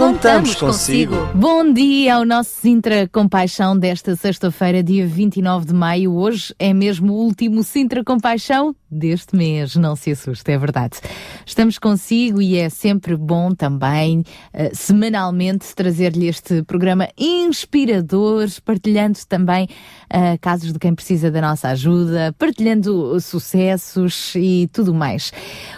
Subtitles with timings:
[0.00, 1.14] Contamos consigo.
[1.34, 6.14] Bom dia ao nosso Sintra Compaixão desta sexta-feira, dia 29 de maio.
[6.14, 10.98] Hoje é mesmo o último Sintra Compaixão deste mês, não se assuste, é verdade.
[11.46, 19.68] Estamos consigo e é sempre bom também, uh, semanalmente, trazer-lhe este programa inspirador, partilhando também
[20.12, 25.32] uh, casos de quem precisa da nossa ajuda, partilhando sucessos e tudo mais.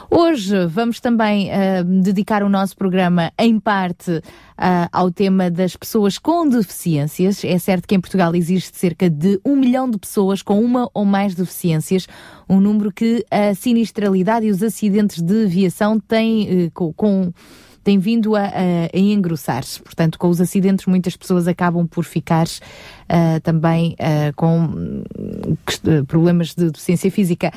[0.09, 6.19] Hoje vamos também uh, dedicar o nosso programa em parte uh, ao tema das pessoas
[6.19, 7.45] com deficiências.
[7.45, 11.05] É certo que em Portugal existe cerca de um milhão de pessoas com uma ou
[11.05, 12.07] mais deficiências,
[12.49, 17.33] um número que a sinistralidade e os acidentes de aviação têm uh, com, com
[17.83, 18.51] tem vindo a, a,
[18.95, 19.83] a engrossar-se.
[19.83, 22.47] Portanto, com os acidentes, muitas pessoas acabam por ficar
[23.13, 27.53] uh, também uh, com uh, problemas de deficiência física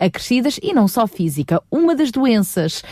[0.00, 1.60] acrescidas e não só física.
[1.70, 2.82] Uma das doenças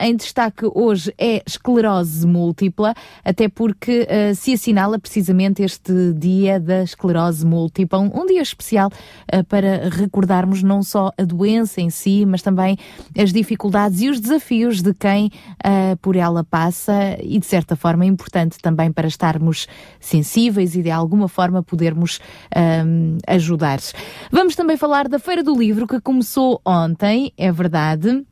[0.00, 2.94] em destaque hoje é esclerose múltipla,
[3.24, 8.90] até porque se assinala precisamente este dia da esclerose múltipla, um, um dia especial
[9.48, 12.78] para recordarmos não só a doença em si, mas também
[13.16, 15.30] as dificuldades e os desafios de quem
[16.00, 19.66] por ela passa e de certa forma é importante também para estarmos
[20.00, 21.28] sensíveis e de alguma
[21.62, 22.20] podermos
[22.56, 23.78] um, ajudar.
[24.30, 28.24] Vamos também falar da Feira do Livro que começou ontem, é verdade.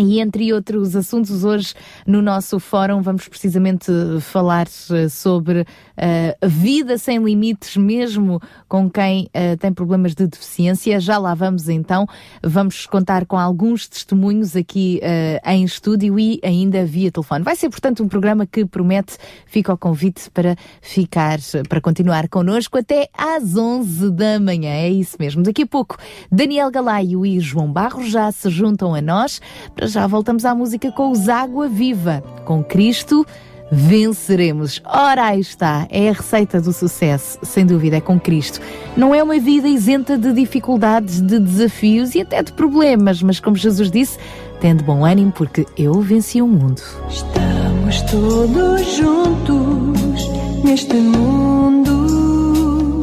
[0.00, 1.74] E entre outros assuntos, hoje
[2.06, 9.24] no nosso fórum vamos precisamente falar eh, sobre uh, vida sem limites, mesmo com quem
[9.26, 10.98] uh, tem problemas de deficiência.
[11.00, 12.06] Já lá vamos então.
[12.42, 17.44] Vamos contar com alguns testemunhos aqui uh, em estúdio e ainda via telefone.
[17.44, 21.38] Vai ser, portanto, um programa que promete, fica o convite para ficar,
[21.68, 24.70] para continuar connosco até às 11 da manhã.
[24.70, 25.42] É isso mesmo.
[25.42, 25.98] Daqui a pouco,
[26.32, 29.42] Daniel Galaio e João Barros já se juntam a nós
[29.74, 32.22] para já voltamos à música com os Água Viva.
[32.44, 33.26] Com Cristo
[33.70, 34.82] venceremos.
[34.84, 35.86] Ora, aí está.
[35.90, 38.60] É a receita do sucesso, sem dúvida, é com Cristo.
[38.96, 43.56] Não é uma vida isenta de dificuldades, de desafios e até de problemas, mas como
[43.56, 44.18] Jesus disse,
[44.60, 46.82] tendo bom ânimo, porque eu venci o mundo.
[47.08, 50.28] Estamos todos juntos
[50.64, 53.00] neste mundo.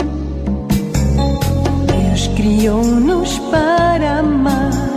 [1.87, 4.96] Deus criou-nos para amar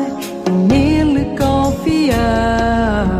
[2.20, 3.19] confiar.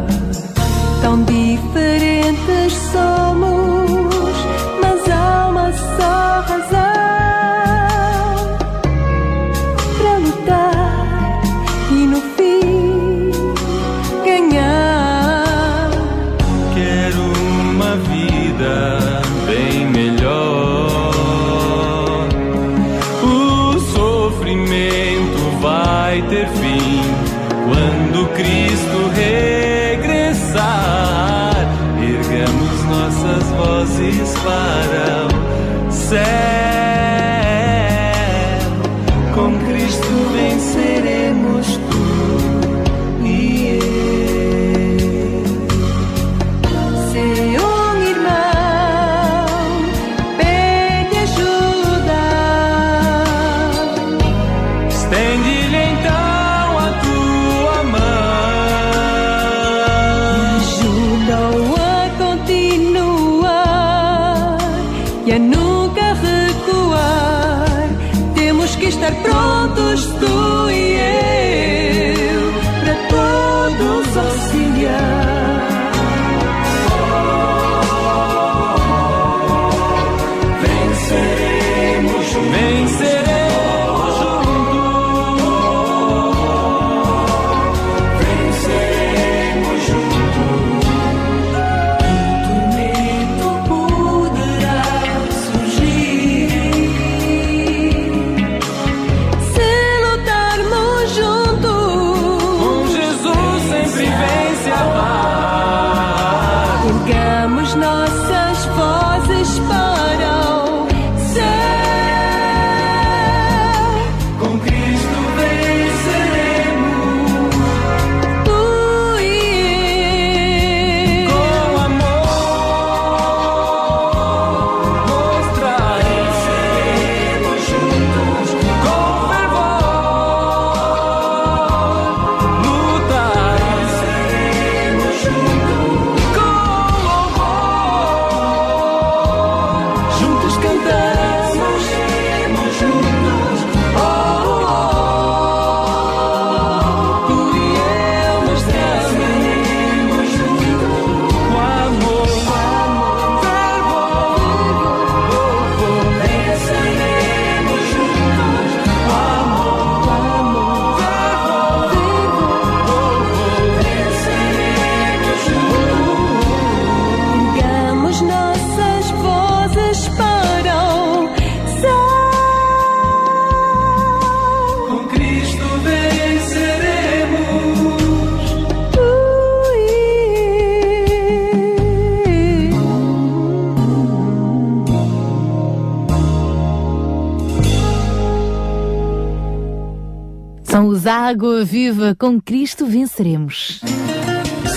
[191.91, 193.81] Viva, com Cristo venceremos.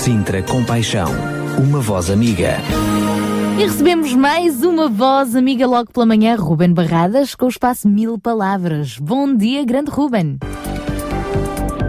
[0.03, 1.05] Sintra Compaixão,
[1.63, 2.55] uma voz amiga.
[3.59, 8.17] E recebemos mais uma voz amiga logo pela manhã, Ruben Barradas, com o espaço Mil
[8.17, 8.97] Palavras.
[8.97, 10.39] Bom dia, grande Ruben.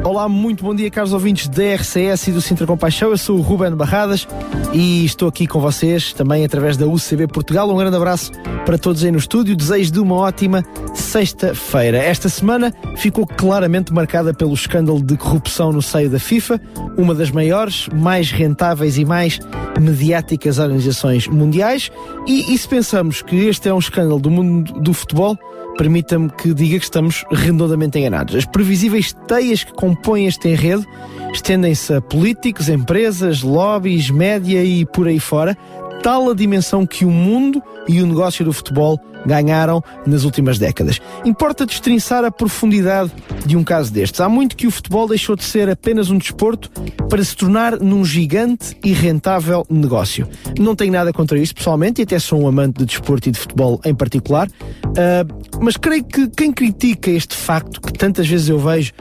[0.04, 3.08] Olá, muito bom dia, caros ouvintes da RCS e do Sintra Compaixão.
[3.08, 4.28] Eu sou o Ruben Barradas
[4.70, 7.70] e estou aqui com vocês também através da UCB Portugal.
[7.70, 8.30] Um grande abraço
[8.66, 9.56] para todos aí no estúdio.
[9.56, 10.62] Desejo de uma ótima
[10.92, 11.96] sexta-feira.
[11.96, 16.60] Esta semana ficou claramente marcada pelo escândalo de corrupção no seio da FIFA,
[16.98, 19.40] uma das maiores, mais rentáveis e mais
[19.80, 21.90] mediáticas organizações mundiais.
[22.26, 25.38] E, e se pensamos que este é um escândalo do mundo do futebol,
[25.76, 28.34] permita-me que diga que estamos redondamente enganados.
[28.34, 30.86] As previsíveis teias que compõem este enredo
[31.32, 35.56] estendem-se a políticos, empresas, lobbies, média e por aí fora,
[36.02, 41.00] tal a dimensão que o mundo e o negócio do futebol ganharam nas últimas décadas.
[41.24, 43.12] Importa destrinçar a profundidade
[43.44, 44.20] de um caso destes.
[44.20, 46.70] Há muito que o futebol deixou de ser apenas um desporto
[47.08, 50.28] para se tornar num gigante e rentável negócio.
[50.58, 53.38] Não tenho nada contra isso pessoalmente e até sou um amante de desporto e de
[53.38, 58.58] futebol em particular, uh, mas creio que quem critica este facto que tantas vezes eu
[58.58, 58.92] vejo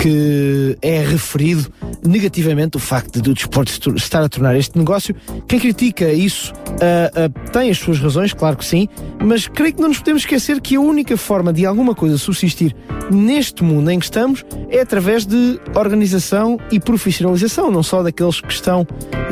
[0.00, 1.72] que é referido
[2.06, 5.14] negativamente o facto de o desporto estar a tornar este negócio,
[5.48, 8.88] quem critica isso uh, uh, tem as suas razões, claro que sim,
[9.24, 12.74] mas creio que não nos podemos esquecer que a única forma de alguma coisa subsistir
[13.10, 18.52] neste mundo em que estamos é através de organização e profissionalização, não só daqueles que
[18.52, 18.86] estão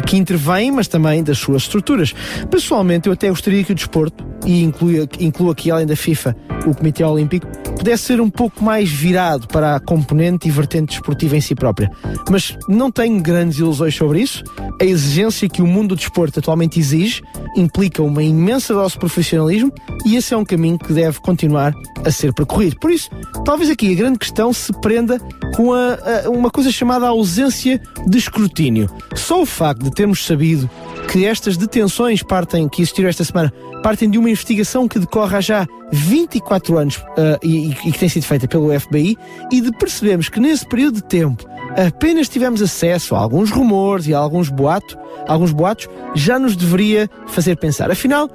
[0.06, 2.14] que intervêm, mas também das suas estruturas.
[2.50, 6.74] Pessoalmente, eu até gostaria que o desporto, e inclua, inclua aqui além da FIFA o
[6.74, 7.46] Comitê Olímpico,
[7.76, 11.90] pudesse ser um pouco mais virado para a componente e vertente desportiva em si própria.
[12.30, 14.42] Mas não tenho grandes ilusões sobre isso.
[14.80, 17.22] A exigência que o mundo do desporto atualmente exige
[17.56, 19.72] implica uma imensa dose de profissionalismo
[20.04, 21.74] e esse é um caminho que deve continuar
[22.04, 22.76] a ser percorrido.
[22.80, 23.10] Por isso,
[23.44, 25.18] talvez aqui a grande questão se prenda
[25.54, 25.94] com a,
[26.24, 28.90] a, uma coisa chamada ausência de escrutínio.
[29.14, 30.68] Só o facto de termos sabido
[31.10, 33.52] que estas detenções partem, que existiram esta semana,
[33.84, 38.08] partem de uma investigação que decorre há já 24 anos uh, e, e, que tem
[38.08, 39.14] sido feita pelo FBI
[39.52, 41.44] e de percebermos que nesse período de tempo
[41.76, 44.96] apenas tivemos acesso a alguns rumores e a alguns boatos,
[45.28, 47.90] alguns boatos, já nos deveria fazer pensar.
[47.90, 48.30] Afinal,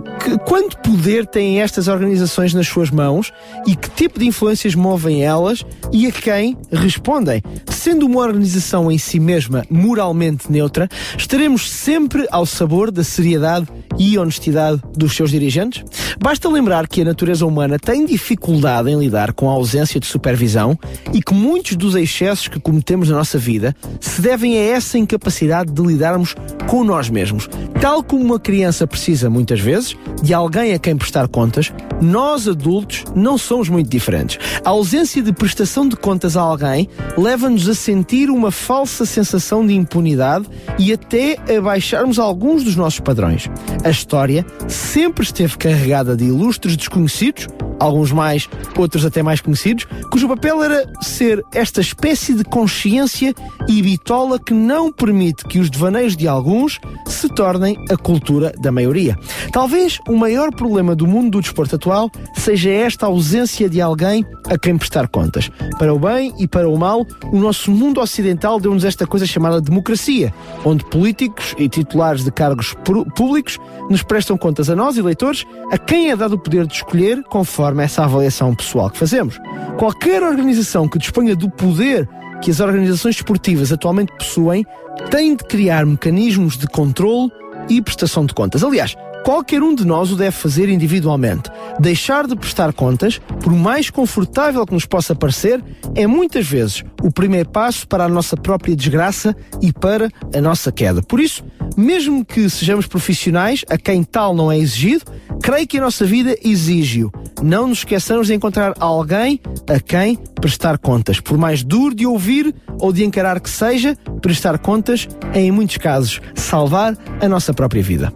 [0.00, 3.32] que, quanto poder têm estas organizações nas suas mãos
[3.66, 7.42] e que tipo de influências movem elas e a quem respondem.
[7.68, 13.66] Sendo uma organização em si mesma moralmente neutra, estaremos sempre ao sabor da seriedade
[13.98, 15.84] e honestidade dos seus dirigentes?
[16.20, 20.78] Basta lembrar que a natureza humana tem dificuldade em lidar com a ausência de supervisão
[21.12, 25.72] e que muitos dos excessos que cometemos na nossa vida se devem a essa incapacidade
[25.72, 26.34] de lidarmos
[26.66, 27.48] com nós mesmos.
[27.80, 32.48] Tal como uma criança precisa muitas vezes vezes, de alguém a quem prestar contas, nós
[32.48, 34.38] adultos não somos muito diferentes.
[34.64, 39.74] A ausência de prestação de contas a alguém leva-nos a sentir uma falsa sensação de
[39.74, 40.46] impunidade
[40.78, 43.48] e até a baixarmos alguns dos nossos padrões.
[43.84, 47.48] A história sempre esteve carregada de ilustres desconhecidos,
[47.78, 53.34] alguns mais, outros até mais conhecidos, cujo papel era ser esta espécie de consciência
[53.68, 58.70] e bitola que não permite que os devaneios de alguns se tornem a cultura da
[58.70, 59.16] maioria.
[59.52, 59.73] Talvez
[60.08, 64.78] o maior problema do mundo do desporto atual seja esta ausência de alguém a quem
[64.78, 65.50] prestar contas.
[65.78, 69.60] Para o bem e para o mal, o nosso mundo ocidental deu-nos esta coisa chamada
[69.60, 70.32] democracia,
[70.64, 72.74] onde políticos e titulares de cargos
[73.16, 73.58] públicos
[73.90, 77.82] nos prestam contas a nós, eleitores, a quem é dado o poder de escolher conforme
[77.82, 79.40] essa avaliação pessoal que fazemos.
[79.76, 82.08] Qualquer organização que disponha do poder
[82.40, 84.64] que as organizações esportivas atualmente possuem
[85.10, 87.30] tem de criar mecanismos de controle
[87.68, 88.62] e prestação de contas.
[88.62, 91.50] Aliás, Qualquer um de nós o deve fazer individualmente.
[91.80, 95.64] Deixar de prestar contas, por mais confortável que nos possa parecer,
[95.94, 100.70] é muitas vezes o primeiro passo para a nossa própria desgraça e para a nossa
[100.70, 101.02] queda.
[101.02, 101.42] Por isso,
[101.74, 105.06] mesmo que sejamos profissionais, a quem tal não é exigido,
[105.42, 107.10] creio que a nossa vida exige-o.
[107.42, 111.18] Não nos esqueçamos de encontrar alguém a quem prestar contas.
[111.18, 115.78] Por mais duro de ouvir ou de encarar que seja, prestar contas é, em muitos
[115.78, 118.12] casos, salvar a nossa própria vida.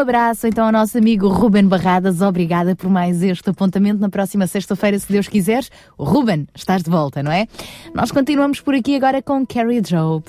[0.00, 2.20] Abraço então ao nosso amigo Ruben Barradas.
[2.20, 4.00] Obrigada por mais este apontamento.
[4.00, 5.64] Na próxima sexta-feira, se Deus quiser,
[5.98, 7.46] Ruben, estás de volta, não é?
[7.94, 10.24] Nós continuamos por aqui agora com Carrie Job.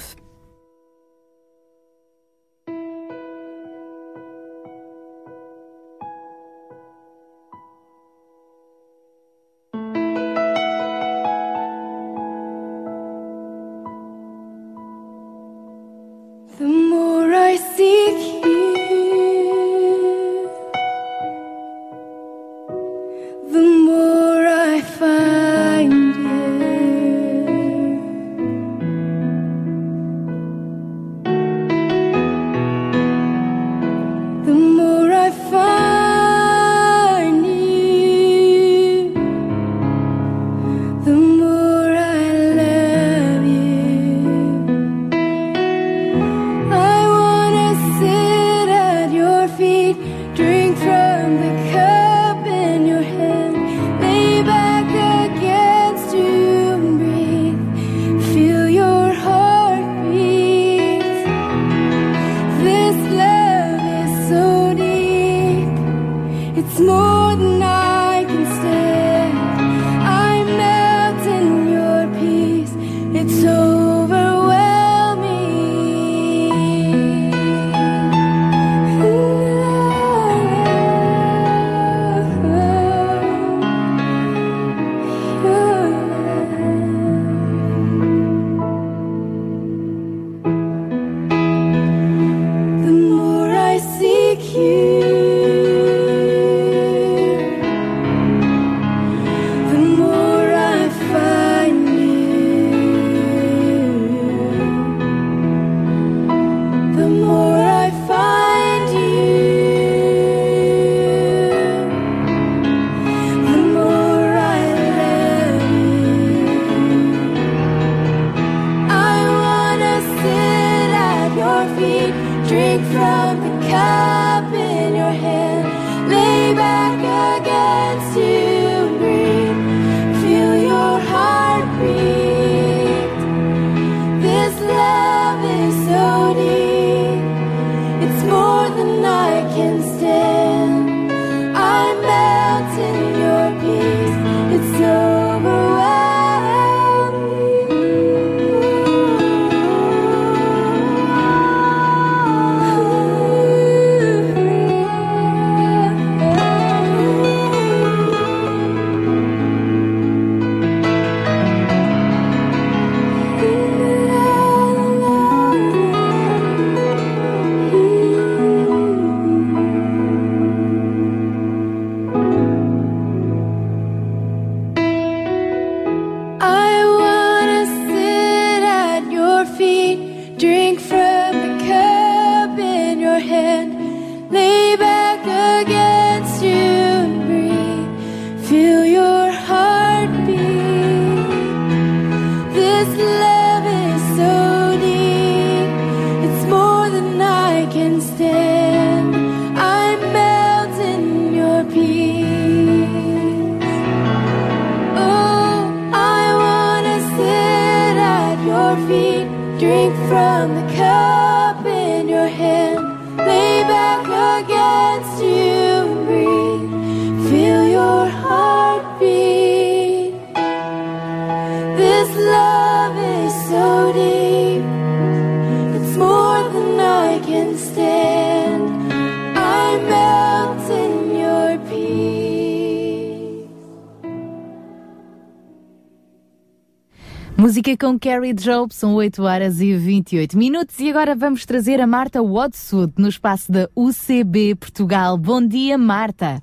[237.72, 241.88] Música com Carrie Job, são 8 horas e 28 minutos e agora vamos trazer a
[241.88, 245.18] Marta Wadswood no espaço da UCB Portugal.
[245.18, 246.42] Bom dia, Marta.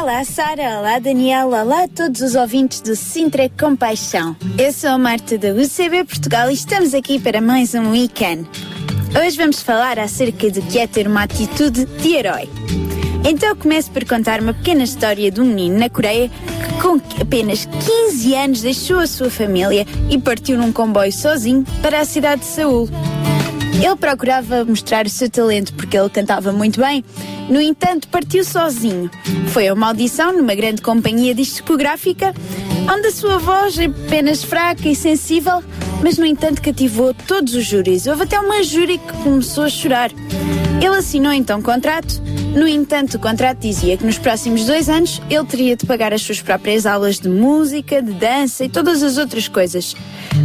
[0.00, 0.80] Olá, Sara.
[0.80, 1.62] Olá, Daniela.
[1.62, 4.34] Olá a todos os ouvintes do Sintra Compaixão.
[4.58, 8.48] Eu sou a Marta da UCB Portugal e estamos aqui para mais um weekend.
[9.16, 12.48] Hoje vamos falar acerca do que é ter uma atitude de herói.
[13.24, 17.64] Então começo por contar uma pequena história de um menino na Coreia que com apenas
[17.66, 22.46] 15 anos deixou a sua família e partiu num comboio sozinho para a cidade de
[22.46, 22.88] Seul.
[23.74, 27.04] Ele procurava mostrar o seu talento porque ele cantava muito bem,
[27.48, 29.10] no entanto, partiu sozinho.
[29.48, 32.34] Foi uma audição numa grande companhia discográfica,
[32.90, 35.62] onde a sua voz é apenas fraca e sensível,
[36.02, 38.06] mas no entanto cativou todos os júris.
[38.06, 40.10] Houve até uma júri que começou a chorar.
[40.80, 42.22] Ele assinou então um contrato
[42.54, 46.20] no entanto, o contrato dizia que nos próximos dois anos ele teria de pagar as
[46.20, 49.94] suas próprias aulas de música, de dança e todas as outras coisas.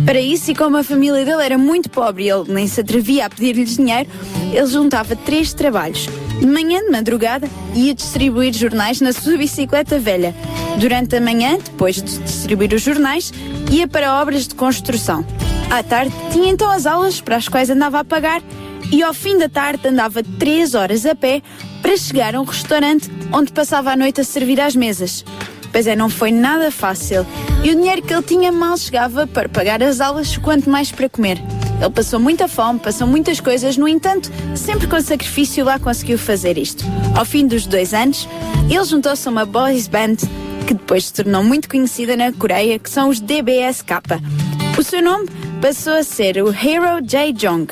[0.05, 3.25] Para isso, e como a família dele era muito pobre e ele nem se atrevia
[3.25, 4.09] a pedir-lhes dinheiro,
[4.53, 6.07] ele juntava três trabalhos.
[6.39, 10.33] De manhã, de madrugada, ia distribuir jornais na sua bicicleta velha.
[10.79, 13.33] Durante a manhã, depois de distribuir os jornais,
[13.69, 15.25] ia para obras de construção.
[15.69, 18.41] À tarde, tinha então as aulas para as quais andava a pagar
[18.91, 21.41] e ao fim da tarde andava três horas a pé
[21.81, 25.23] para chegar a um restaurante onde passava a noite a servir às mesas.
[25.71, 27.25] Pois é, não foi nada fácil.
[27.63, 31.09] E o dinheiro que ele tinha mal chegava para pagar as aulas, quanto mais para
[31.09, 31.37] comer.
[31.79, 36.57] Ele passou muita fome, passou muitas coisas, no entanto, sempre com sacrifício lá conseguiu fazer
[36.57, 36.83] isto.
[37.15, 38.27] Ao fim dos dois anos,
[38.69, 40.15] ele juntou-se a uma boys band
[40.65, 43.93] que depois se tornou muito conhecida na Coreia, que são os DBSK.
[44.77, 45.29] O seu nome
[45.61, 47.31] passou a ser o Hero J.
[47.33, 47.67] Jong.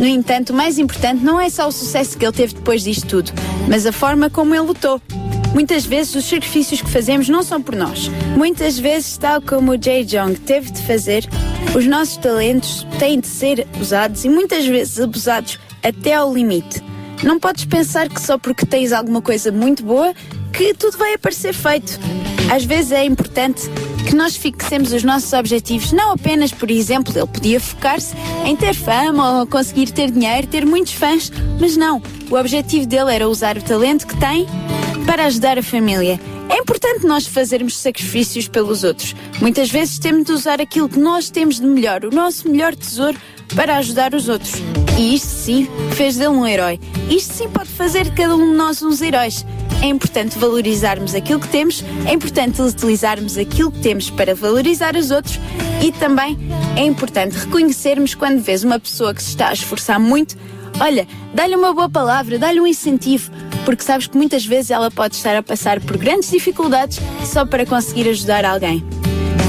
[0.00, 3.06] No entanto, o mais importante não é só o sucesso que ele teve depois disto
[3.06, 3.32] tudo,
[3.68, 4.98] mas a forma como ele lutou.
[5.52, 8.08] Muitas vezes os sacrifícios que fazemos não são por nós.
[8.34, 11.28] Muitas vezes, tal como o Jay Jong teve de fazer,
[11.76, 16.82] os nossos talentos têm de ser usados e muitas vezes abusados até ao limite.
[17.22, 20.14] Não podes pensar que só porque tens alguma coisa muito boa
[20.50, 22.00] que tudo vai aparecer feito.
[22.50, 23.70] Às vezes é importante
[24.08, 28.12] que nós fixemos os nossos objetivos, não apenas, por exemplo, ele podia focar-se
[28.44, 31.30] em ter fama ou conseguir ter dinheiro, ter muitos fãs,
[31.60, 32.02] mas não.
[32.28, 34.48] O objetivo dele era usar o talento que tem
[35.06, 36.18] para ajudar a família.
[36.48, 39.14] É importante nós fazermos sacrifícios pelos outros.
[39.40, 43.16] Muitas vezes temos de usar aquilo que nós temos de melhor, o nosso melhor tesouro,
[43.54, 44.54] para ajudar os outros.
[45.00, 46.78] E isto sim fez dele um herói.
[47.08, 49.46] Isto sim pode fazer de cada um de nós uns heróis.
[49.80, 55.10] É importante valorizarmos aquilo que temos, é importante utilizarmos aquilo que temos para valorizar os
[55.10, 55.40] outros
[55.82, 56.36] e também
[56.76, 60.36] é importante reconhecermos quando vês uma pessoa que se está a esforçar muito,
[60.78, 63.30] olha, dá-lhe uma boa palavra, dá-lhe um incentivo,
[63.64, 67.64] porque sabes que muitas vezes ela pode estar a passar por grandes dificuldades só para
[67.64, 68.84] conseguir ajudar alguém.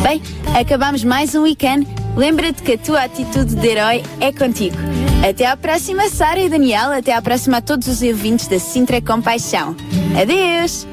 [0.01, 0.21] Bem,
[0.57, 1.85] acabamos mais um weekend.
[2.15, 4.77] Lembra-te que a tua atitude de herói é contigo.
[5.23, 6.91] Até à próxima, Sara e Daniel.
[6.91, 9.75] Até à próxima a todos os ouvintes da Sintra Compaixão.
[10.19, 10.87] Adeus!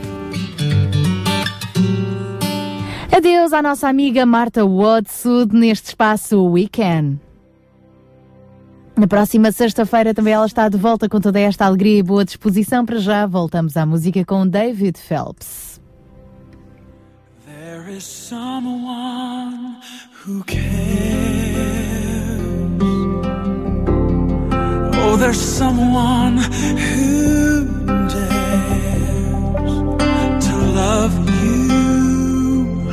[3.10, 7.18] Adeus à nossa amiga Marta Watsud neste espaço Weekend.
[8.94, 12.84] Na próxima sexta-feira também ela está de volta com toda esta alegria e boa disposição.
[12.84, 15.80] Para já, voltamos à música com David Phelps.
[17.46, 19.78] There is someone
[20.26, 21.97] who cares.
[25.10, 27.64] Oh, there's someone who
[28.12, 29.72] dares
[30.46, 32.90] to love you,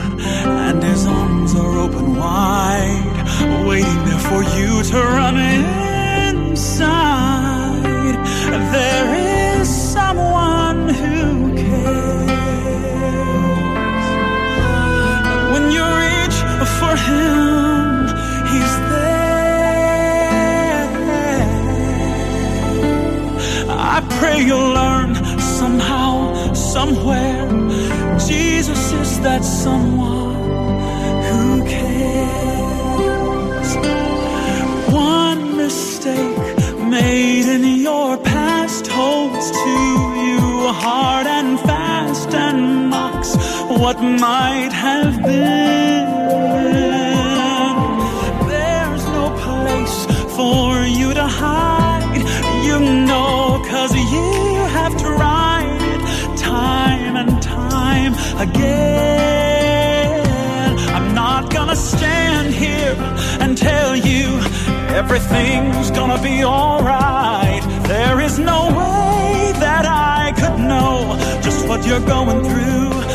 [0.66, 3.18] and his arms are open wide,
[3.68, 5.36] waiting there for you to run
[6.30, 7.04] inside.
[8.72, 9.10] There
[9.60, 12.46] is someone who cares.
[15.52, 16.38] When you reach
[16.80, 17.55] for him,
[23.98, 27.48] I pray you'll learn somehow, somewhere.
[28.28, 30.36] Jesus is that someone
[31.30, 32.10] who cares.
[34.94, 36.38] One mistake
[36.98, 39.70] made in your past holds to
[40.28, 40.42] you
[40.74, 43.38] hard and fast and mocks
[43.70, 46.06] what might have been.
[48.50, 49.98] There's no place
[50.36, 50.75] for
[53.88, 56.02] cause you have tried
[56.38, 60.26] time and time again.
[60.90, 62.96] I'm not gonna stand here
[63.42, 64.40] and tell you
[65.02, 67.62] everything's gonna be alright.
[67.88, 73.15] There is no way that I could know just what you're going through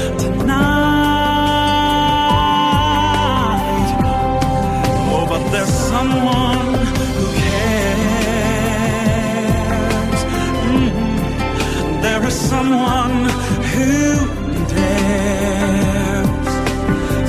[12.61, 13.25] someone
[13.73, 14.27] who
[14.69, 16.49] dares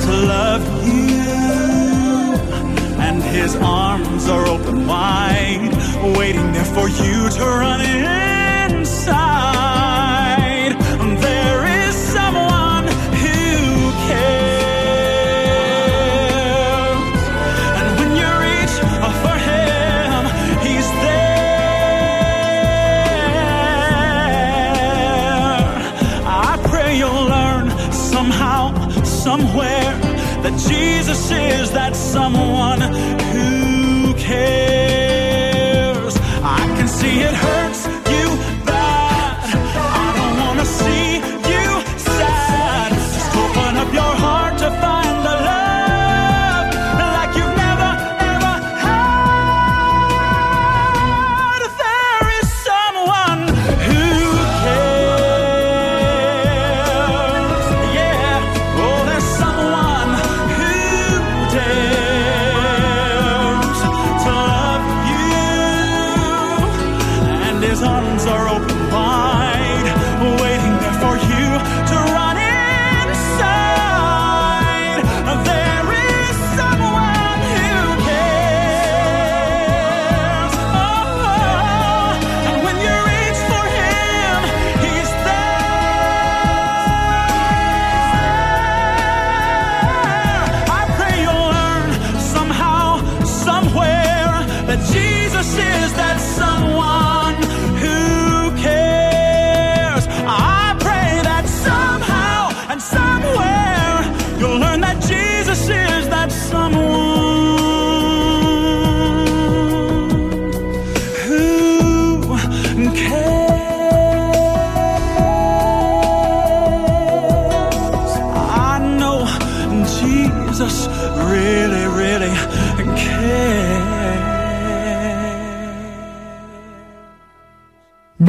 [0.04, 2.34] to love you,
[3.00, 5.72] and his arms are open wide,
[6.18, 9.51] waiting there for you to run inside.
[31.12, 34.71] Is that someone who cares.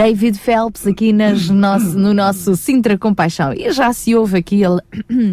[0.03, 3.53] David Phelps aqui nas nosso- no nosso Sintra Compaixão.
[3.53, 4.81] E já se ouve aqui ele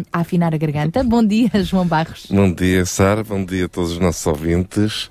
[0.13, 1.03] a afinar a garganta.
[1.03, 2.27] Bom dia, João Barros.
[2.29, 3.21] Bom dia, Sara.
[3.23, 5.09] Bom dia a todos os nossos ouvintes.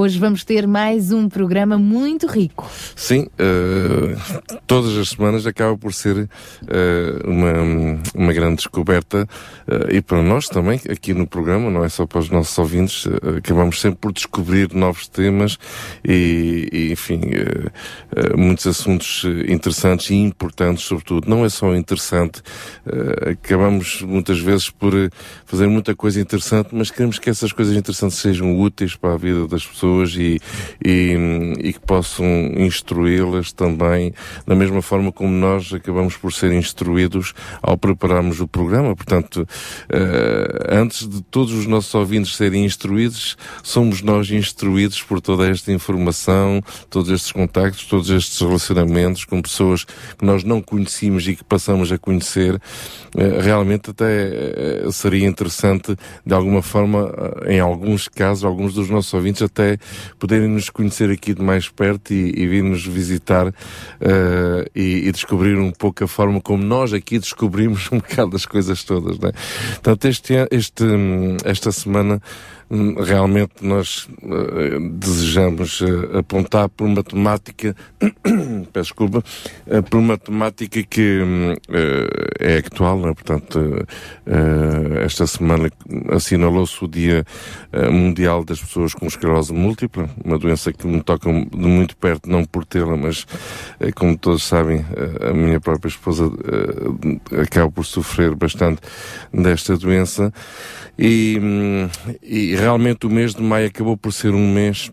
[0.00, 2.70] Hoje vamos ter mais um programa muito rico.
[2.94, 6.28] Sim, uh, todas as semanas acaba por ser uh,
[7.28, 9.28] uma, uma grande descoberta
[9.66, 13.08] uh, e para nós também, aqui no programa, não é só para os nossos ouvintes,
[13.38, 15.58] acabamos sempre por descobrir novos temas
[16.04, 17.20] e, e enfim,
[18.36, 21.28] muitos assuntos interessantes e importantes, sobretudo.
[21.28, 22.40] Não é só interessante,
[23.28, 24.92] acabamos muitas vezes por
[25.44, 29.48] fazer muita coisa interessante, mas queremos que essas coisas interessantes sejam úteis para a vida
[29.48, 30.40] das pessoas e,
[30.84, 31.16] e,
[31.60, 34.12] e que possam instruí-las também,
[34.46, 38.94] da mesma forma como nós acabamos por ser instruídos ao prepararmos o programa.
[38.94, 45.48] Portanto, uh, antes de todos os nossos ouvintes serem instruídos, somos nós instruídos por toda
[45.48, 51.36] esta informação, todos estes contactos, todos estes relacionamentos com pessoas que nós não conhecíamos e
[51.36, 52.54] que passamos a conhecer.
[53.14, 57.12] Uh, realmente até uh, seria interessante, de alguma forma,
[57.46, 59.77] em alguns casos, alguns dos nossos ouvintes até
[60.18, 63.52] poderem nos conhecer aqui de mais perto e, e vir nos visitar uh,
[64.74, 68.84] e, e, descobrir um pouco a forma como nós aqui descobrimos um bocado das coisas
[68.84, 69.18] todas.
[69.18, 69.32] Né?
[69.74, 70.84] Portanto, este, este,
[71.44, 77.74] esta semana Hum, realmente nós uh, desejamos uh, apontar por uma temática,
[78.72, 79.24] peço desculpa,
[79.66, 81.54] uh, por uma temática que um,
[82.38, 83.14] é atual, né?
[83.14, 83.86] portanto,
[85.04, 85.70] esta semana
[86.10, 87.24] assinalou-se o Dia
[87.90, 92.44] Mundial das Pessoas com Esclerose Múltipla, uma doença que me toca de muito perto, não
[92.44, 93.26] por tê-la, mas
[93.94, 94.84] como todos sabem,
[95.20, 96.30] a minha própria esposa
[97.42, 98.80] acaba por sofrer bastante
[99.32, 100.32] desta doença.
[100.98, 101.88] E, hum,
[102.22, 104.90] e realmente o mês de maio acabou por ser um mês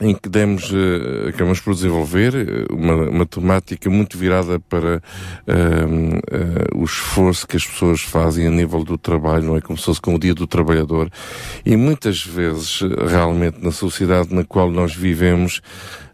[0.00, 6.76] em que demos, uh, acabamos por desenvolver eh, uma, uma temática muito virada para uh,
[6.76, 9.84] uh, o esforço que as pessoas fazem a nível do trabalho, não é como se
[9.84, 11.10] fosse com o dia do trabalhador.
[11.66, 15.60] E muitas vezes, realmente, na sociedade na qual nós vivemos,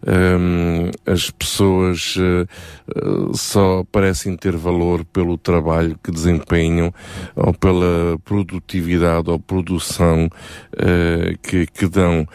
[0.07, 6.95] um, as pessoas uh, só parecem ter valor pelo trabalho que desempenham
[7.35, 12.27] ou pela produtividade ou produção uh, que, que dão.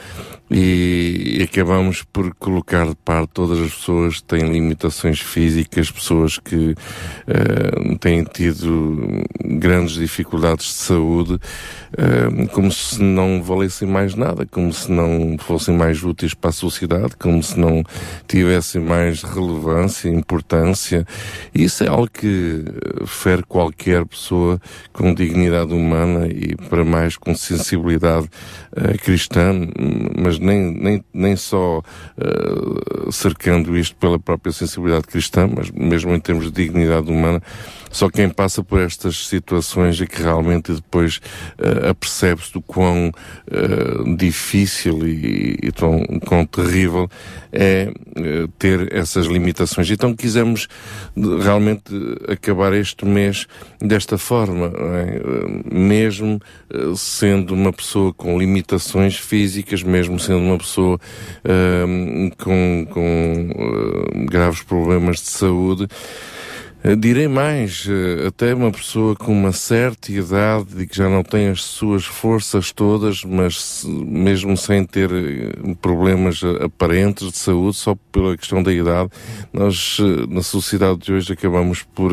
[0.53, 6.75] E, acabamos por colocar de parte todas as pessoas que têm limitações físicas, pessoas que
[6.75, 14.73] uh, têm tido grandes dificuldades de saúde, uh, como se não valessem mais nada, como
[14.73, 17.81] se não fossem mais úteis para a sociedade, como se não
[18.27, 21.07] tivessem mais relevância, importância.
[21.55, 22.65] Isso é algo que
[23.05, 24.59] fere qualquer pessoa
[24.91, 28.27] com dignidade humana e para mais com sensibilidade
[28.75, 29.53] uh, cristã,
[30.17, 36.19] mas nem, nem, nem só uh, cercando isto pela própria sensibilidade cristã, mas mesmo em
[36.19, 37.41] termos de dignidade humana,
[37.91, 41.17] só quem passa por estas situações é que realmente depois
[41.60, 47.10] uh, apercebe-se do quão uh, difícil e, e tão, quão terrível
[47.51, 49.91] é uh, ter essas limitações.
[49.91, 50.69] Então quisemos
[51.43, 51.93] realmente
[52.30, 53.45] acabar este mês
[53.80, 55.75] desta forma, é?
[55.75, 56.39] mesmo
[56.95, 60.99] sendo uma pessoa com limitações físicas, mesmo sendo uma pessoa
[62.38, 65.88] com, com graves problemas de saúde,
[66.97, 71.49] direi mais, eh, até uma pessoa com uma certa idade e que já não tem
[71.49, 78.35] as suas forças todas, mas mesmo sem ter eh, problemas aparentes de saúde, só pela
[78.35, 79.09] questão da idade,
[79.53, 82.11] nós na sociedade de hoje acabamos por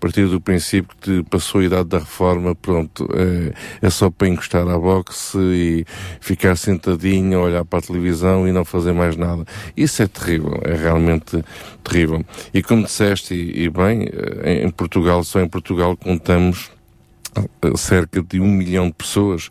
[0.00, 4.66] partir do princípio que passou a idade da reforma, pronto, é, é só para encostar
[4.66, 5.84] à boxe e
[6.20, 9.44] ficar sentadinho, olhar para a televisão e não fazer mais nada.
[9.76, 11.44] Isso é terrível, é realmente
[11.84, 12.24] terrível.
[12.52, 14.05] E como disseste, e, e bem, eh,
[14.44, 16.75] em Portugal, só em Portugal contamos eh,
[17.76, 19.50] cerca de um milhão de pessoas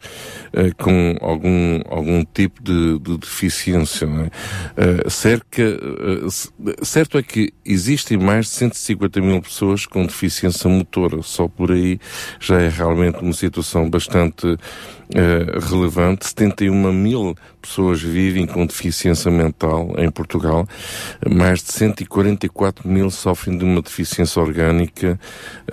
[0.54, 4.06] uh, com algum, algum tipo de, de deficiência.
[4.06, 5.06] É?
[5.06, 11.22] Uh, cerca, uh, certo é que existem mais de 150 mil pessoas com deficiência motora.
[11.22, 12.00] Só por aí
[12.40, 14.58] já é realmente uma situação bastante
[15.70, 16.26] relevante.
[16.26, 20.68] 71 mil pessoas vivem com deficiência mental em Portugal.
[21.30, 25.20] Mais de 144 mil sofrem de uma deficiência orgânica.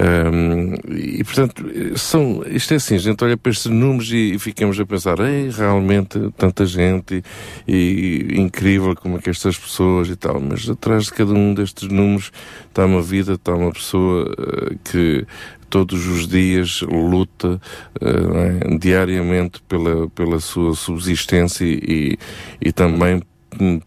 [0.00, 1.64] Um, e, portanto,
[2.02, 5.18] são, isto é assim, a gente olha para estes números e, e ficamos a pensar,
[5.20, 7.22] ei, realmente, tanta gente
[7.66, 11.54] e, e, incrível como é que estas pessoas e tal, mas atrás de cada um
[11.54, 12.30] destes números
[12.68, 15.26] está uma vida, está uma pessoa uh, que
[15.70, 17.60] todos os dias luta
[18.00, 18.78] uh, é?
[18.78, 22.18] diariamente pela, pela sua subsistência e,
[22.60, 23.22] e também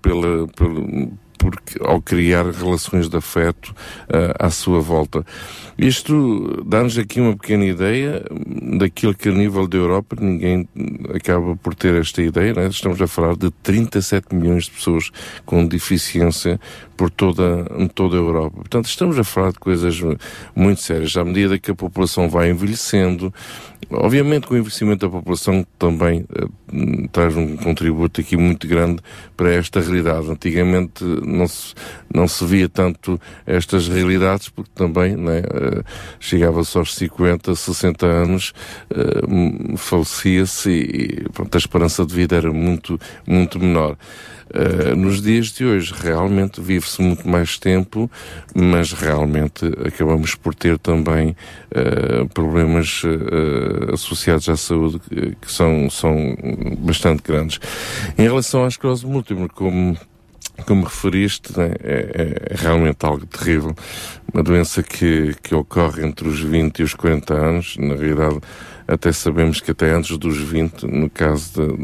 [0.01, 0.81] pela, pela,
[1.37, 3.69] porque, ao criar relações de afeto
[4.09, 5.25] uh, à sua volta.
[5.77, 8.23] Isto dá-nos aqui uma pequena ideia
[8.77, 10.67] daquilo que a nível da Europa ninguém
[11.13, 12.67] acaba por ter esta ideia, né?
[12.67, 15.11] estamos a falar de 37 milhões de pessoas
[15.45, 16.59] com deficiência
[16.95, 18.55] por toda, toda a Europa.
[18.55, 19.99] Portanto, estamos a falar de coisas
[20.55, 21.17] muito sérias.
[21.17, 23.33] À medida que a população vai envelhecendo,
[23.91, 29.01] obviamente que o envelhecimento da população também uh, traz um contributo aqui muito grande
[29.35, 30.29] para esta realidade.
[30.29, 31.73] Antigamente não se,
[32.13, 35.83] não se via tanto estas realidades, porque também né, uh,
[36.19, 38.53] chegava-se aos 50, 60 anos,
[38.91, 43.97] uh, falecia-se e, pronto, a esperança de vida era muito, muito menor.
[44.47, 48.09] Uh, nos dias de hoje, realmente vive-se muito mais tempo,
[48.53, 51.35] mas realmente acabamos por ter também
[51.71, 55.01] uh, problemas uh, associados à saúde
[55.41, 56.15] que são, são
[56.77, 57.59] bastante grandes.
[58.17, 59.97] Em relação à esclerose múltipla, como
[60.65, 63.75] como referiste, né, é, é, realmente algo terrível.
[64.33, 68.39] Uma doença que, que ocorre entre os 20 e os 40 anos, na realidade
[68.87, 71.79] até sabemos que até antes dos 20, no caso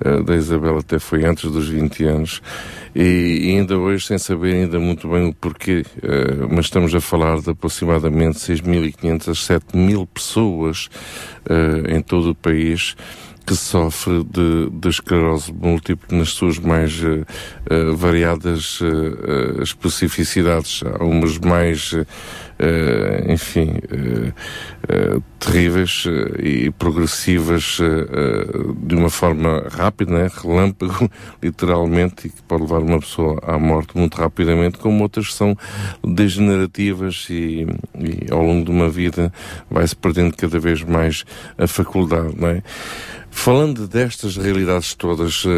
[0.00, 2.42] da, da Isabel até foi antes dos 20 anos,
[2.94, 7.40] e, ainda hoje sem saber ainda muito bem o porquê, uh, mas estamos a falar
[7.40, 10.88] de aproximadamente 6.500 a 7.000 pessoas
[11.48, 12.94] uh, em todo o país
[13.46, 20.82] que sofre de, de esclerose múltipla nas suas mais uh, variadas uh, especificidades.
[20.82, 21.94] Há umas mais,
[23.28, 23.74] enfim,
[25.38, 26.04] terríveis
[26.42, 27.78] e progressivas
[28.78, 30.30] de uma forma rápida, né?
[30.34, 31.10] relâmpago,
[31.42, 35.56] literalmente, e que pode levar uma pessoa à morte muito rapidamente, como outras são
[36.02, 37.66] degenerativas e,
[37.98, 39.32] e ao longo de uma vida
[39.70, 41.24] vai-se perdendo cada vez mais
[41.58, 42.62] a faculdade, não é?
[43.36, 45.50] Falando destas realidades todas uh,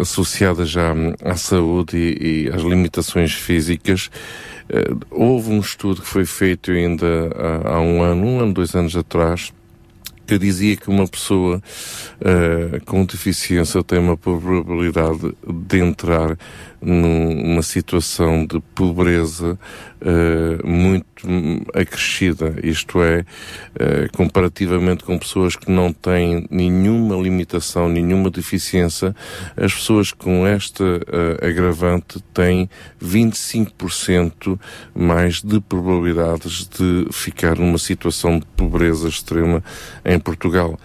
[0.00, 0.92] associadas à,
[1.28, 4.10] à saúde e, e, às limitações físicas,
[4.70, 7.32] uh, houve um estudo que foi feito ainda
[7.64, 9.52] há, há, um ano, um ano, dois anos atrás,
[10.24, 11.60] que dizia que uma pessoa
[12.20, 16.38] uh, com deficiência tem uma probabilidade de entrar
[16.82, 19.58] numa situação de pobreza
[20.00, 21.06] uh, muito
[21.72, 29.14] acrescida, isto é, uh, comparativamente com pessoas que não têm nenhuma limitação, nenhuma deficiência,
[29.56, 32.68] as pessoas com esta uh, agravante têm
[33.00, 34.58] 25%
[34.94, 39.62] mais de probabilidades de ficar numa situação de pobreza extrema
[40.04, 40.78] em Portugal.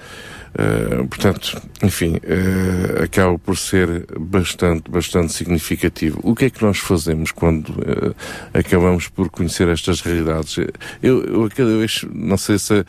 [0.57, 6.19] Uh, portanto, enfim, uh, acaba por ser bastante, bastante significativo.
[6.23, 8.15] O que é que nós fazemos quando uh,
[8.55, 10.57] acabamos por conhecer estas realidades?
[11.03, 12.83] Eu, eu, eu não sei se,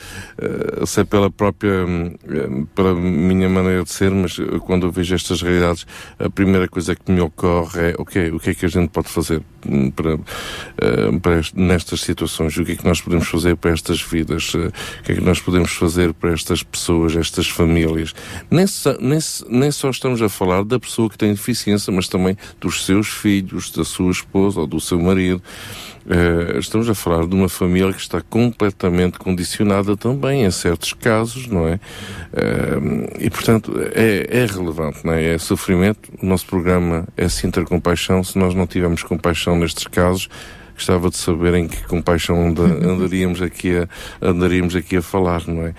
[0.87, 1.85] se é pela própria,
[2.75, 5.87] pela minha maneira de ser, mas quando eu vejo estas realidades,
[6.19, 9.09] a primeira coisa que me ocorre é, ok, o que é que a gente pode
[9.09, 9.43] fazer
[9.95, 10.19] para,
[11.21, 12.57] para nestas situações?
[12.57, 14.55] O que é que nós podemos fazer para estas vidas?
[14.55, 14.73] O
[15.05, 18.15] que é que nós podemos fazer para estas pessoas, estas famílias.
[18.49, 18.65] Nem,
[19.01, 19.19] nem,
[19.49, 23.73] nem só estamos a falar da pessoa que tem deficiência, mas também dos seus filhos,
[23.73, 25.43] da sua esposa ou do seu marido.
[26.07, 31.49] Uh, estamos a falar de uma família que está completamente condicionada também em certos casos,
[31.49, 31.75] não é?
[32.33, 35.35] Uh, e portanto é, é relevante, não é?
[35.35, 36.11] É sofrimento.
[36.23, 38.23] O nosso programa é Sinter Compaixão.
[38.25, 40.31] Se nós não tivermos compaixão nestes casos,
[40.73, 43.89] gostava de saber em que compaixão andaríamos aqui a,
[44.23, 45.75] andaríamos aqui a falar, não é?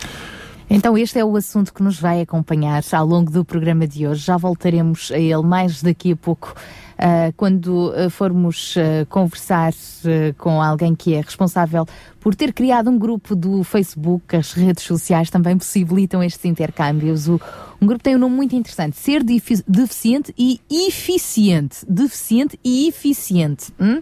[0.72, 4.24] Então, este é o assunto que nos vai acompanhar ao longo do programa de hoje.
[4.24, 6.54] Já voltaremos a ele mais daqui a pouco.
[7.00, 9.72] Uh, quando uh, formos uh, conversar
[10.38, 11.88] com alguém que é responsável
[12.20, 17.28] por ter criado um grupo do Facebook, as redes sociais também possibilitam estes intercâmbios.
[17.28, 17.40] O,
[17.82, 21.86] um grupo tem um nome muito interessante: Ser Deficiente e Eficiente.
[21.88, 23.74] Deficiente e Eficiente.
[23.80, 24.02] Hum?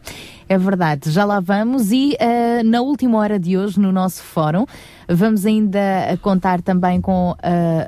[0.49, 1.91] É verdade, já lá vamos.
[1.91, 4.65] E uh, na última hora de hoje, no nosso fórum,
[5.07, 5.79] vamos ainda
[6.21, 7.35] contar também com uh,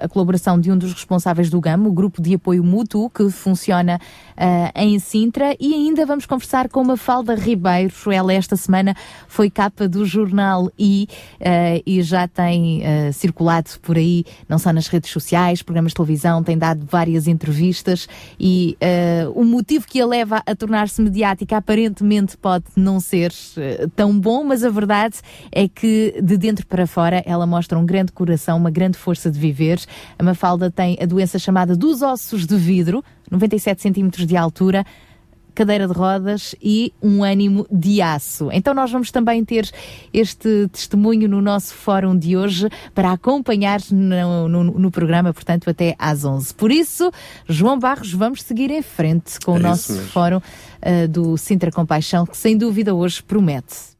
[0.01, 3.99] a colaboração de um dos responsáveis do GAM, o Grupo de Apoio Mútuo, que funciona
[4.37, 5.55] uh, em Sintra.
[5.59, 7.93] E ainda vamos conversar com uma Falda Ribeiro.
[8.11, 8.93] Ela, esta semana,
[9.27, 10.18] foi capa do jornal
[10.77, 11.07] I
[11.85, 12.81] e já tem
[13.13, 18.07] circulado por aí, não só nas redes sociais, programas de televisão, tem dado várias entrevistas.
[18.39, 18.77] E
[19.35, 24.43] o motivo que a leva a tornar-se mediática aparentemente pode não ser uh, tão bom,
[24.43, 25.17] mas a verdade
[25.51, 29.39] é que de dentro para fora ela mostra um grande coração, uma grande força de
[29.39, 29.79] viver.
[30.17, 34.85] A Mafalda tem a doença chamada dos ossos de vidro, 97 centímetros de altura
[35.59, 38.47] cadeira de rodas e um ânimo de aço.
[38.53, 39.69] Então nós vamos também ter
[40.13, 45.95] este testemunho no nosso fórum de hoje para acompanhar no, no, no programa, portanto, até
[45.99, 46.53] às 11.
[46.53, 47.11] Por isso,
[47.45, 50.07] João Barros, vamos seguir em frente com o É isso nosso mesmo.
[50.07, 53.98] fórum uh, do Sintra Compaixão, que sem dúvida hoje promete.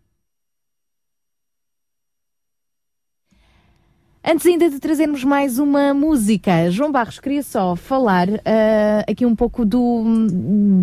[4.31, 9.35] Antes ainda de trazermos mais uma música, João Barros queria só falar ah, aqui um
[9.35, 10.03] pouco do,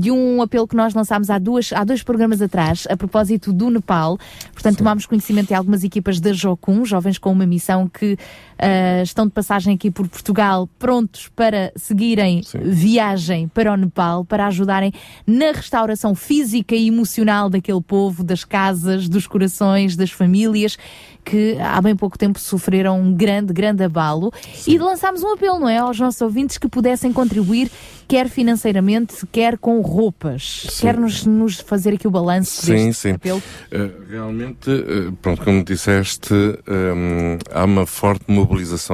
[0.01, 3.71] de um apelo que nós lançámos há, duas, há dois programas atrás, a propósito do
[3.71, 4.19] Nepal.
[4.53, 8.19] Portanto, tomámos conhecimento de algumas equipas da Jocum, jovens com uma missão que
[8.59, 12.59] ah, estão de passagem aqui por Portugal, prontos para seguirem Sim.
[12.61, 14.93] viagem para o Nepal, para ajudarem
[15.27, 20.79] na restauração física e emocional daquele povo, das casas, dos corações, das famílias
[21.27, 24.33] que há bem pouco tempo sofreram um grande, grande abalo
[24.65, 27.69] e lançámos um apelo, não é, aos nossos ouvintes que pudessem contribuir,
[28.07, 30.67] quer financeiramente, quer com roupas.
[30.71, 30.83] Sim.
[30.83, 33.11] Quer nos, nos fazer aqui o balanço Sim, sim.
[33.11, 33.43] apelo?
[33.73, 38.46] Uh, realmente, uh, pronto, como disseste, um, há uma forte mobilização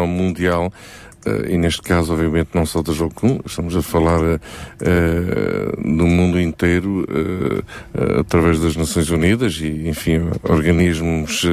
[0.06, 0.72] mundial.
[1.26, 4.38] Uh, e neste caso, obviamente, não só da Jocum, estamos a falar uh,
[5.78, 11.44] no mundo inteiro, uh, através das Nações Unidas e, enfim, organismos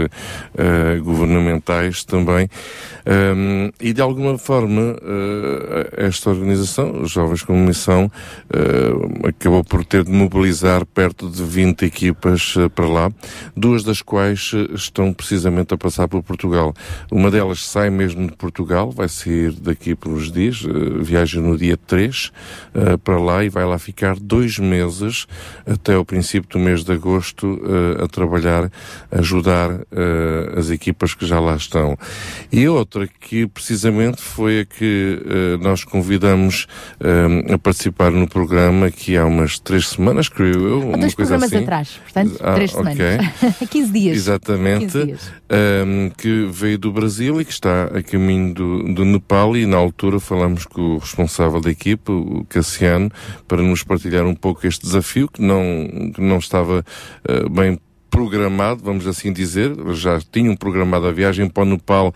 [1.03, 2.49] governamentais também.
[3.05, 4.95] Um, e de alguma forma,
[5.97, 8.11] esta organização, Jovens com Missão,
[9.27, 13.11] acabou por ter de mobilizar perto de 20 equipas para lá,
[13.55, 16.73] duas das quais estão precisamente a passar por Portugal.
[17.11, 21.57] Uma delas sai mesmo de Portugal, vai sair daqui por uns dias, uh, viaja no
[21.57, 22.31] dia 3
[22.73, 25.25] uh, para lá e vai lá ficar dois meses
[25.65, 28.71] até o princípio do mês de agosto uh, a trabalhar,
[29.11, 29.69] ajudar
[30.57, 31.97] as equipas que já lá estão.
[32.51, 35.19] E outra que precisamente foi a que
[35.61, 36.67] nós convidamos
[37.53, 40.81] a participar no programa que há umas três semanas, creio eu.
[40.81, 41.63] Há uma dois coisa programas assim.
[41.63, 42.95] atrás, portanto, Ah, três ok.
[42.95, 43.57] semanas.
[43.69, 44.17] 15 dias.
[44.17, 44.85] Exatamente.
[44.85, 45.31] 15 dias.
[45.85, 49.77] um, que veio do Brasil e que está a caminho do, do Nepal e na
[49.77, 53.11] altura falamos com o responsável da equipe, o Cassiano,
[53.47, 56.85] para nos partilhar um pouco este desafio que não, que não estava
[57.27, 57.79] uh, bem
[58.19, 62.13] programado, vamos assim dizer, já tinham programado a viagem para o Nepal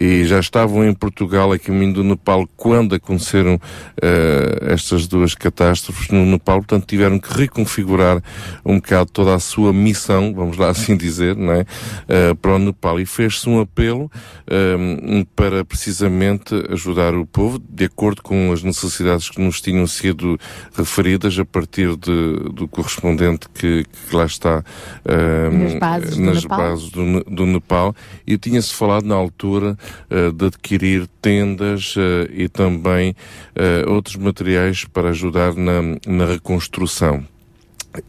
[0.00, 6.08] e já estavam em Portugal a caminho do Nepal quando aconteceram uh, estas duas catástrofes
[6.08, 8.20] no Nepal, portanto tiveram que reconfigurar
[8.64, 11.60] um bocado toda a sua missão, vamos lá assim dizer, não é?
[11.60, 12.98] Uh, para o Nepal.
[12.98, 14.10] E fez-se um apelo
[14.50, 20.36] um, para precisamente ajudar o povo de acordo com as necessidades que nos tinham sido
[20.76, 24.64] referidas a partir de, do correspondente que, que lá está
[25.04, 26.58] um, Nas bases do nas Nepal.
[26.58, 29.76] bases do, do Nepal e tinha-se falado na altura
[30.10, 33.14] uh, de adquirir tendas uh, e também
[33.56, 37.24] uh, outros materiais para ajudar na, na reconstrução.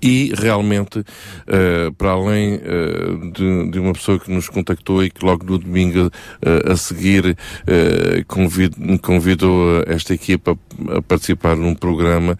[0.01, 5.23] E realmente, uh, para além uh, de, de uma pessoa que nos contactou e que
[5.23, 7.37] logo no domingo uh, a seguir
[8.27, 10.57] convid, convidou esta equipa
[10.89, 12.37] a participar num programa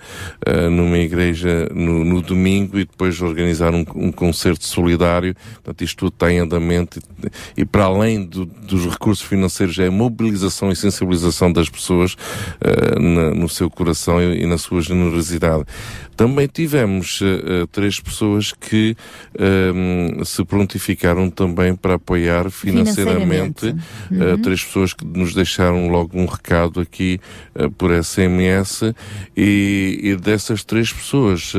[0.72, 5.36] numa igreja no, no domingo e depois organizar um, um concerto solidário.
[5.56, 7.00] Portanto, isto tudo está em andamento
[7.58, 12.16] e, e para além do, dos recursos financeiros é a mobilização e sensibilização das pessoas
[13.00, 15.64] na- no seu coração e, e na sua generosidade.
[16.16, 18.96] Também tivemos uh, três pessoas que
[19.40, 23.62] um, se prontificaram também para apoiar financeiramente.
[23.68, 23.86] Financeiramente.
[24.12, 27.20] Uh, três pessoas que nos deixaram logo um recado aqui
[27.78, 28.94] por SMS
[29.36, 31.54] e, e dessas três pessoas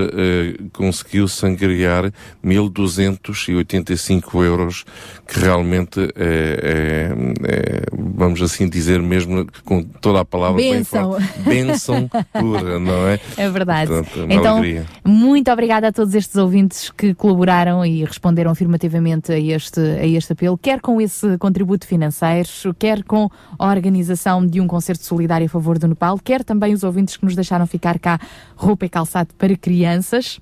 [0.73, 2.13] conseguiu sangriar
[2.45, 4.85] 1.285 euros
[5.27, 11.13] que realmente é, é- é, vamos assim dizer mesmo com toda a palavra bem Bênção.
[11.13, 13.21] forte, bênção pura, não é?
[13.37, 13.91] É verdade.
[13.91, 14.87] Portanto, uma então, alegria.
[15.05, 20.33] muito obrigada a todos estes ouvintes que colaboraram e responderam afirmativamente a este, a este
[20.33, 23.29] apelo, quer com esse contributo financeiro, quer com
[23.59, 27.25] a organização de um concerto solidário a favor do Nepal, quer também os ouvintes que
[27.25, 28.19] nos deixaram ficar cá
[28.57, 30.41] roupa e calçado para crianças.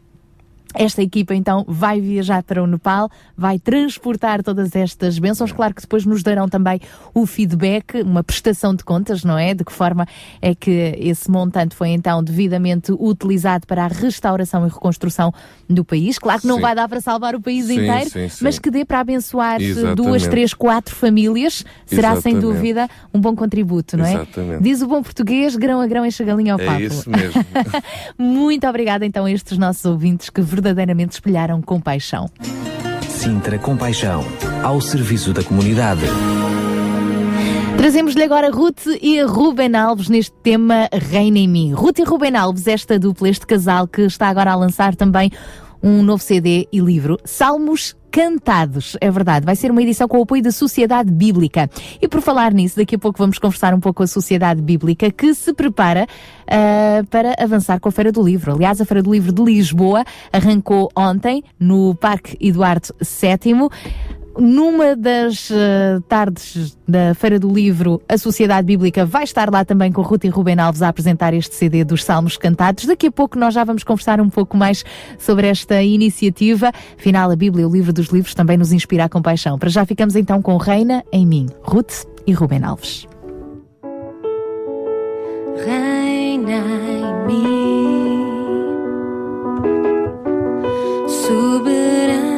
[0.74, 5.52] Esta equipa então vai viajar para o Nepal, vai transportar todas estas bênçãos.
[5.52, 6.80] Claro que depois nos darão também
[7.14, 9.54] o feedback, uma prestação de contas, não é?
[9.54, 10.06] De que forma
[10.42, 15.32] é que esse montante foi então devidamente utilizado para a restauração e reconstrução
[15.70, 16.18] do país.
[16.18, 16.62] Claro que não Sim.
[16.62, 19.96] vai dar para salvar o país Sim, inteiro, sim, mas que dê para abençoar Exatamente.
[19.96, 21.64] duas, três, quatro famílias.
[21.86, 22.40] Será sem Exatamente.
[22.40, 24.14] dúvida um bom contributo, não é?
[24.14, 24.62] Exatamente.
[24.62, 26.72] Diz o bom português, grão a grão enche a galinha ao papo.
[26.72, 27.44] É isso mesmo.
[28.18, 30.63] Muito obrigada então a estes nossos ouvintes que verdadeiramente
[31.10, 32.30] espelharam compaixão.
[33.08, 34.24] Sintra Compaixão,
[34.62, 36.02] ao serviço da comunidade.
[37.76, 41.72] Trazemos-lhe agora Ruth e Ruben Alves neste tema Reina em mim.
[41.72, 45.30] Ruth e Ruben Alves, esta dupla, este casal que está agora a lançar também
[45.82, 48.96] um novo CD e livro, Salmos Cantados.
[49.00, 51.68] É verdade, vai ser uma edição com o apoio da Sociedade Bíblica.
[52.00, 55.10] E por falar nisso, daqui a pouco vamos conversar um pouco com a Sociedade Bíblica
[55.10, 58.52] que se prepara uh, para avançar com a Feira do Livro.
[58.52, 63.68] Aliás, a Feira do Livro de Lisboa arrancou ontem no Parque Eduardo VII
[64.38, 69.92] numa das uh, tardes da Feira do Livro, a Sociedade Bíblica vai estar lá também
[69.92, 72.84] com Ruth e Ruben Alves a apresentar este CD dos Salmos Cantados.
[72.86, 74.84] Daqui a pouco nós já vamos conversar um pouco mais
[75.18, 76.72] sobre esta iniciativa.
[76.98, 79.58] Afinal, a Bíblia, o livro dos livros, também nos inspira a compaixão.
[79.58, 83.06] Para já ficamos então com Reina em mim, Ruth e Ruben Alves.
[85.64, 88.24] Reina em mim,
[91.08, 92.34] soberano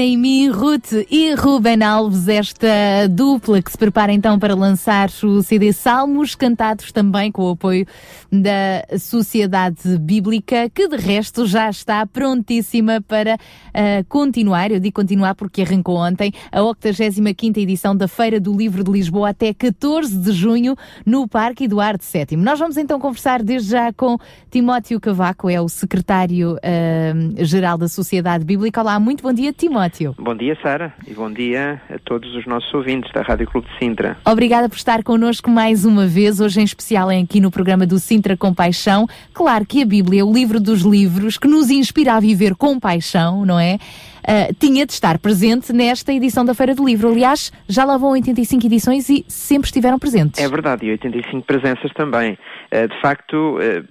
[0.00, 0.49] em mim, Reina Naimi,
[1.10, 6.92] E Ruben Alves, esta dupla que se prepara então para lançar o CD Salmos, cantados
[6.92, 7.84] também com o apoio
[8.30, 13.36] da Sociedade Bíblica, que de resto já está prontíssima para
[13.74, 18.84] ah, continuar, eu digo continuar porque arrancou ontem, a 85ª edição da Feira do Livro
[18.84, 22.36] de Lisboa até 14 de junho no Parque Eduardo VII.
[22.36, 24.16] Nós vamos então conversar desde já com
[24.48, 28.80] Timóteo Cavaco, é o secretário-geral da Sociedade Bíblica.
[28.80, 30.14] Olá, muito bom dia, Timóteo.
[30.16, 33.78] Bom dia, Sara, e bom dia a todos os nossos ouvintes da Rádio Clube de
[33.78, 34.16] Sintra.
[34.24, 38.36] Obrigada por estar connosco mais uma vez, hoje em especial aqui no programa do Sintra
[38.36, 39.06] Compaixão.
[39.32, 43.44] Claro que a Bíblia, o livro dos livros, que nos inspira a viver com paixão,
[43.44, 43.78] não é?
[44.26, 47.08] Ah, tinha de estar presente nesta edição da Feira do Livro.
[47.10, 50.40] Aliás, já lá vão 85 edições e sempre estiveram presentes.
[50.40, 52.38] É verdade, e 85 presenças também.
[52.70, 53.82] Eh, De facto, eh,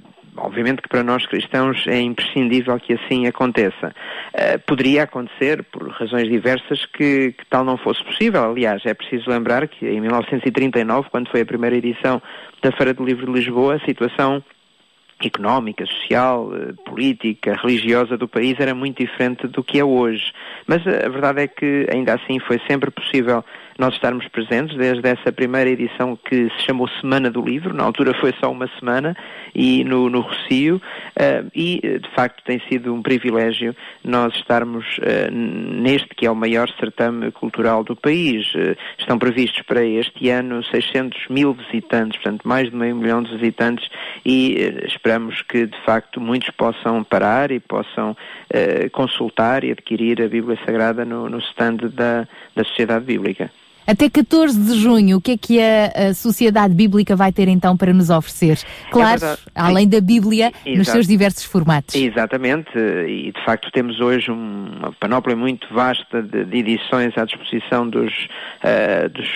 [0.42, 3.94] obviamente que para nós cristãos é imprescindível que assim aconteça.
[4.34, 8.44] Eh, Poderia acontecer, por razões diversas, que, que tal não fosse possível.
[8.44, 12.22] Aliás, é preciso lembrar que em 1939, quando foi a primeira edição
[12.62, 14.44] da Feira do Livro de Lisboa, a situação
[15.26, 20.32] económica, social, eh, política, religiosa do país era muito diferente do que é hoje.
[20.66, 23.44] Mas eh, a verdade é que ainda assim foi sempre possível
[23.80, 28.14] nós estarmos presentes desde essa primeira edição que se chamou Semana do Livro, na altura
[28.14, 29.16] foi só uma semana,
[29.56, 30.82] e no, no Rocio,
[31.16, 33.74] eh, e eh, de facto tem sido um privilégio
[34.04, 38.52] nós estarmos eh, neste que é o maior certame cultural do país.
[38.98, 43.88] Estão previstos para este ano 600 mil visitantes, portanto mais de meio milhão de visitantes,
[44.26, 48.16] e esperamos que de facto muitos possam parar e possam
[48.92, 53.50] consultar e adquirir a Bíblia Sagrada no, no stand da, da Sociedade Bíblica.
[53.90, 57.76] Até 14 de junho, o que é que a, a Sociedade Bíblica vai ter então
[57.76, 58.60] para nos oferecer?
[58.92, 59.42] Claro, verdade.
[59.56, 60.92] além da Bíblia, nos Exato.
[60.92, 61.96] seus diversos formatos.
[61.96, 67.26] Exatamente, e de facto temos hoje um- uma panóplia muito vasta de, de edições à
[67.26, 68.14] disposição dos,
[68.62, 69.28] eh, dos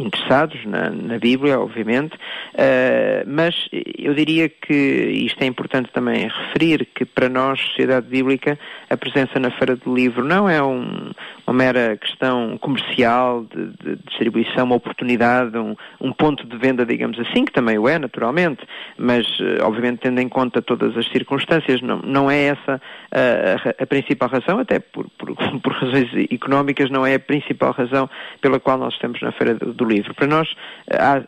[0.00, 2.16] interessados na, na Bíblia, obviamente,
[2.54, 3.54] eh, mas
[3.98, 8.58] eu diria que isto é importante também referir que para nós, Sociedade Bíblica,
[8.90, 11.10] a presença na Feira do Livro não é um-
[11.46, 17.18] uma mera questão comercial de, de distribuição, uma oportunidade, um, um ponto de venda, digamos
[17.18, 18.62] assim, que também o é, naturalmente,
[18.96, 22.80] mas eh, obviamente tendo em conta todas as circunstâncias, não, não é essa
[23.10, 27.72] a, a- a principal razão, até por, por, por razões económicas, não é a principal
[27.72, 28.08] razão
[28.40, 30.14] pela qual nós estamos na Feira do Livro.
[30.14, 30.54] Para nós
[30.90, 31.22] há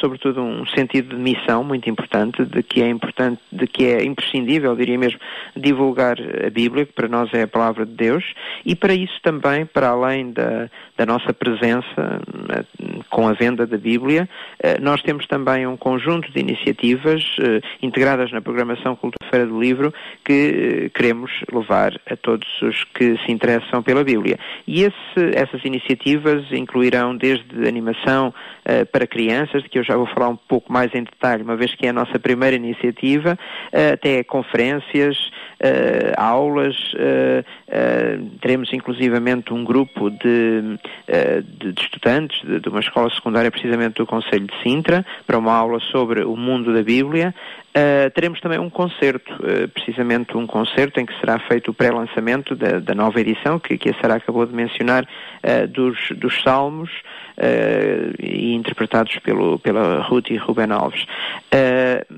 [0.00, 4.74] sobretudo um sentido de missão muito importante, de que é importante, de que é imprescindível,
[4.76, 5.18] diria mesmo,
[5.56, 6.16] divulgar
[6.46, 8.24] a Bíblia, que para nós é a palavra de Deus,
[8.64, 12.20] e para isso também, para além da, da nossa presença
[12.50, 12.64] eh,
[13.10, 14.28] com a venda da Bíblia,
[14.60, 19.60] eh, nós temos também um conjunto de iniciativas eh, integradas na programação Cultura Feira do
[19.60, 19.92] Livro
[20.24, 24.38] que queremos levar a todos os que se interessam pela Bíblia.
[24.66, 28.32] E esse- essas iniciativas incluirão desde animação
[28.92, 31.74] para crianças, de que eu já vou falar um pouco mais em detalhe, uma vez
[31.74, 33.36] que é a nossa primeira iniciativa,
[33.72, 35.30] eh, até conferências,
[36.16, 43.10] aulas, eh, eh, teremos inclusivamente um grupo de, eh, de, estudantes de, de uma escola
[43.10, 47.34] secundária, precisamente do Conselho de Sintra, para uma aula sobre o mundo da Bíblia.
[47.76, 52.54] Uh, teremos também um concerto, uh, precisamente um concerto em que será feito o pré-lançamento
[52.54, 56.90] da, da nova edição, que, que a Sara acabou de mencionar, uh, dos, dos Salmos,
[58.22, 61.04] e interpretados pelo, pela Ruth e Ruben Alves.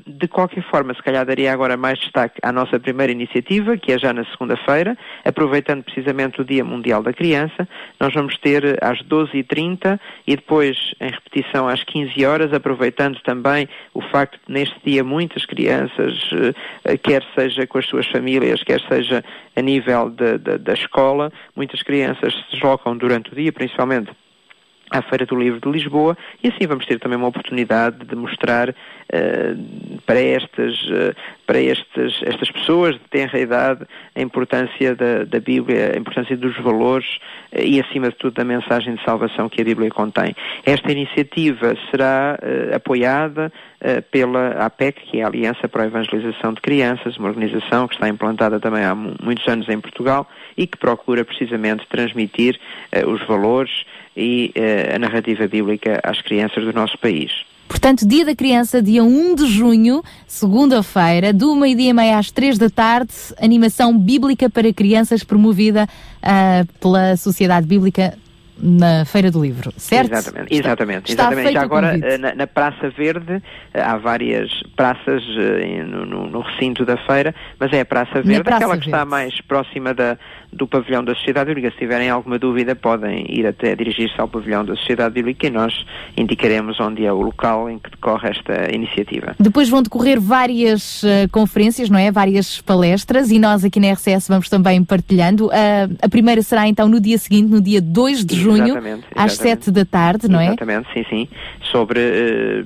[0.06, 3.25] De qualquer forma, se calhar daria agora mais destaque à nossa primeira iniciativa,
[3.80, 7.68] que é já na segunda-feira, aproveitando precisamente o Dia Mundial da Criança,
[8.00, 13.68] nós vamos ter uh, às 12h30 e depois em repetição às 15 horas, aproveitando também
[13.94, 18.80] o facto de neste dia muitas crianças, uh, quer seja com as suas famílias, quer
[18.88, 19.24] seja
[19.54, 24.10] a nível da- da- da escola, muitas crianças se deslocam durante o dia, principalmente
[24.90, 28.68] à Feira do Livro de Lisboa e assim vamos ter também uma oportunidade de mostrar
[29.12, 29.54] eh,
[30.06, 31.14] para estas eh,
[31.46, 33.84] para estes, estas pessoas de tenra idade
[34.14, 37.18] a importância da, da Bíblia, a importância dos valores
[37.50, 40.34] eh, e acima de tudo da mensagem de salvação que a Bíblia contém.
[40.64, 42.38] Esta iniciativa será
[42.74, 43.52] apoiada
[44.10, 48.08] pela APEC, que é a Aliança para a Evangelização de Crianças, uma organização que está
[48.08, 52.58] implantada também há mu- muitos anos em Portugal e que procura precisamente transmitir
[53.06, 53.84] os valores
[54.16, 57.30] e eh, a narrativa bíblica às crianças do nosso país.
[57.68, 62.56] Portanto, Dia da Criança, dia 1 de junho, segunda-feira, do meio-dia e meia às três
[62.58, 63.12] da tarde,
[63.42, 65.86] animação bíblica para crianças promovida
[66.22, 68.16] ah, pela Sociedade Bíblica
[68.58, 70.12] na Feira do Livro, certo?
[70.12, 71.10] Exatamente, exatamente.
[71.10, 71.52] Está exatamente.
[71.52, 73.42] Já agora, eh, na, na Praça Verde,
[73.74, 75.22] eh, há várias praças
[75.86, 78.98] no, no- no recinto da feira, mas é a Praça Verde, Praça aquela que está
[78.98, 79.10] Verde.
[79.10, 80.16] mais próxima da,
[80.56, 81.70] do pavilhão da Sociedade Bíblica.
[81.72, 85.72] Se tiverem alguma dúvida, podem ir até dirigir-se ao pavilhão da Sociedade Bíblica e nós
[86.16, 89.34] indicaremos onde é o local em que decorre esta iniciativa.
[89.38, 92.10] Depois vão decorrer várias eh, conferências, não é?
[92.10, 95.50] Várias palestras e nós aqui na RCS vamos também partilhando.
[95.52, 99.32] Ah, a primeira será então no dia seguinte, no dia 2 de junho, Exatamente, às
[99.34, 99.64] exatamente.
[99.64, 100.46] 7 da tarde, não é?
[100.46, 101.28] Exatamente, sim, sim.
[101.70, 102.00] Sobre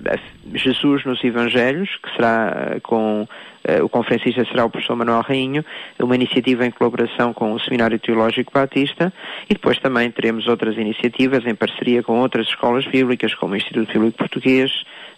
[0.06, 0.18] a-
[0.54, 3.26] Jesus nos Evangelhos, que será eh, com.
[3.64, 5.64] eh, o conferencista será o professor Manuel Rainho,
[5.98, 9.12] uma iniciativa em colaboração com o Seminário Teológico Batista
[9.48, 13.92] e depois também teremos outras iniciativas em parceria com outras escolas bíblicas, como o Instituto
[13.92, 14.70] Bíblico Português,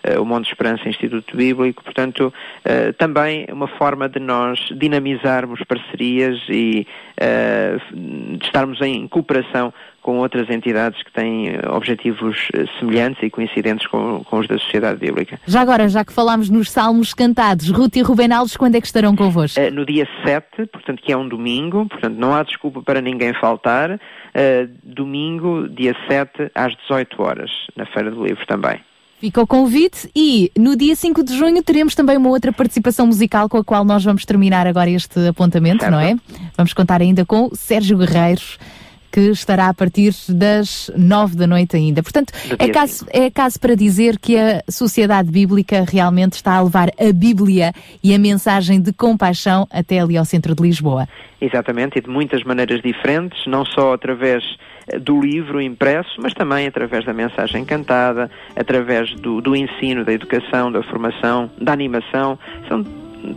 [0.03, 2.33] eh, o Monte Esperança Instituto Bíblico, portanto,
[2.99, 6.87] também uma forma de nós dinamizarmos parcerias e
[7.93, 9.73] de estarmos em cooperação
[10.03, 14.59] com outras entidades que têm eh, objetivos eh, semelhantes e coincidentes com, com os da
[14.59, 15.39] sociedade bíblica.
[15.47, 18.87] Já agora, já que falámos nos salmos cantados, Ruth e Ruben Alves, quando é que
[18.87, 19.59] estarão convosco?
[19.59, 23.33] Eh, no dia 7, portanto, que é um domingo, portanto, não há desculpa para ninguém
[23.35, 24.01] faltar,
[24.35, 28.81] eh, domingo, dia 7, às 18 horas, na Feira do Livro também.
[29.21, 33.49] Fica o convite e no dia 5 de junho teremos também uma outra participação musical
[33.49, 35.93] com a qual nós vamos terminar agora este apontamento, Certo.
[35.93, 36.17] não é?
[36.57, 38.59] Vamos contar ainda com o Sérgio Guerreiros,
[39.13, 42.03] que estará a partir das 9 da noite ainda.
[42.03, 46.89] Portanto, é caso, é caso para dizer que a sociedade bíblica realmente está a levar
[46.99, 51.07] a Bíblia e a mensagem de compaixão até ali ao centro de Lisboa.
[51.41, 54.45] Exatamente, e de muitas maneiras diferentes, não só através
[54.87, 60.13] eh, do livro impresso, mas também através da mensagem cantada, através do, do ensino, da
[60.13, 62.39] educação, da formação, da animação.
[62.69, 62.85] São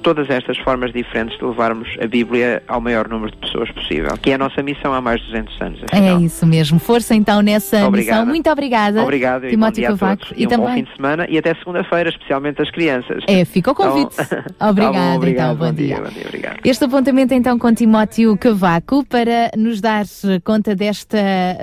[0.01, 4.31] todas estas formas diferentes de levarmos a Bíblia ao maior número de pessoas possível, que
[4.31, 5.79] é a nossa missão há mais de 200 anos.
[5.91, 6.21] É afinal.
[6.21, 6.79] isso mesmo.
[6.79, 8.19] Força então nessa Obrigada.
[8.21, 8.25] missão.
[8.25, 9.03] Muito obrigada.
[9.03, 10.25] Obrigado e bom Timóteo dia a Cavaco.
[10.25, 10.33] todos.
[10.41, 13.23] E, um bom fim de semana e até segunda-feira, especialmente as crianças.
[13.27, 14.15] É, fica o convite.
[14.19, 15.97] Então- Obrigada, Tá bom, obrigado, então, bom dia.
[16.01, 16.57] Bom dia, obrigado.
[16.63, 20.05] Este apontamento então com Timóteo Cavaco para nos dar
[20.43, 21.17] conta desta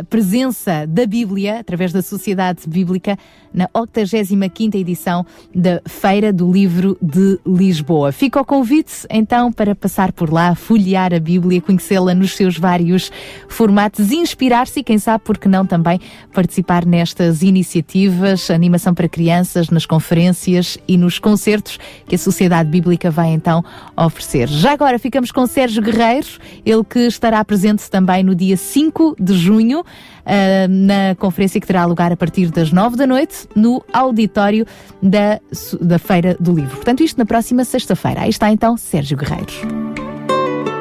[0.08, 3.16] presença da Bíblia através da Sociedade Bíblica
[3.52, 8.11] na 85ª edição da Feira do Livro de Lisboa.
[8.12, 13.10] Fica o convite então para passar por lá, folhear a Bíblia, conhecê-la nos seus vários
[13.48, 16.00] formatos, inspirar-se e quem sabe porque não também
[16.32, 23.10] participar nestas iniciativas, animação para crianças, nas conferências e nos concertos que a Sociedade Bíblica
[23.10, 23.64] vai então
[23.96, 24.48] oferecer.
[24.48, 29.34] Já agora ficamos com Sérgio Guerreiros, ele que estará presente também no dia 5 de
[29.34, 29.84] junho,
[30.24, 34.66] ah, na conferência que terá lugar a partir das 9 da noite, no auditório
[35.02, 35.40] da,
[35.80, 36.76] da Feira do Livro.
[36.76, 38.01] Portanto, isto na próxima sexta-feira.
[38.04, 39.60] Aí está então Sérgio Guerreiros.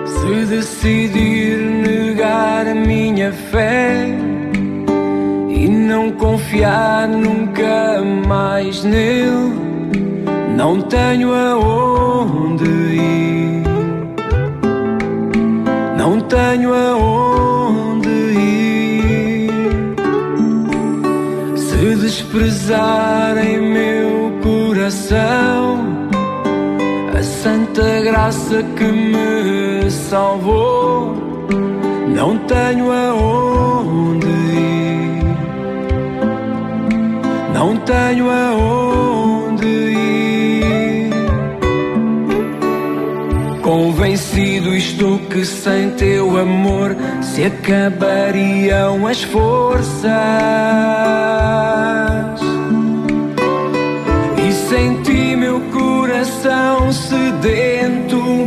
[0.06, 4.08] Se decidir negar a minha fé
[5.50, 9.54] e não confiar nunca mais nele,
[10.56, 13.64] não tenho aonde ir,
[15.98, 19.50] não tenho aonde ir.
[21.56, 25.91] Se desprezarem meu coração
[27.22, 31.16] a santa graça que me salvou.
[32.16, 35.24] Não tenho aonde ir,
[37.54, 41.12] não tenho aonde ir.
[43.62, 50.12] Convencido estou que sem teu amor se acabariam as forças.
[54.44, 56.92] E senti meu coração
[57.42, 58.46] sedento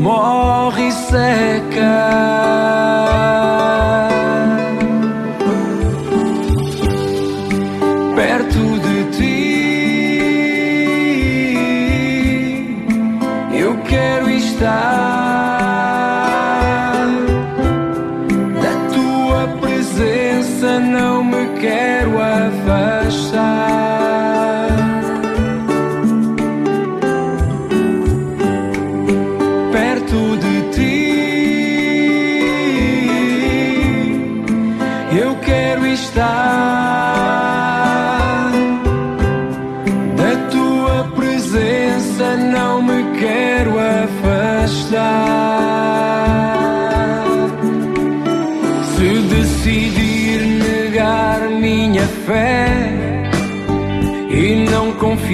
[0.00, 3.03] morre e seca.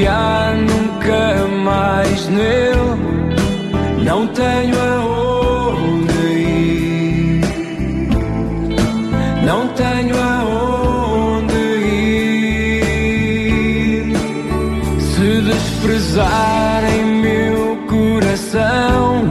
[0.01, 2.71] confiar nunca mais nele.
[4.03, 7.41] Não tenho aonde ir.
[9.45, 11.55] Não tenho aonde
[12.83, 14.17] ir.
[15.01, 19.23] Se desprezarem meu coração,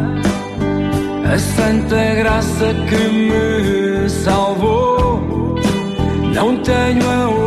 [1.34, 5.56] a santa graça que me salvou,
[6.34, 7.39] não tenho aonde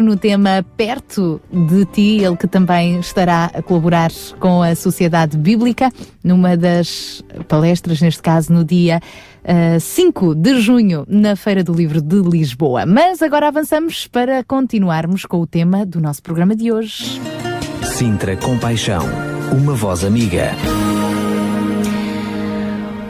[0.00, 5.90] No tema Perto de Ti, ele que também estará a colaborar com a Sociedade Bíblica
[6.22, 9.00] numa das palestras, neste caso no dia
[9.44, 12.86] ah, 5 de junho, na Feira do Livro de Lisboa.
[12.86, 17.20] Mas agora avançamos para continuarmos com o tema do nosso programa de hoje.
[17.82, 19.04] Sintra Compaixão,
[19.52, 20.52] uma voz amiga.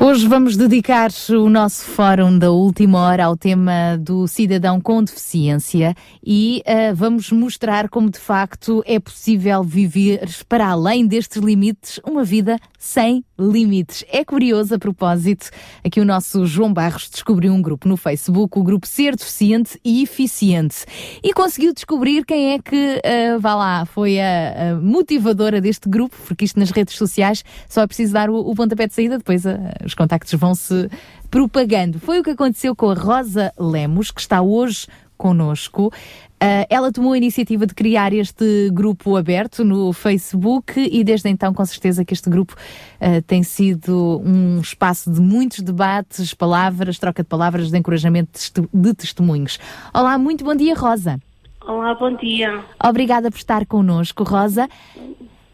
[0.04, 5.94] Hoje vamos dedicar o nosso fórum da última hora ao tema do cidadão com deficiência
[6.26, 12.24] e ah, vamos mostrar como de facto é possível viver para além destes limites uma
[12.24, 14.04] vida sem limites.
[14.10, 15.50] É curioso a propósito,
[15.84, 20.02] aqui o nosso João Barros descobriu um grupo no Facebook, o grupo Ser Deficiente e
[20.02, 20.84] Eficiente,
[21.22, 26.16] e conseguiu descobrir quem é que, ah, vá lá, foi a, a motivadora deste grupo,
[26.26, 29.46] porque isto nas redes sociais só é preciso dar o, o pontapé de saída, depois
[29.46, 30.90] ah, os contactos vão se
[31.30, 32.00] propagando.
[32.00, 34.86] Foi o que aconteceu com a Rosa Lemos, que está hoje
[35.16, 35.92] conosco.
[36.40, 41.54] Ah, ela tomou a iniciativa de criar este grupo aberto no Facebook e desde então,
[41.54, 42.56] com certeza, que este grupo
[43.00, 48.40] ah, tem sido um espaço de muitos debates, palavras, troca de palavras, de encorajamento
[48.74, 49.60] de testemunhos.
[49.94, 51.20] Olá, muito bom dia, Rosa.
[51.64, 52.64] Olá, bom dia.
[52.82, 54.68] Obrigada por estar connosco, Rosa.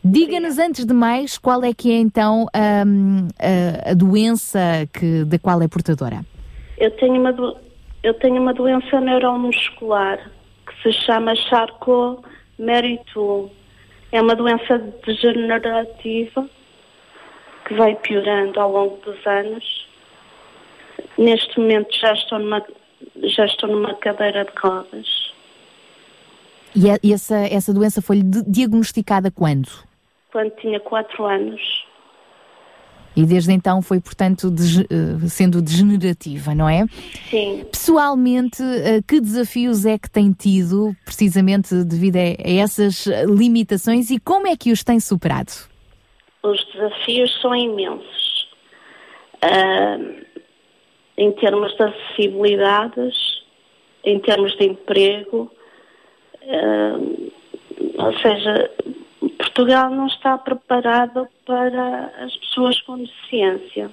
[0.05, 5.38] Diga-nos antes de mais qual é que é então ahm, a, a doença que, da
[5.38, 6.24] qual é portadora.
[6.78, 7.57] Eu tenho uma, do-
[8.03, 10.30] eu tenho uma doença neuromuscular
[10.66, 13.51] que se chama Charcot-Marie-Tooth.
[14.12, 16.49] É uma doença degenerativa
[17.66, 19.86] que vai piorando ao longo dos anos.
[21.18, 22.64] Neste momento já estou numa,
[23.24, 25.07] já estou numa cadeira de rodas.
[26.74, 29.68] E, a- essa, essa doença foi-lhe di- diagnosticada quando?
[30.39, 31.61] Quando tinha 4 anos.
[33.16, 36.86] E desde então foi, portanto, dege- eh, sendo degenerativa, não é?
[37.28, 37.64] Sim.
[37.68, 44.47] Pessoalmente, eh, que desafios é que tem tido, precisamente devido a essas limitações, e como
[44.47, 45.51] é que os tem superado?
[46.45, 48.49] Os desafios são imensos.
[49.43, 49.99] Ah,
[51.16, 53.43] em termos de acessibilidades,
[54.05, 55.51] em termos de emprego,
[56.49, 58.70] ah, ou seja,
[59.21, 63.91] Portugal não está preparado para as pessoas com deficiência.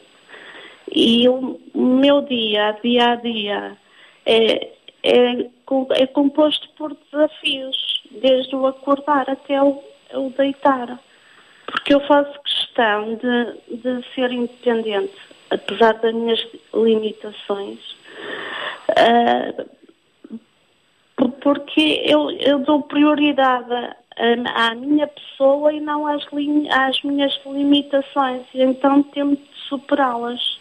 [0.94, 3.78] E o meu dia, dia a dia,
[4.26, 4.72] é,
[5.04, 5.50] é,
[5.92, 11.00] é composto por desafios, desde o acordar até o, o deitar.
[11.66, 15.16] Porque eu faço questão de, de ser independente,
[15.50, 17.80] apesar das minhas limitações.
[21.16, 26.26] Por- porque eu, eu dou prioridade à, à minha pessoa e não às,
[26.72, 30.60] às minhas limitações, e então tento superá-las.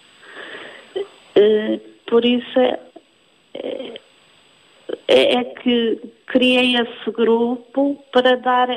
[1.37, 2.81] Eh, por isso é,
[5.09, 8.71] é, é que criei esse grupo para dar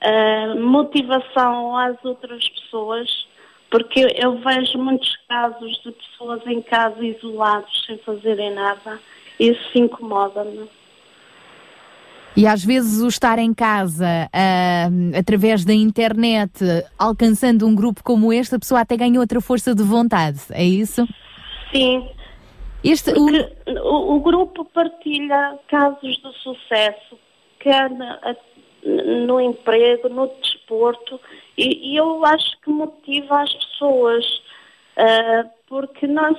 [0.00, 3.28] eh, motivação às outras pessoas,
[3.70, 8.98] porque eu, eu vejo muitos casos de pessoas em casa isolados sem fazerem nada.
[9.38, 10.68] Isso incomoda-me.
[12.40, 14.88] E às vezes o estar em casa, ah,
[15.18, 16.64] através da internet,
[16.98, 21.06] alcançando um grupo como este, a pessoa até ganha outra força de vontade, é isso?
[21.70, 22.08] Sim.
[22.82, 23.46] Este, Porque
[23.82, 27.18] o, o grupo partilha casos de sucesso,
[27.58, 27.90] quer
[29.26, 31.20] no emprego, no desporto,
[31.58, 34.24] e, e eu acho que motiva as pessoas,
[34.96, 36.38] ah, porque nós,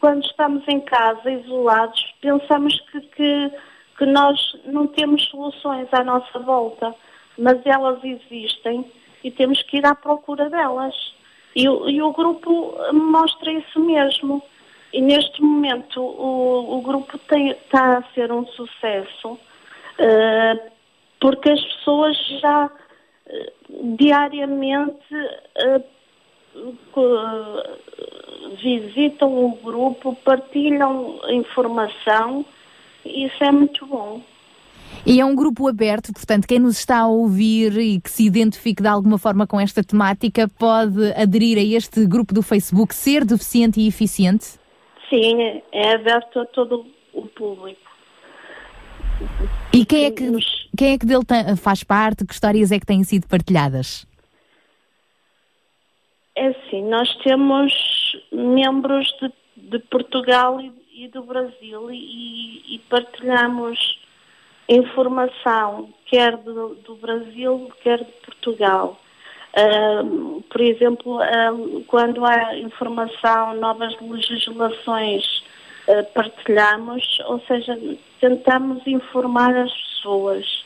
[0.00, 3.52] quando estamos em casa, isolados, pensamos que, que,
[3.98, 6.94] que nós não temos soluções à nossa volta,
[7.36, 8.84] mas elas existem
[9.24, 10.94] e temos que ir à procura delas.
[11.54, 14.40] E, e o grupo mostra isso mesmo.
[14.92, 19.38] E neste momento o, o grupo está a ser um sucesso,
[19.98, 20.70] eh,
[21.20, 22.70] porque as pessoas já
[23.26, 23.52] eh,
[23.98, 25.14] diariamente
[26.92, 27.62] co-
[28.62, 32.44] visitam o grupo, partilham informação,
[33.08, 34.22] isso é muito bom.
[35.06, 38.82] E é um grupo aberto, portanto, quem nos está a ouvir e que se identifique
[38.82, 43.80] de alguma forma com esta temática pode aderir a este grupo do Facebook Ser Deficiente
[43.80, 44.58] e Eficiente?
[45.08, 47.80] Sim, é- aberto a todo o público.
[49.72, 50.30] E quem é que,
[50.76, 52.24] quem é que dele tem- faz parte?
[52.24, 54.06] Que histórias é que têm sido partilhadas?
[56.36, 57.72] É assim, nós temos
[58.32, 64.00] membros de, de Portugal e, e do Brasil e, e partilhamos
[64.68, 68.98] informação, quer do, do Brasil, quer de Portugal.
[69.56, 75.44] Ahm, por exemplo, ahm, quando há informação, novas legislações,
[75.88, 77.78] ah, partilhamos, ou seja,
[78.20, 80.64] tentamos informar as pessoas.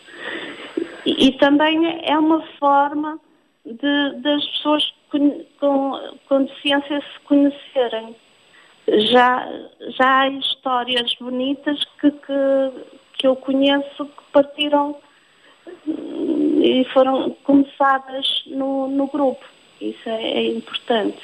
[1.07, 3.21] E, e também é uma forma
[3.65, 8.17] de, das pessoas com, com deficiência se conhecerem.
[8.89, 9.49] Já,
[9.97, 12.71] já há histórias bonitas que, que,
[13.15, 14.97] que eu conheço que partiram
[15.87, 19.45] hum, e foram começadas no, no grupo.
[19.81, 21.21] Isso é, é importante.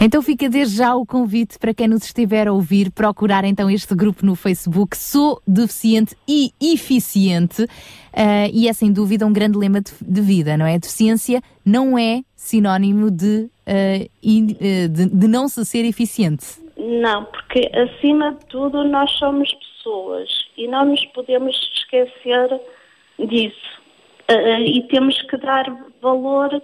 [0.00, 3.94] Então fica desde já o convite para quem nos estiver a ouvir procurar então este
[3.94, 7.66] grupo no Facebook Sou Deficiente e Eficiente
[8.16, 10.78] Ah, e é sem dúvida um grande lema de, de vida, não é?
[10.78, 16.44] Deficiência não é sinónimo de, ah, in- ah, de, de não se ser eficiente.
[16.76, 22.60] Não, porque acima de tudo nós somos pessoas e não nos podemos esquecer
[23.28, 23.82] disso.
[24.66, 25.64] E temos que dar
[26.00, 26.62] valor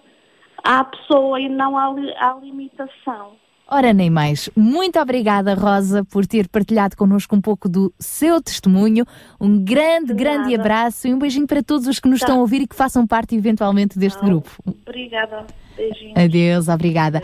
[0.64, 1.86] à pessoa e não à,
[2.18, 3.32] à limitação.
[3.72, 4.50] Ora, nem mais.
[4.56, 9.04] Muito obrigada, Rosa, por ter partilhado connosco um pouco do seu testemunho.
[9.40, 12.26] Um grande, grande abraço e um beijinho para todos os que nos Tá.
[12.26, 14.50] estão a ouvir e que façam parte eventualmente deste grupo.
[14.66, 15.46] Obrigada.
[15.76, 16.16] Beijinhos.
[16.16, 17.22] Adeus, obrigada.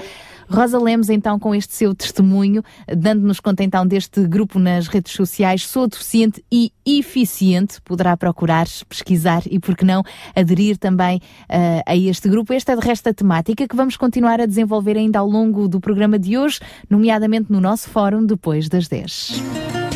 [0.49, 5.66] Rosa Lemos, então, com este seu testemunho, dando-nos conta então deste grupo nas redes sociais,
[5.66, 10.03] Sou Deficiente e Eficiente, poderá procurar, pesquisar e, por que não,
[10.34, 12.53] aderir também eh, a este grupo.
[12.53, 15.80] Esta é de resto a temática que vamos continuar a desenvolver ainda ao longo do
[15.80, 19.42] programa de hoje, nomeadamente no nosso fórum depois das 10.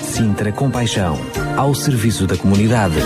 [0.03, 1.16] Sintra Compaixão,
[1.57, 2.96] ao serviço da comunidade.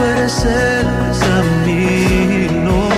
[0.00, 0.86] tú eres el
[1.28, 2.88] camino,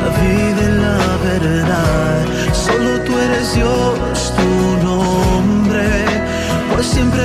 [0.00, 2.24] la vida y la verdad.
[2.52, 5.88] Solo tú eres Dios, tu nombre,
[6.70, 7.22] por siempre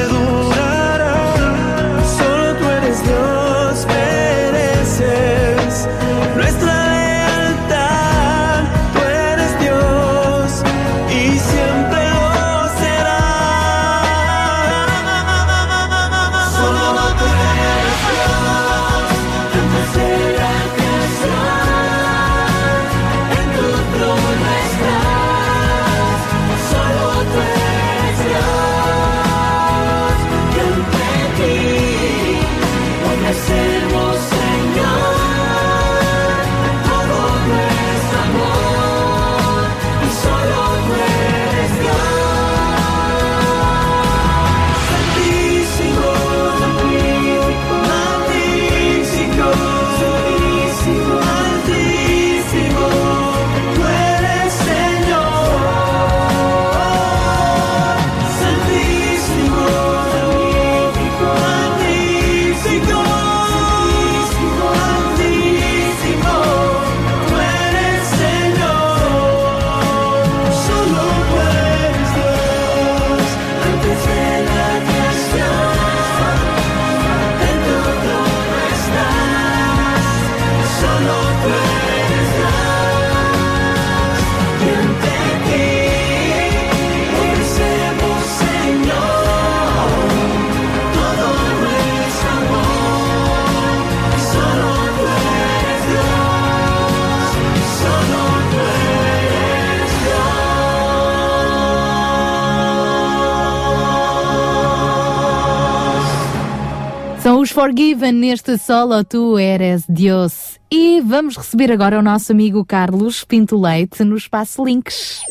[107.55, 110.59] Forgiven neste solo Tu Eres Deus.
[110.69, 115.21] E vamos receber agora o nosso amigo Carlos Pinto Leite no Espaço Links.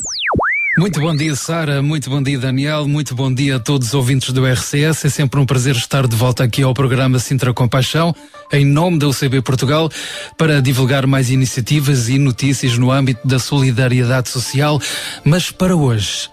[0.79, 1.83] Muito bom dia, Sara.
[1.83, 2.89] Muito bom dia, Daniel.
[2.89, 5.05] Muito bom dia a todos os ouvintes do RCS.
[5.05, 8.15] É sempre um prazer estar de volta aqui ao programa Sintra Compaixão,
[8.51, 9.91] em nome da UCB Portugal,
[10.39, 14.81] para divulgar mais iniciativas e notícias no âmbito da solidariedade social.
[15.27, 16.31] Mas para hoje,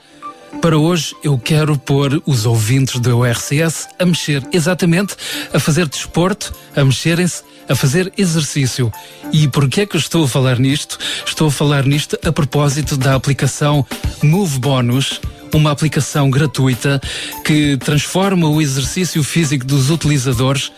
[0.60, 5.16] para hoje eu quero pôr os ouvintes do RCS a mexer, exatamente,
[5.54, 8.92] a fazer desporto, a mexerem-se, a fazer exercício.
[9.32, 10.98] E por que é que estou a falar nisto?
[11.26, 13.86] Estou a falar nisto a propósito da aplicação
[14.22, 15.22] Move Bonus,
[15.54, 17.02] uma aplicação gratuita
[17.46, 20.72] que transforma o exercício físico dos utilizadores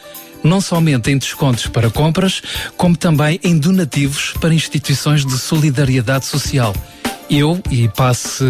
[0.44, 2.42] não somente em descontos para compras,
[2.78, 6.74] como também em donativos para instituições de solidariedade social.
[7.30, 8.44] Eu, e passe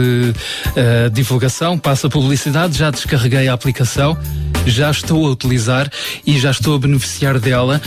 [0.75, 4.17] a divulgação, passe a publicidade, já descarreguei a aplicação,
[4.65, 5.89] já estou a utilizar
[6.25, 7.81] e já estou a beneficiar dela.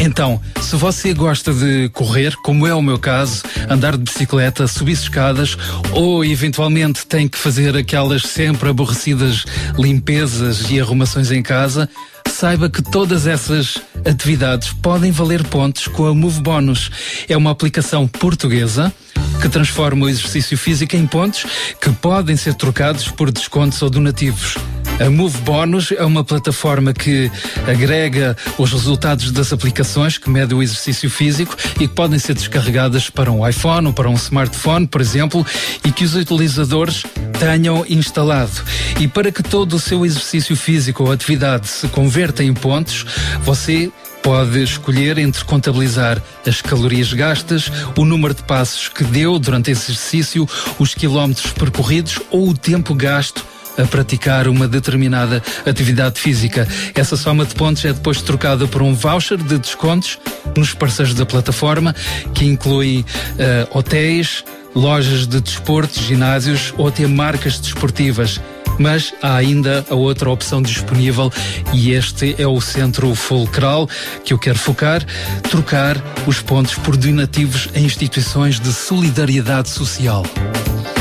[0.00, 4.92] Então, se você gosta de correr, como é o meu caso, andar de bicicleta, subir
[4.92, 5.56] escadas
[5.92, 9.44] ou eventualmente tem que fazer aquelas sempre aborrecidas
[9.78, 11.88] limpezas e arrumações em casa,
[12.34, 16.90] saiba que todas essas atividades podem valer pontos com a Move Bonus.
[17.28, 18.92] É uma aplicação portuguesa
[19.40, 21.46] que transforma o exercício físico em pontos
[21.80, 24.56] que podem ser trocados por descontos ou donativos.
[25.00, 27.30] A Move Bonus é uma plataforma que
[27.66, 33.10] agrega os resultados das aplicações que medem o exercício físico e que podem ser descarregadas
[33.10, 35.44] para um iPhone ou para um smartphone, por exemplo,
[35.84, 37.02] e que os utilizadores
[37.40, 38.52] tenham instalado.
[39.00, 43.04] E para que todo o seu exercício físico ou atividade se converta em pontos,
[43.42, 43.90] você
[44.24, 49.92] pode escolher entre contabilizar as calorias gastas, o número de passos que deu durante esse
[49.92, 50.48] exercício,
[50.78, 53.44] os quilómetros percorridos ou o tempo gasto
[53.76, 56.66] a praticar uma determinada atividade física.
[56.94, 60.18] Essa soma de pontos é depois trocada por um voucher de descontos
[60.56, 61.94] nos parceiros da plataforma,
[62.32, 63.04] que inclui
[63.38, 64.42] eh, hotéis,
[64.74, 68.40] lojas de desporto, ginásios ou até marcas desportivas.
[68.78, 71.32] Mas há ainda a outra opção disponível
[71.72, 73.88] e este é o centro fulcral
[74.24, 75.04] que eu quero focar,
[75.50, 75.96] trocar
[76.26, 80.24] os pontos por donativos em instituições de solidariedade social.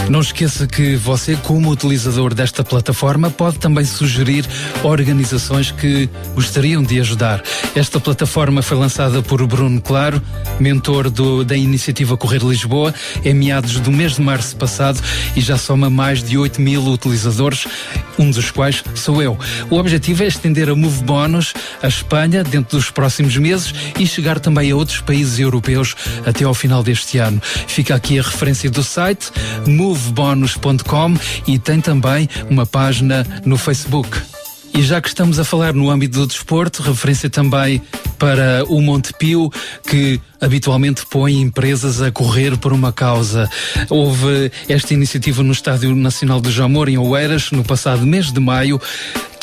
[0.09, 4.45] Não esqueça que você, como utilizador desta plataforma, pode também sugerir
[4.83, 7.41] organizações que gostariam de ajudar.
[7.75, 10.21] Esta plataforma foi lançada por Bruno Claro,
[10.59, 12.93] mentor do- da iniciativa Correr Lisboa,
[13.25, 15.01] em meados do mês de março passado
[15.35, 17.65] e já soma mais de 8 mil utilizadores,
[18.19, 19.39] um dos quais sou eu.
[19.71, 24.39] O objetivo é estender a Move Bonus à Espanha dentro dos próximos meses e chegar
[24.39, 25.95] também a outros países europeus
[26.25, 27.41] até ao final deste ano.
[27.67, 29.31] Fica aqui a referência do site
[29.93, 31.13] movebonus.com
[31.45, 34.19] e tem também uma página no Facebook.
[34.73, 37.79] E já que estamos a falar no âmbito do desporto, referência também
[38.17, 39.51] para o Montepio,
[39.87, 43.47] que habitualmente põe empresas a correr por uma causa.
[43.87, 48.81] Houve esta iniciativa no Estádio Nacional de Jamor, em Oeiras, no passado mês de maio,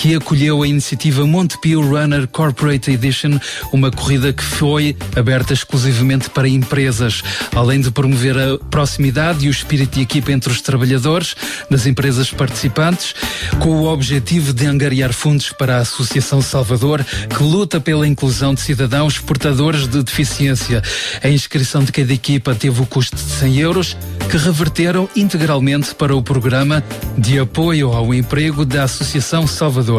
[0.01, 3.39] que acolheu a iniciativa Montepio Runner Corporate Edition,
[3.71, 7.23] uma corrida que foi aberta exclusivamente para empresas,
[7.55, 11.37] além de promover a proximidade e o espírito de equipa entre os trabalhadores
[11.71, 13.15] das empresas participantes,
[13.59, 18.63] com o objetivo de angariar fundos para a Associação Salvador, que luta pela inclusão de
[18.63, 20.83] cidadãos portadores de deficiência.
[21.23, 23.97] A inscrição de cada equipa teve o custo de 100 euros,
[24.31, 26.83] que reverteram integralmente para o programa
[27.19, 29.90] de apoio ao emprego da Associação Salvador.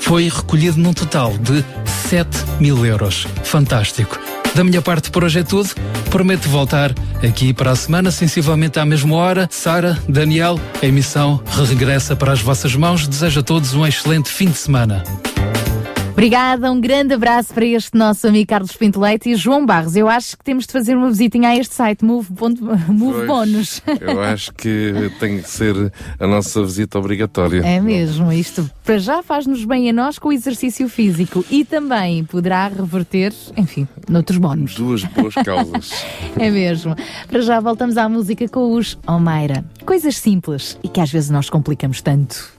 [0.00, 1.64] Foi recolhido num total de
[2.08, 2.28] 7
[2.60, 3.26] mil euros.
[3.42, 4.18] Fantástico.
[4.54, 5.70] Da minha parte por hoje é tudo.
[6.10, 6.94] Prometo voltar
[7.26, 9.48] aqui para a semana, sensivelmente à mesma hora.
[9.50, 13.08] Sara, Daniel, a emissão regressa para as vossas mãos.
[13.08, 15.02] Desejo a todos um excelente fim de semana.
[16.14, 19.96] Obrigada, um grande abraço para este nosso amigo Carlos Pinto Leite e João Barros.
[19.96, 22.28] Eu acho que temos de fazer uma visitinha a este site, Move,
[22.86, 23.26] Move.
[24.00, 27.62] Eu acho que tem que ser a nossa visita obrigatória.
[27.66, 32.22] É mesmo, isto para já faz-nos bem a nós com o exercício físico e também
[32.24, 34.76] poderá reverter, enfim, noutros bónus.
[34.76, 35.92] Duas boas causas.
[36.38, 36.94] É mesmo.
[37.28, 39.64] Para já voltamos à música com os Almeida.
[39.84, 42.52] Coisas simples e que às vezes nós complicamos tanto.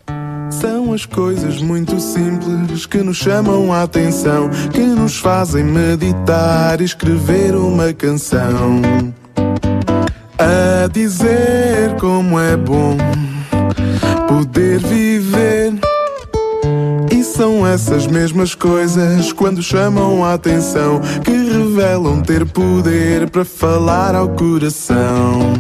[0.49, 6.83] São as coisas muito simples que nos chamam a atenção, que nos fazem meditar e
[6.83, 8.81] escrever uma canção.
[10.37, 12.97] A dizer como é bom
[14.27, 15.73] poder viver.
[17.11, 24.15] E são essas mesmas coisas quando chamam a atenção que revelam ter poder para falar
[24.15, 25.53] ao coração.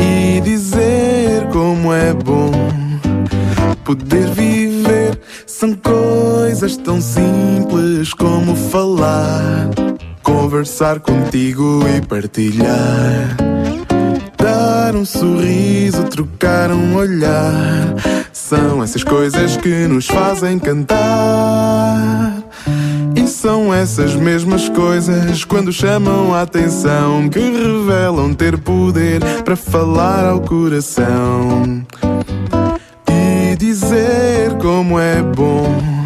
[0.00, 2.50] E dizer como é bom
[3.84, 9.70] poder viver são coisas tão simples como falar,
[10.22, 13.36] conversar contigo e partilhar.
[14.36, 17.94] Dar um sorriso, trocar um olhar.
[18.32, 22.42] São essas coisas que nos fazem cantar.
[23.14, 30.24] E são essas mesmas coisas quando chamam a atenção que revelam ter poder para falar
[30.24, 31.84] ao coração
[33.56, 36.02] dizer como é bom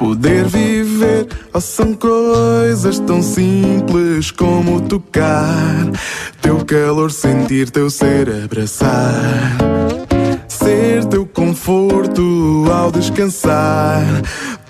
[0.00, 1.28] poder viver.
[1.52, 5.90] Oh, são coisas tão simples como tocar,
[6.40, 9.58] teu calor sentir, teu ser abraçar.
[10.48, 14.04] Ser teu conforto ao descansar,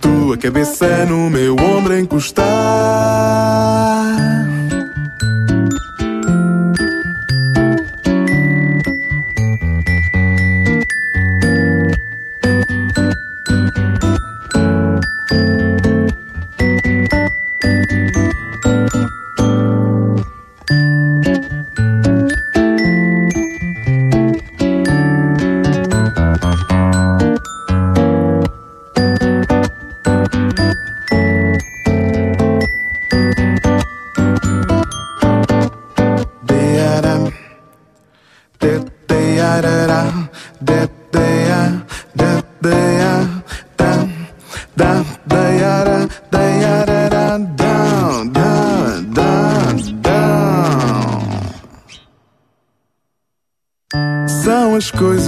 [0.00, 2.48] tua cabeça no meu ombro encostar.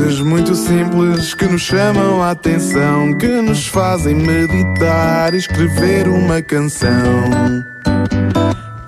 [0.03, 6.43] Coisas muito simples que nos chamam a atenção, que nos fazem meditar e escrever uma
[6.43, 7.65] canção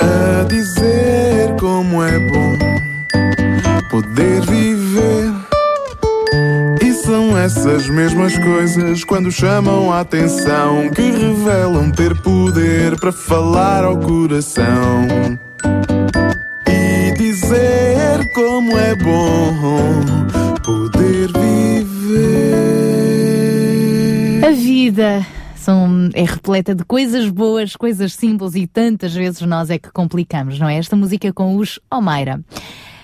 [0.01, 2.59] a dizer como é bom
[3.91, 5.32] poder viver.
[6.82, 13.85] E são essas mesmas coisas quando chamam a atenção que revelam ter poder para falar
[13.85, 15.07] ao coração
[17.35, 19.52] dizer como é bom
[20.65, 22.55] poder viver.
[24.47, 29.78] A vida são, é repleta de coisas boas, coisas simples e tantas vezes nós é
[29.81, 30.77] que complicamos, não é?
[30.77, 32.40] Esta música com os Omeira.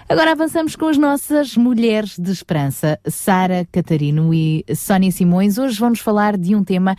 [0.09, 5.59] Agora avançamos com as nossas mulheres de esperança, Sara Catarino e Sónia Simões.
[5.59, 6.95] Hoje vamos falar de um tema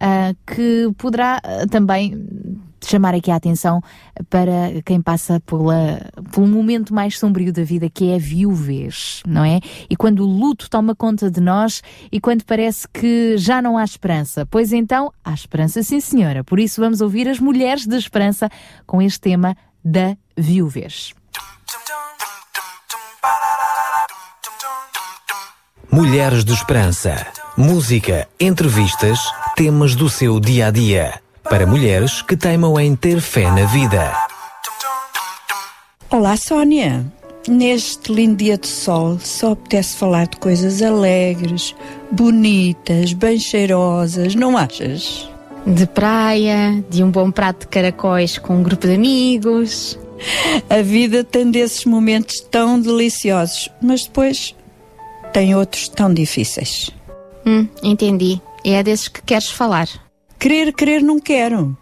[0.00, 2.16] ah, que poderá ah, também
[2.88, 3.82] chamar aqui a atenção
[4.30, 6.00] para quem passa pela,
[6.38, 9.60] um momento mais sombrio da vida, que é a viuvez, não é?
[9.88, 13.84] E quando o luto toma conta de nós e quando parece que já não há
[13.84, 14.46] esperança.
[14.46, 16.44] Pois então, há esperança sim, senhora.
[16.44, 18.48] Por isso vamos ouvir as mulheres de esperança
[18.86, 21.14] com este tema da viuvez.
[25.90, 27.26] Mulheres de Esperança.
[27.56, 29.18] Música, entrevistas,
[29.56, 31.25] temas do seu dia a dia.
[31.48, 34.12] Para mulheres que teimam em ter fé na vida.
[36.10, 37.04] Olá, Sónia.
[37.48, 41.74] Neste lindo dia de sol, só apetece falar de coisas alegres,
[42.10, 45.28] bonitas, bem cheirosas, não achas?
[45.64, 49.96] De praia, de um bom prato de caracóis com um grupo de amigos.
[50.68, 54.54] A vida tem desses momentos tão deliciosos, mas depois
[55.32, 56.90] tem outros tão difíceis.
[57.46, 58.40] Hum, entendi.
[58.64, 59.88] É desses que queres falar.
[60.46, 61.76] Querer, querer, não quero.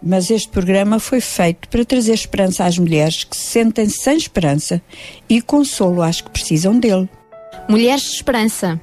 [0.00, 4.80] Mas este programa foi feito para trazer esperança às mulheres que se sentem sem esperança
[5.28, 7.08] e consolo às que precisam dele.
[7.68, 8.80] Mulheres de Esperança.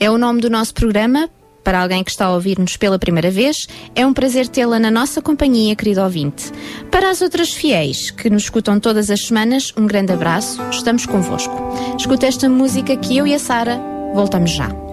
[0.00, 1.30] É o nome do nosso programa.
[1.62, 5.22] Para alguém que está a ouvir-nos pela primeira vez, é um prazer tê-la na nossa
[5.22, 6.50] companhia, querido ouvinte.
[6.90, 11.54] Para as outras fiéis que nos escutam todas as semanas, um grande abraço, estamos convosco.
[11.96, 13.80] Escuta esta música que eu e a Sara
[14.12, 14.85] voltamos já.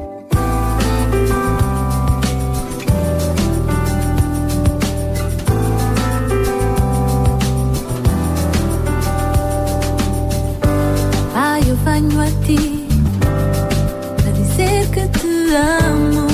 [15.55, 16.27] Amo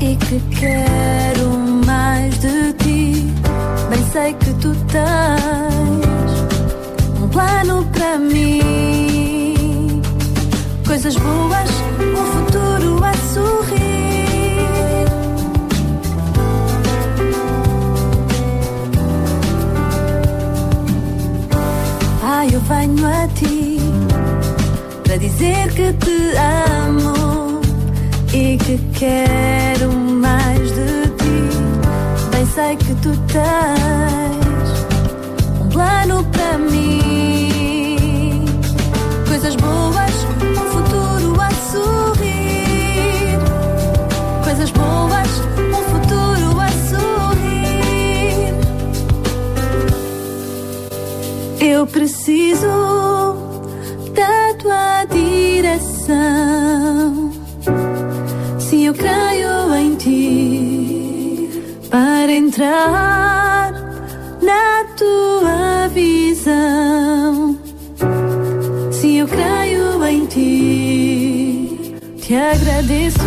[0.00, 1.50] e que quero
[1.86, 3.32] mais de ti.
[3.88, 6.02] Bem sei que tu tens
[7.22, 10.02] um plano para mim,
[10.86, 11.70] coisas boas,
[12.00, 13.82] um futuro a sorrir.
[22.20, 23.78] Pai, eu venho a ti
[25.04, 26.32] para dizer que te
[26.86, 27.21] amo
[28.32, 31.50] e que quero mais de ti.
[32.30, 34.86] Bem sei que tu tens
[35.60, 38.46] um plano para mim,
[39.28, 43.38] coisas boas, um futuro a sorrir.
[44.44, 45.28] Coisas boas,
[45.58, 48.54] um futuro a sorrir.
[51.60, 52.66] Eu preciso
[54.14, 55.91] da tua direção.
[62.52, 63.72] Entrar
[64.42, 67.58] na tua visão.
[68.92, 73.18] Se eu creio em ti, te agradeço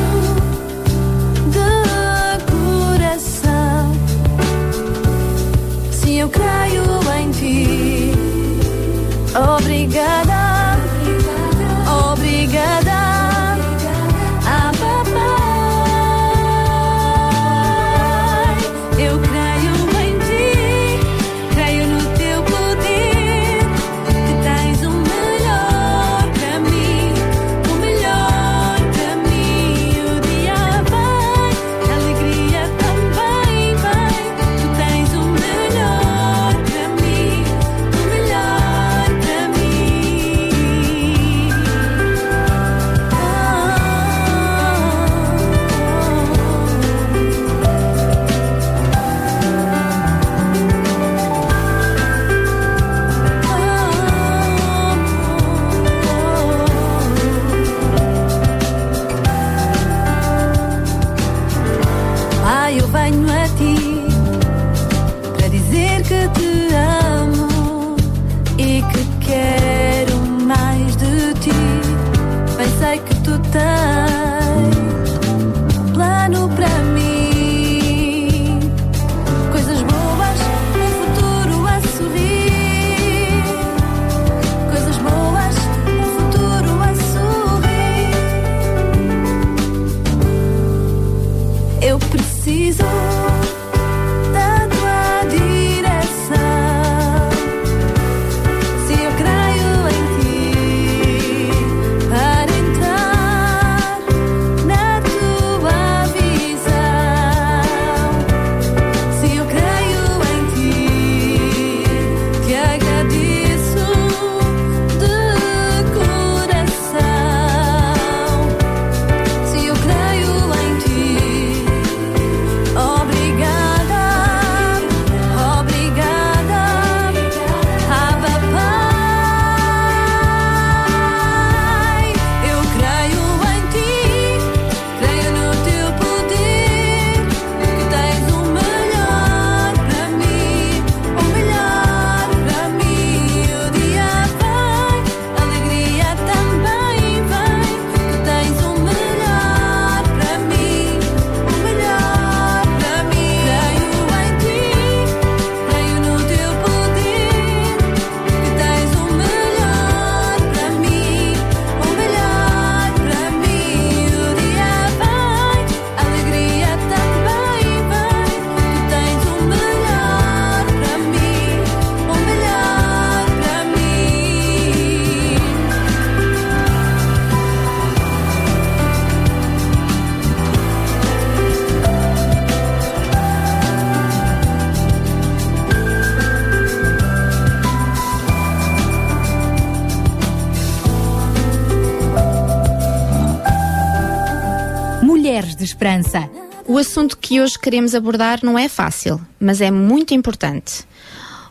[195.56, 196.30] de esperança.
[196.68, 200.84] O assunto que hoje queremos abordar não é fácil, mas é muito importante.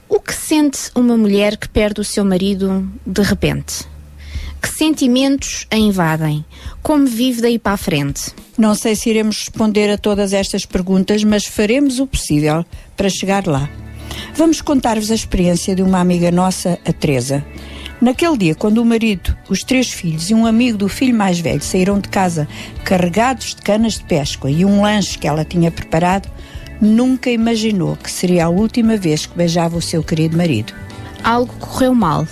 [0.08, 3.84] O que sente uma mulher que perde o seu marido de repente?
[4.60, 6.44] Que sentimentos a invadem?
[6.82, 8.32] Como vive daí para a frente?
[8.56, 12.64] Não sei se iremos responder a todas estas perguntas, mas faremos o possível
[12.96, 13.68] para chegar lá.
[14.34, 17.44] Vamos contar-vos a experiência de uma amiga nossa, a Teresa.
[18.00, 21.62] Naquele dia, quando o marido, os três filhos e um amigo do filho mais velho
[21.62, 22.46] saíram de casa
[22.84, 26.28] carregados de canas de pesca e um lanche que ela tinha preparado,
[26.80, 30.74] nunca imaginou que seria a última vez que beijava o seu querido marido.
[31.22, 32.26] Algo correu mal.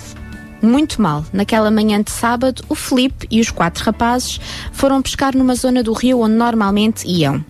[0.61, 1.25] Muito mal.
[1.33, 4.39] Naquela manhã de sábado, o Felipe e os quatro rapazes
[4.71, 7.43] foram pescar numa zona do rio onde normalmente iam.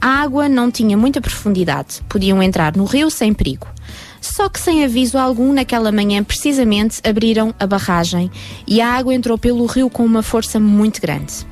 [0.00, 3.66] A água não tinha muita profundidade, podiam entrar no rio sem perigo.
[4.20, 8.30] Só que sem aviso algum, naquela manhã precisamente abriram a barragem
[8.66, 11.46] e a água entrou pelo rio com uma força muito grande.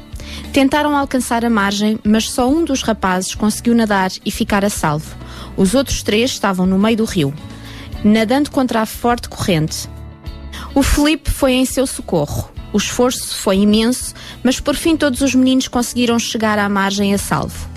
[0.53, 5.17] Tentaram alcançar a margem, mas só um dos rapazes conseguiu nadar e ficar a salvo.
[5.57, 7.33] Os outros três estavam no meio do rio,
[8.05, 9.89] nadando contra a forte corrente.
[10.75, 12.51] O Felipe foi em seu socorro.
[12.73, 17.19] O esforço foi imenso, mas por fim todos os meninos conseguiram chegar à margem a
[17.19, 17.69] salvo.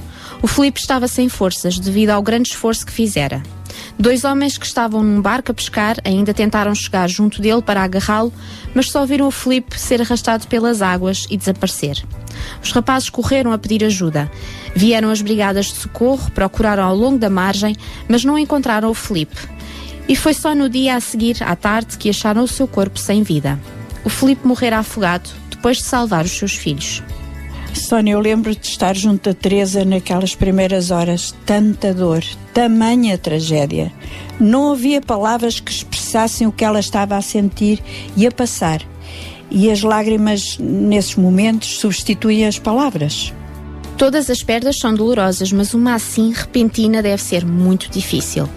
[0.41, 3.41] O Felipe estava sem forças devido ao grande esforço que fizera.
[4.01, 8.31] Dois homens que estavam num barco a pescar ainda tentaram chegar junto dele para agarrá-lo,
[8.73, 12.01] mas só viram o Felipe ser arrastado pelas águas e desaparecer.
[12.63, 14.31] Os rapazes correram a pedir ajuda.
[14.73, 17.75] Vieram as brigadas de socorro, procuraram ao longo da margem,
[18.07, 19.35] mas não encontraram o Felipe.
[20.07, 23.21] E foi só no dia a seguir, à tarde, que acharam o seu corpo sem
[23.21, 23.59] vida.
[24.05, 27.03] O Felipe morrera afogado depois de salvar os seus filhos.
[27.73, 31.33] Sónia, eu lembro de estar junto a Teresa naquelas primeiras horas.
[31.45, 32.23] Tanta dor,
[32.53, 33.91] tamanha tragédia.
[34.39, 37.81] Não havia palavras que expressassem o que ela estava a sentir
[38.15, 38.81] e a passar.
[39.51, 43.33] E as lágrimas, nesses momentos, substituem as palavras.
[43.97, 48.47] Todas as perdas são dolorosas, mas uma assim repentina deve ser muito difícil.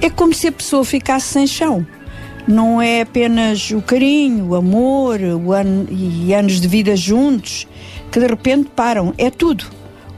[0.00, 1.86] É como se a pessoa ficasse sem chão.
[2.46, 7.66] Não é apenas o carinho, o amor o ano, e anos de vida juntos
[8.10, 9.14] que de repente param.
[9.18, 9.64] É tudo.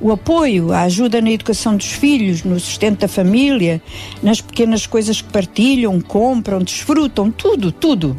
[0.01, 3.82] O apoio, a ajuda na educação dos filhos, no sustento da família,
[4.23, 8.16] nas pequenas coisas que partilham, compram, desfrutam, tudo, tudo.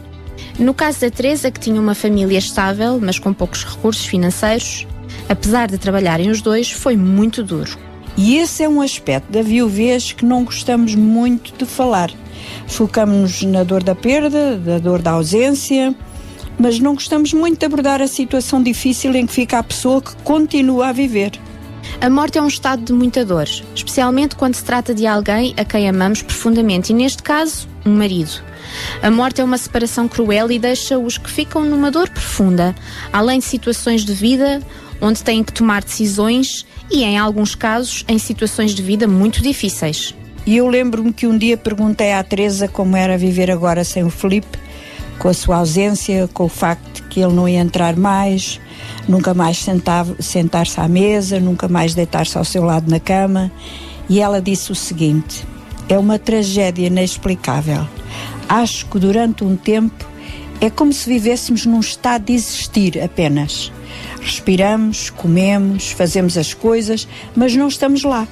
[0.57, 4.85] No caso da Teresa, que tinha uma família estável, mas com poucos recursos financeiros,
[5.29, 7.77] apesar de trabalharem os dois, foi muito duro.
[8.17, 12.11] E esse é um aspecto da viuvez que não gostamos muito de falar.
[12.67, 15.95] Focamos-nos na dor da perda, da dor da ausência,
[16.59, 20.15] mas não gostamos muito de abordar a situação difícil em que fica a pessoa que
[20.17, 21.31] continua a viver.
[22.01, 25.65] A morte é um estado de muita dor, especialmente quando se trata de alguém a
[25.65, 28.43] quem amamos profundamente, e neste caso, um marido.
[29.01, 32.75] A morte é uma separação cruel e deixa os que ficam numa dor profunda,
[33.11, 34.61] além de situações de vida
[35.01, 40.13] onde têm que tomar decisões e, em alguns casos, em situações de vida muito difíceis.
[40.45, 44.09] E eu lembro-me que um dia perguntei à Teresa como era viver agora sem o
[44.09, 44.57] Felipe,
[45.19, 48.59] com a sua ausência, com o facto de que ele não ia entrar mais,
[49.07, 49.63] nunca mais
[50.19, 53.51] sentar-se à mesa, nunca mais deitar-se ao seu lado na cama.
[54.09, 55.45] E ela disse o seguinte:
[55.89, 57.85] é uma tragédia inexplicável.
[58.47, 60.07] Acho que durante um tempo
[60.61, 63.71] é como se vivêssemos num estado de existir apenas.
[64.21, 68.27] Respiramos, comemos, fazemos as coisas, mas não estamos lá.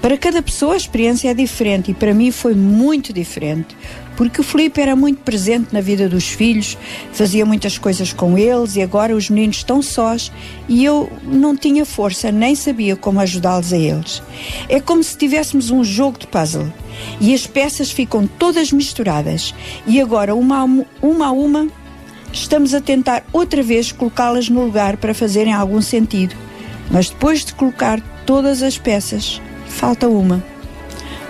[0.00, 3.76] Para cada pessoa a experiência é diferente e para mim foi muito diferente,
[4.16, 6.76] porque o Felipe era muito presente na vida dos filhos,
[7.12, 10.30] fazia muitas coisas com eles e agora os meninos estão sós
[10.68, 14.22] e eu não tinha força, nem sabia como ajudá-los a eles.
[14.68, 16.72] É como se tivéssemos um jogo de puzzle
[17.20, 19.54] e as peças ficam todas misturadas
[19.86, 21.68] e agora, uma a uma, a uma
[22.32, 26.34] estamos a tentar outra vez colocá-las no lugar para fazerem algum sentido.
[26.90, 30.51] Mas depois de colocar todas as peças, falta uma.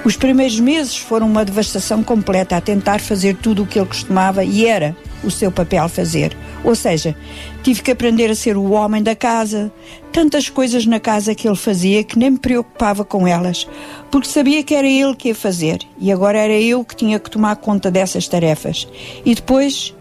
[0.04, 4.44] Os primeiros meses foram uma devastação completa a tentar fazer tudo o que ele costumava
[4.44, 6.36] e era o seu papel fazer.
[6.64, 7.14] Ou seja,
[7.62, 9.72] tive que aprender a ser o homem da casa,
[10.10, 13.68] tantas coisas na casa que ele fazia que nem me preocupava com elas,
[14.10, 17.30] porque sabia que era ele que ia fazer e agora era eu que tinha que
[17.30, 18.88] tomar conta dessas tarefas.
[19.24, 19.94] E depois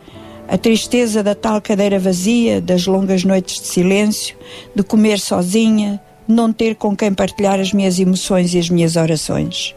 [0.48, 4.36] a tristeza da tal cadeira vazia, das longas noites de silêncio,
[4.76, 8.96] de comer sozinha, de não ter com quem partilhar as minhas emoções e as minhas
[8.96, 9.76] orações.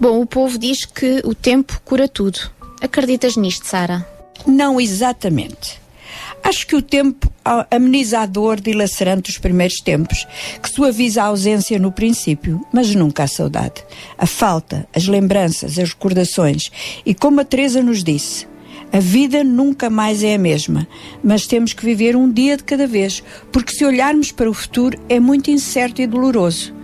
[0.00, 2.38] Bom, o povo diz que o tempo cura tudo.
[2.80, 4.06] Acreditas nisto, Sara?
[4.46, 5.80] Não exatamente.
[6.42, 7.32] Acho que o tempo
[7.70, 10.26] ameniza a dor dilacerante dos primeiros tempos,
[10.62, 13.84] que suaviza a ausência no princípio, mas nunca a saudade.
[14.16, 16.70] A falta, as lembranças, as recordações.
[17.04, 18.46] E como a Teresa nos disse,
[18.92, 20.86] A vida nunca mais é a mesma,
[21.22, 24.96] mas temos que viver um dia de cada vez, porque se olharmos para o futuro
[25.08, 26.75] é muito incerto e doloroso.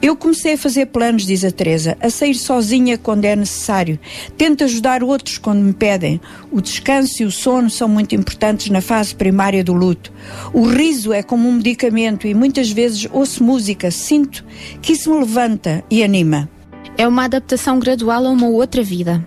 [0.00, 3.98] Eu comecei a fazer planos, diz a Teresa, a sair sozinha quando é necessário.
[4.36, 6.20] Tento ajudar outros quando me pedem.
[6.50, 10.12] O descanso e o sono são muito importantes na fase primária do luto.
[10.52, 14.44] O riso é como um medicamento e muitas vezes ouço música, sinto
[14.80, 16.48] que isso me levanta e anima.
[16.96, 19.26] É uma adaptação gradual a uma outra vida.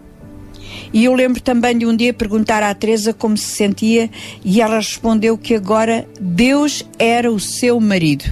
[0.94, 4.10] E eu lembro também de um dia perguntar à Teresa como se sentia
[4.44, 8.26] e ela respondeu que agora Deus era o seu marido.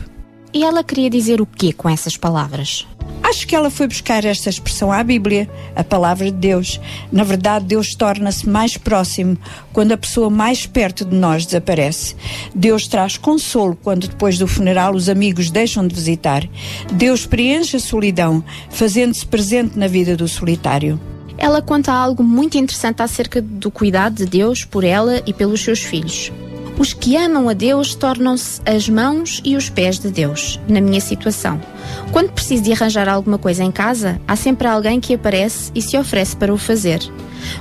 [0.51, 2.87] E ela queria dizer o quê com essas palavras?
[3.21, 6.79] Acho que ela foi buscar esta expressão à Bíblia, a palavra de Deus.
[7.11, 9.37] Na verdade, Deus torna-se mais próximo
[9.71, 12.15] quando a pessoa mais perto de nós desaparece.
[12.55, 16.47] Deus traz consolo quando depois do funeral os amigos deixam de visitar.
[16.91, 20.99] Deus preenche a solidão, fazendo-se presente na vida do solitário.
[21.37, 25.81] Ela conta algo muito interessante acerca do cuidado de Deus por ela e pelos seus
[25.81, 26.31] filhos.
[26.79, 31.01] Os que amam a Deus tornam-se as mãos e os pés de Deus, na minha
[31.01, 31.59] situação.
[32.13, 35.97] Quando preciso de arranjar alguma coisa em casa, há sempre alguém que aparece e se
[35.97, 37.01] oferece para o fazer.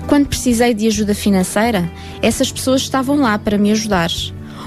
[0.07, 1.91] Quando precisei de ajuda financeira,
[2.23, 4.11] essas pessoas estavam lá para me ajudar.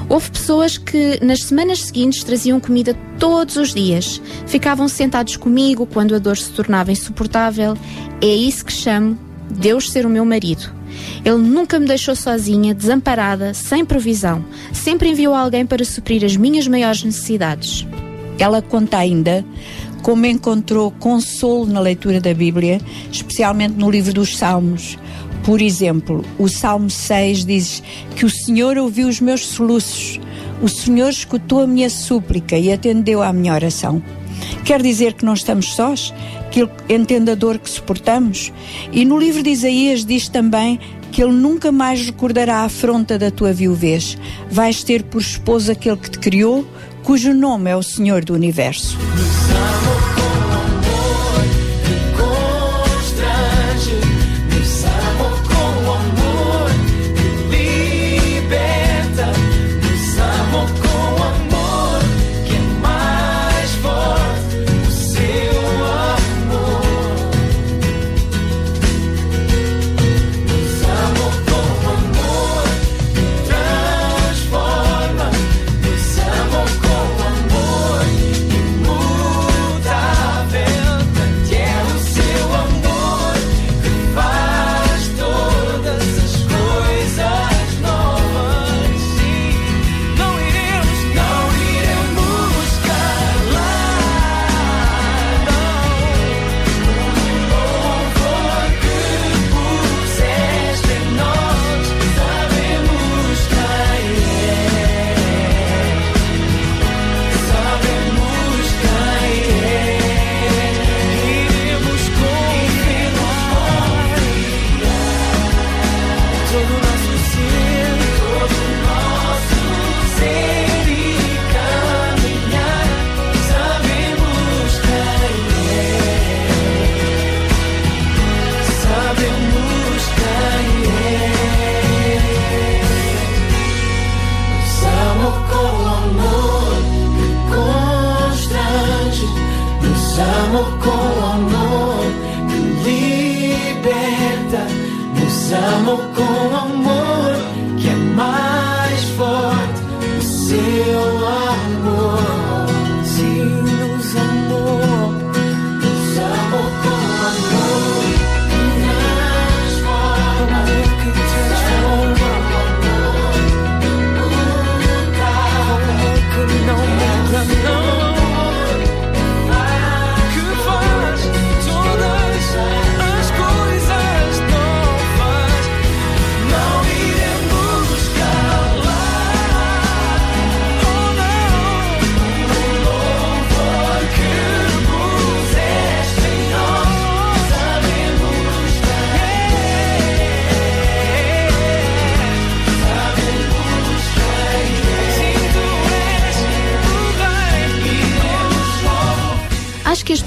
[0.10, 6.14] Houve pessoas que nas semanas seguintes traziam comida todos os dias, ficavam sentados comigo quando
[6.14, 7.78] a dor se tornava insuportável.
[8.22, 9.18] É isso que chamo
[9.50, 10.81] Deus ser o meu marido.
[11.24, 14.44] Ele nunca me deixou sozinha, desamparada, sem provisão.
[14.74, 17.86] Sempre enviou alguém para suprir as minhas maiores necessidades.
[18.40, 19.46] Ela conta ainda
[20.02, 22.82] como encontrou consolo na leitura da Bíblia,
[23.12, 24.98] especialmente no livro dos Salmos.
[25.44, 27.84] Por exemplo, o Salmo 6 diz
[28.16, 30.20] que o Senhor ouviu os meus soluços,
[30.62, 34.02] o Senhor escutou a minha súplica e atendeu à minha oração.
[34.64, 36.14] Quer dizer que não estamos sós,
[36.52, 38.52] que Ele entende a dor que suportamos?
[38.92, 40.80] E no livro de Isaías diz também
[41.12, 44.18] que Ele nunca mais recordará a afronta da tua viuvez.
[44.50, 46.66] Vais ter por esposa aquele que te criou,
[47.04, 48.98] cujo nome é o Senhor do Universo.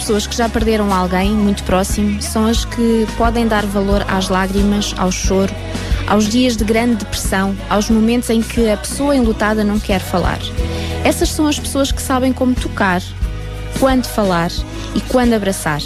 [0.04, 4.94] Pessoas que já perderam alguém muito próximo são as que podem dar valor às lágrimas,
[4.98, 5.50] ao choro,
[6.06, 10.38] aos dias de grande depressão, aos momentos em que a pessoa enlutada não quer falar.
[11.02, 13.00] Essas são as pessoas que sabem como tocar,
[13.80, 14.50] quando falar
[14.94, 15.80] e quando abraçar.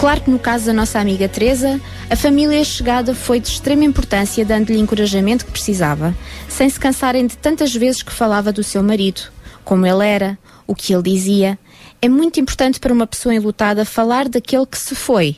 [0.00, 1.78] Claro que no caso da nossa amiga Teresa,
[2.08, 6.16] a família chegada foi de extrema importância, dando-lhe encorajamento que precisava,
[6.48, 9.20] sem se cansarem de tantas vezes que falava do seu marido,
[9.66, 11.58] como ele era, o que ele dizia.
[12.02, 15.36] É muito importante para uma pessoa enlutada falar daquele que se foi,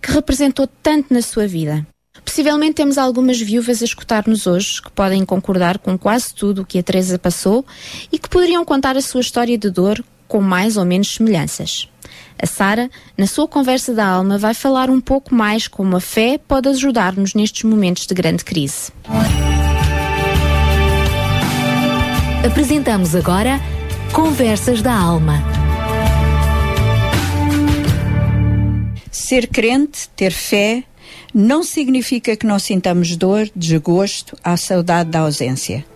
[0.00, 1.86] que representou tanto na sua vida.
[2.22, 6.78] Possivelmente temos algumas viúvas a escutar-nos hoje que podem concordar com quase tudo o que
[6.78, 7.64] a Teresa passou
[8.12, 11.88] e que poderiam contar a sua história de dor com mais ou menos semelhanças.
[12.38, 16.38] A Sara, na sua conversa da alma, vai falar um pouco mais como a fé
[16.38, 18.92] pode ajudar-nos nestes momentos de grande crise.
[22.44, 23.60] Apresentamos agora
[24.12, 25.51] Conversas da Alma.
[29.32, 30.84] Ser crente, ter fé,
[31.32, 35.86] não significa que não sintamos dor, desgosto, a saudade da ausência.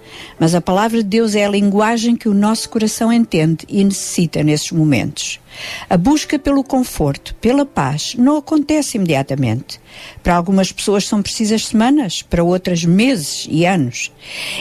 [0.40, 4.42] Mas a palavra de Deus é a linguagem que o nosso coração entende e necessita
[4.42, 5.38] nesses momentos.
[5.86, 9.78] A busca pelo conforto, pela paz, não acontece imediatamente.
[10.22, 14.10] Para algumas pessoas são precisas semanas, para outras meses e anos.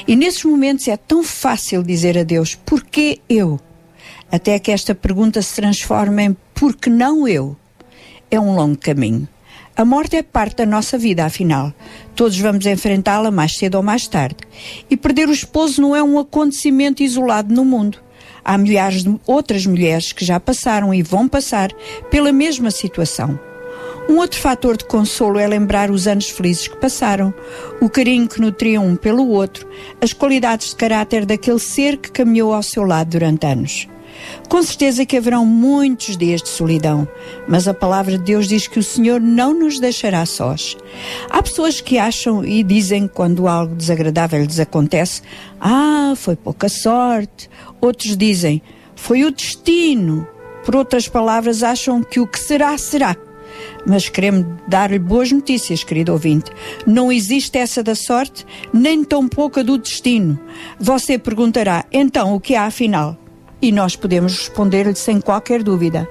[0.05, 3.57] E nesses momentos é tão fácil dizer a Deus: por que eu?
[4.29, 7.55] Até que esta pergunta se transforme em por que não eu?
[8.29, 9.27] É um longo caminho.
[9.77, 11.73] A morte é parte da nossa vida, afinal.
[12.15, 14.37] Todos vamos enfrentá-la mais cedo ou mais tarde.
[14.89, 17.99] E perder o esposo não é um acontecimento isolado no mundo.
[18.43, 21.73] Há milhares de outras mulheres que já passaram e vão passar
[22.09, 23.37] pela mesma situação.
[24.07, 27.33] Um outro fator de consolo é lembrar os anos felizes que passaram,
[27.81, 29.67] o carinho que nutriam um pelo outro,
[29.99, 33.87] as qualidades de caráter daquele ser que caminhou ao seu lado durante anos.
[34.49, 37.07] Com certeza que haverão muitos dias de solidão,
[37.47, 40.77] mas a palavra de Deus diz que o Senhor não nos deixará sós.
[41.29, 45.21] Há pessoas que acham e dizem quando algo desagradável lhes acontece:
[45.59, 47.49] Ah, foi pouca sorte.
[47.81, 48.61] Outros dizem:
[48.95, 50.27] Foi o destino.
[50.63, 53.15] Por outras palavras, acham que o que será, será.
[53.85, 56.51] Mas queremos dar-lhe boas notícias, querido ouvinte.
[56.85, 60.39] Não existe essa da sorte, nem tão pouca do destino.
[60.79, 63.17] Você perguntará, então, o que há afinal?
[63.65, 66.07] E nós podemos responder-lhe sem qualquer dúvida.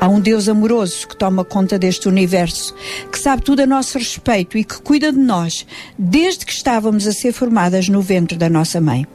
[0.00, 2.74] Há um Deus amoroso que toma conta deste universo,
[3.12, 5.64] que sabe tudo a nosso respeito e que cuida de nós
[5.96, 9.06] desde que estávamos a ser formadas no ventre da nossa mãe.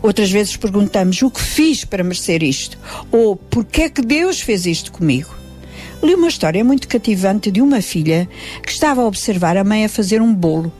[0.00, 2.78] Outras vezes perguntamos o que fiz para merecer isto?
[3.10, 5.34] Ou por que é que Deus fez isto comigo?
[6.04, 8.28] Li uma história muito cativante de uma filha
[8.62, 10.72] que estava a observar a mãe a fazer um bolo.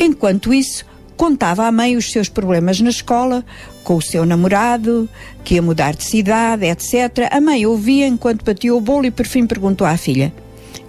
[0.00, 0.84] Enquanto isso,
[1.16, 3.44] contava à mãe os seus problemas na escola,
[3.82, 5.08] com o seu namorado,
[5.44, 7.28] que ia mudar de cidade, etc.
[7.30, 10.32] A mãe ouvia enquanto batia o bolo e por fim perguntou à filha: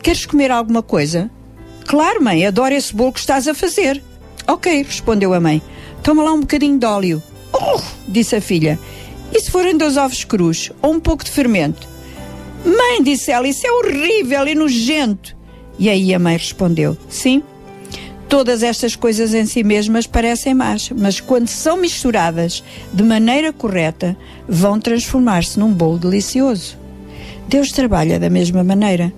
[0.01, 1.29] Queres comer alguma coisa?
[1.85, 4.01] Claro, mãe, adoro esse bolo que estás a fazer.
[4.47, 5.61] Ok, respondeu a mãe.
[6.01, 7.23] Toma lá um bocadinho de óleo.
[7.53, 8.79] Oh, disse a filha.
[9.31, 11.87] E se forem dois ovos crus ou um pouco de fermento?
[12.65, 15.35] Mãe, disse ela, isso é horrível e nojento.
[15.77, 17.43] E aí a mãe respondeu: Sim,
[18.33, 24.17] Todas estas coisas em si mesmas parecem más, mas quando são misturadas de maneira correta,
[24.49, 26.75] vão transformar-se num bolo delicioso.
[27.47, 29.13] Deus trabalha da mesma maneira.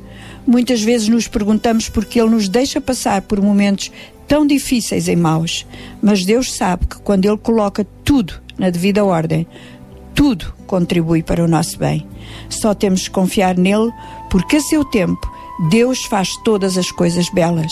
[0.46, 3.90] Muitas vezes nos perguntamos por que Ele nos deixa passar por momentos
[4.28, 5.66] tão difíceis e maus,
[6.02, 9.48] mas Deus sabe que quando Ele coloca tudo na devida ordem,
[10.14, 12.06] tudo contribui para o nosso bem.
[12.50, 13.94] Só temos que confiar nele,
[14.30, 15.26] porque a seu tempo
[15.70, 17.72] Deus faz todas as coisas belas.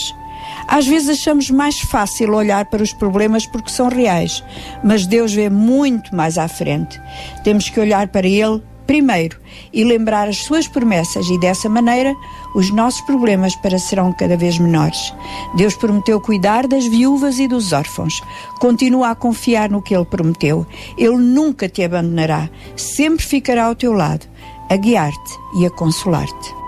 [0.68, 4.44] Às vezes achamos mais fácil olhar para os problemas porque são reais,
[4.84, 7.00] mas Deus vê muito mais à frente.
[7.44, 9.40] Temos que olhar para Ele primeiro
[9.72, 12.16] e lembrar as suas promessas e dessa maneira
[12.56, 15.14] os nossos problemas serão cada vez menores.
[15.56, 18.22] Deus prometeu cuidar das viúvas e dos órfãos.
[18.60, 20.66] Continua a confiar no que Ele prometeu.
[20.98, 24.28] Ele nunca te abandonará, sempre ficará ao teu lado,
[24.70, 26.63] a guiar-te e a consolar-te.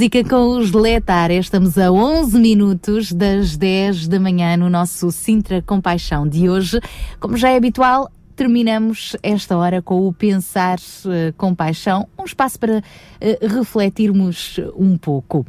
[0.00, 5.60] música com os Letar, estamos a 11 minutos das 10 da manhã no nosso Sintra
[5.60, 6.80] Compaixão de hoje.
[7.20, 8.10] Como já é habitual,
[8.40, 12.82] terminamos esta hora com o Pensar eh, com Paixão, um espaço para
[13.20, 15.44] eh, refletirmos um pouco.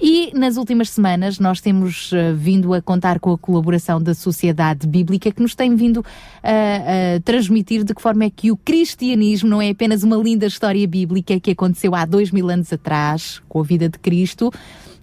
[0.00, 4.86] E nas últimas semanas nós temos eh, vindo a contar com a colaboração da Sociedade
[4.86, 6.04] Bíblica que nos tem vindo
[6.46, 10.86] a, transmitir de que forma é que o cristianismo não é apenas uma linda história
[10.86, 14.52] bíblica que aconteceu há dois mil anos atrás, com a vida de Cristo,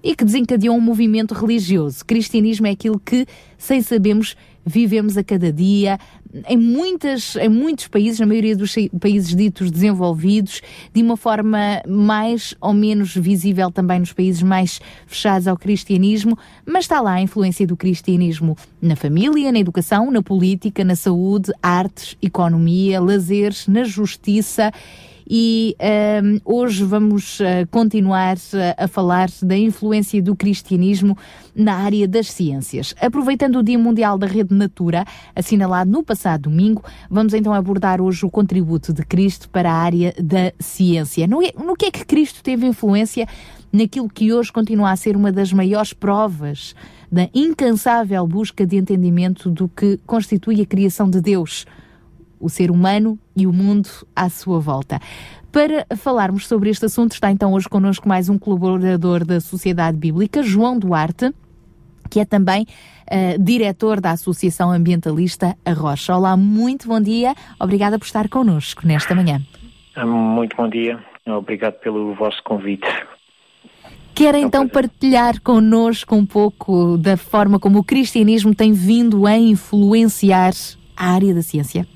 [0.03, 2.05] e que desencadeou um movimento religioso.
[2.05, 3.25] Cristianismo é aquilo que,
[3.57, 5.99] sem sabermos, vivemos a cada dia,
[6.47, 10.61] em, muitas, em muitos países, na maioria dos países ditos desenvolvidos,
[10.93, 16.85] de uma forma mais ou menos visível também nos países mais fechados ao cristianismo, mas
[16.85, 22.17] está lá a influência do cristianismo na família, na educação, na política, na saúde, artes,
[22.21, 24.71] economia, lazeres, na justiça.
[25.29, 25.75] E
[26.23, 28.39] um, hoje vamos uh, continuar uh,
[28.77, 31.17] a falar da influência do cristianismo
[31.55, 32.93] na área das ciências.
[32.99, 35.05] Aproveitando o Dia Mundial da Rede Natura,
[35.35, 40.13] assinalado no passado domingo, vamos então abordar hoje o contributo de Cristo para a área
[40.21, 41.27] da ciência.
[41.27, 43.27] No, no que é que Cristo teve influência
[43.71, 46.75] naquilo que hoje continua a ser uma das maiores provas
[47.11, 51.65] da incansável busca de entendimento do que constitui a criação de Deus?
[52.43, 54.99] O ser humano e o mundo à sua volta.
[55.51, 60.43] Para falarmos sobre este assunto, está então hoje connosco mais um colaborador da Sociedade Bíblica,
[60.43, 61.31] João Duarte,
[62.09, 66.15] que é também uh, diretor da Associação Ambientalista A Rocha.
[66.15, 67.33] Olá, muito bom dia.
[67.59, 69.41] Obrigada por estar connosco nesta manhã.
[70.05, 70.99] Muito bom dia.
[71.25, 72.87] Obrigado pelo vosso convite.
[74.13, 80.51] Quer então partilhar connosco um pouco da forma como o cristianismo tem vindo a influenciar
[80.95, 81.87] a área da ciência?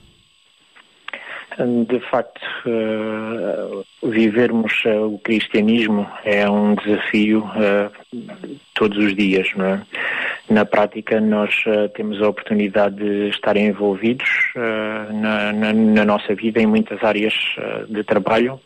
[1.60, 7.90] De facto, eh, vivermos eh, o cristianismo é um desafio eh,
[8.76, 9.82] todos os dias, não é?
[10.52, 11.64] Na prática, nós
[11.96, 17.34] temos a oportunidade de estar envolvidos na, na- na nossa vida em muitas áreas
[17.90, 18.58] de trabalho.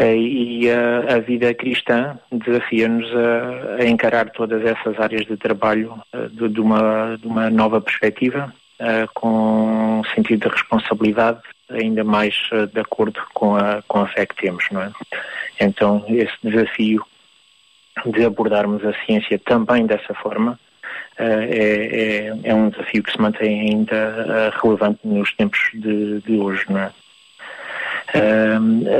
[0.00, 5.94] E a, a vida cristã desafia-nos a, a encarar todas essas áreas de trabalho
[6.32, 8.52] de, de uma, de uma nova perspectiva,
[9.14, 11.38] com um sentido de responsabilidade,
[11.70, 14.90] ainda mais eh, de acordo com a, com a fé que temos, não é?
[15.60, 17.04] Então, esse desafio
[18.06, 20.58] de abordarmos a ciência também dessa forma
[21.18, 26.20] eh, é, é, é um desafio que se mantém ainda eh, relevante nos tempos de,
[26.20, 26.92] de hoje, não é?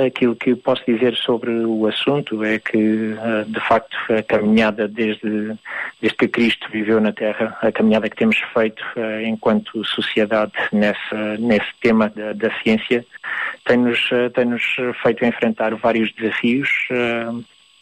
[0.07, 5.57] Aquilo que posso dizer sobre o assunto é que, ah, de facto, a caminhada desde,
[6.01, 11.39] desde que Cristo viveu na Terra, a caminhada que temos feito ah, enquanto sociedade nessa,
[11.39, 13.05] nesse tema da, da ciência,
[13.65, 14.63] tem-nos ah, tem-nos
[15.03, 16.69] feito enfrentar vários desafios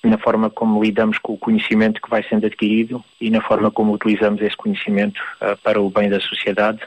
[0.05, 3.93] na forma como lidamos com o conhecimento que vai sendo adquirido e na forma como
[3.93, 5.21] utilizamos esse conhecimento
[5.65, 6.81] para o bem da sociedade,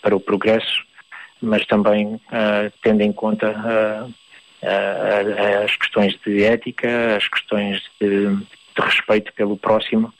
[0.00, 0.84] para o progresso
[1.40, 4.06] mas também ah, tendo em conta ah,
[4.62, 10.12] ah, as questões de ética, as questões de, de respeito pelo próximo,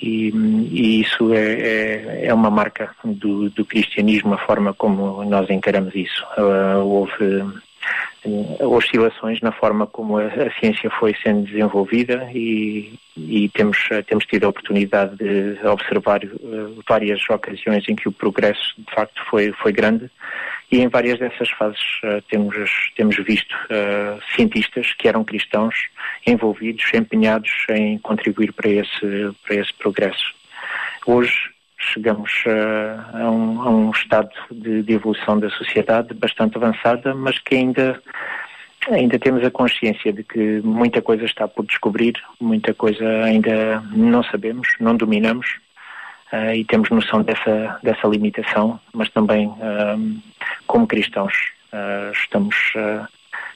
[0.00, 5.48] e, e isso é, é, é uma marca do, do cristianismo, a forma como nós
[5.48, 6.24] encaramos isso.
[6.84, 7.44] Houve
[8.60, 14.24] oscilações na forma como a, a ciência foi sendo desenvolvida e, e temos, eh, temos
[14.26, 16.28] tido a oportunidade de observar eh,
[16.88, 20.10] várias ocasiões em que o progresso de facto foi, foi grande
[20.72, 25.74] e em várias dessas fases eh, temos, temos visto eh, cientistas que eram cristãos
[26.26, 30.32] envolvidos, empenhados em contribuir para esse, para esse progresso.
[31.06, 31.51] Hoje
[31.82, 37.38] chegamos eh, a, um, a um estado de, de evolução da sociedade bastante avançada, mas
[37.38, 38.00] que ainda
[38.90, 44.24] ainda temos a consciência de que muita coisa está por descobrir, muita coisa ainda não
[44.24, 45.46] sabemos, não dominamos
[46.32, 50.18] eh, e temos noção dessa dessa limitação, mas também ahm,
[50.66, 51.34] como cristãos
[51.72, 52.56] eh, estamos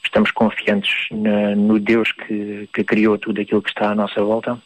[0.03, 4.57] estamos confiantes no Deus que, que criou tudo aquilo que está à nossa volta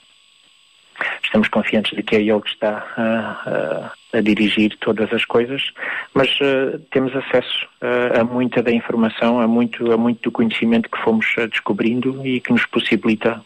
[1.24, 5.72] estamos confiantes de que é Ele que está ah, ah, a dirigir todas as coisas,
[6.14, 10.90] mas ah, temos acesso ah, a muita da informação, a muito, a muito do conhecimento
[10.90, 13.42] que fomos ah, descobrindo e que nos possibilita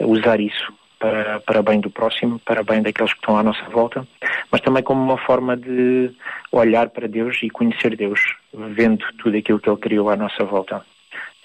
[0.00, 4.06] usar isso para, para bem do próximo, para bem daqueles que estão à nossa volta,
[4.50, 6.10] mas também como uma forma de
[6.50, 8.20] olhar para Deus e conhecer Deus,
[8.52, 10.84] vendo tudo aquilo que Ele criou à nossa volta.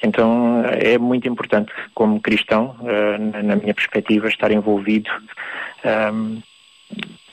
[0.02, 5.10] Então é muito importante, como cristão, eh, na minha perspectiva, estar envolvido
[5.84, 6.40] ahm,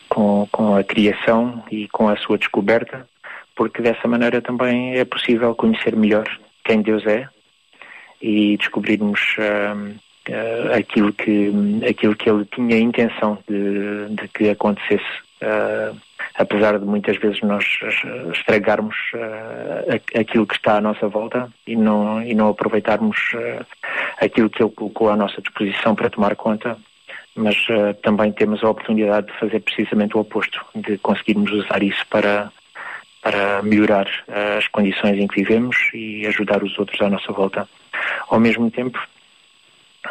[0.09, 3.07] com, a criação e com a sua descoberta,
[3.55, 6.27] porque dessa maneira também é possível conhecer melhor
[6.65, 7.29] quem Deus é
[8.21, 9.95] e descobrirmos ahm,
[10.29, 11.53] eh, aquilo, que,
[11.89, 15.26] aquilo que Ele tinha intenção de, de que acontecesse.
[15.43, 15.93] Ah,
[16.37, 21.75] apesar de muitas vezes nós eh, estragarmos a- aquilo que está à nossa volta e
[21.77, 23.61] não, e não aproveitarmos eh,
[24.21, 26.77] aquilo que Ele colocou à nossa disposição para tomar conta,
[27.35, 27.57] mas
[28.03, 32.51] também temos a oportunidade de fazer precisamente o oposto, de conseguirmos usar isso para,
[33.23, 34.09] para melhorar
[34.57, 37.69] as condições em que vivemos e ajudar os outros à nossa volta.
[38.31, 38.99] Ao mesmo tempo,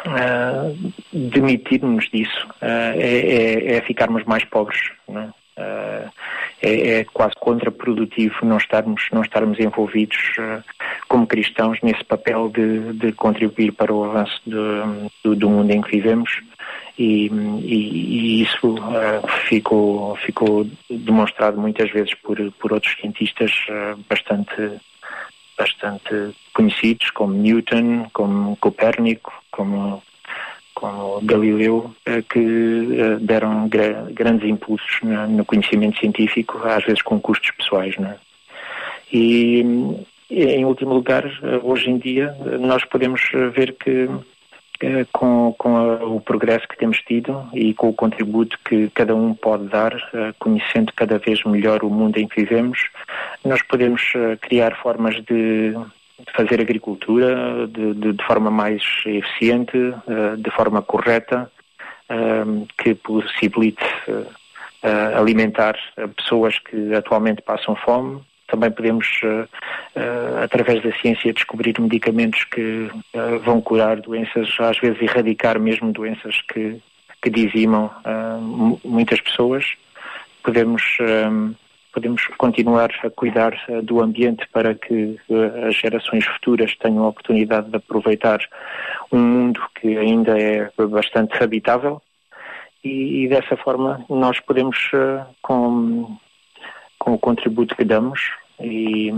[0.04, 0.70] ah,
[1.12, 4.90] demitir-nos disso ah, é, é- é ficarmos mais pobres.
[5.08, 5.28] não é?
[5.58, 6.10] Ah,
[6.62, 10.18] é, é quase contraprodutivo não estarmos, não estarmos envolvidos
[11.08, 15.80] como cristãos nesse papel de, de contribuir para o avanço do, do, do mundo em
[15.80, 16.30] que vivemos
[16.98, 17.26] e,
[17.62, 24.78] e- e isso ah, ficou, ficou demonstrado muitas vezes por, por outros cientistas ah, bastante
[25.58, 30.02] bastante conhecidos, como Newton, como Copérnico, como,
[30.74, 37.18] como Galileu, eh, que eh, deram gra- grandes impulsos no conhecimento científico, às vezes com
[37.18, 37.96] custos pessoais.
[37.96, 38.16] Não é?
[39.12, 39.64] E,
[40.30, 43.20] em último lugar, eh, hoje em dia, nós podemos
[43.54, 44.08] ver que
[45.10, 49.68] com, com o progresso que temos tido e com o contributo que cada um pode
[49.68, 49.94] dar,
[50.38, 52.78] conhecendo cada vez melhor o mundo em que vivemos,
[53.42, 54.02] nós podemos
[54.42, 55.74] criar formas de
[56.26, 61.50] de fazer agricultura de, de- de forma mais eficiente, eh, de forma correta,
[62.08, 62.44] eh,
[62.78, 65.76] que possibilite eh, alimentar
[66.16, 68.20] pessoas que atualmente passam fome.
[68.48, 69.08] Também podemos,
[70.40, 72.88] através da ciência, descobrir medicamentos que
[73.42, 76.80] vão curar doenças, às vezes erradicar mesmo doenças que,
[77.20, 77.90] que dizimam
[78.40, 79.64] mu- muitas pessoas.
[80.44, 80.80] Podemos,
[81.96, 87.08] podemos continuar a cuidar eh, do ambiente para que eh, as gerações futuras tenham a
[87.08, 88.38] oportunidade de aproveitar
[89.10, 92.02] um mundo que ainda é bastante habitável
[92.84, 96.18] e, e dessa forma nós podemos, eh, com,
[96.98, 98.20] com o contributo que damos
[98.60, 99.10] e,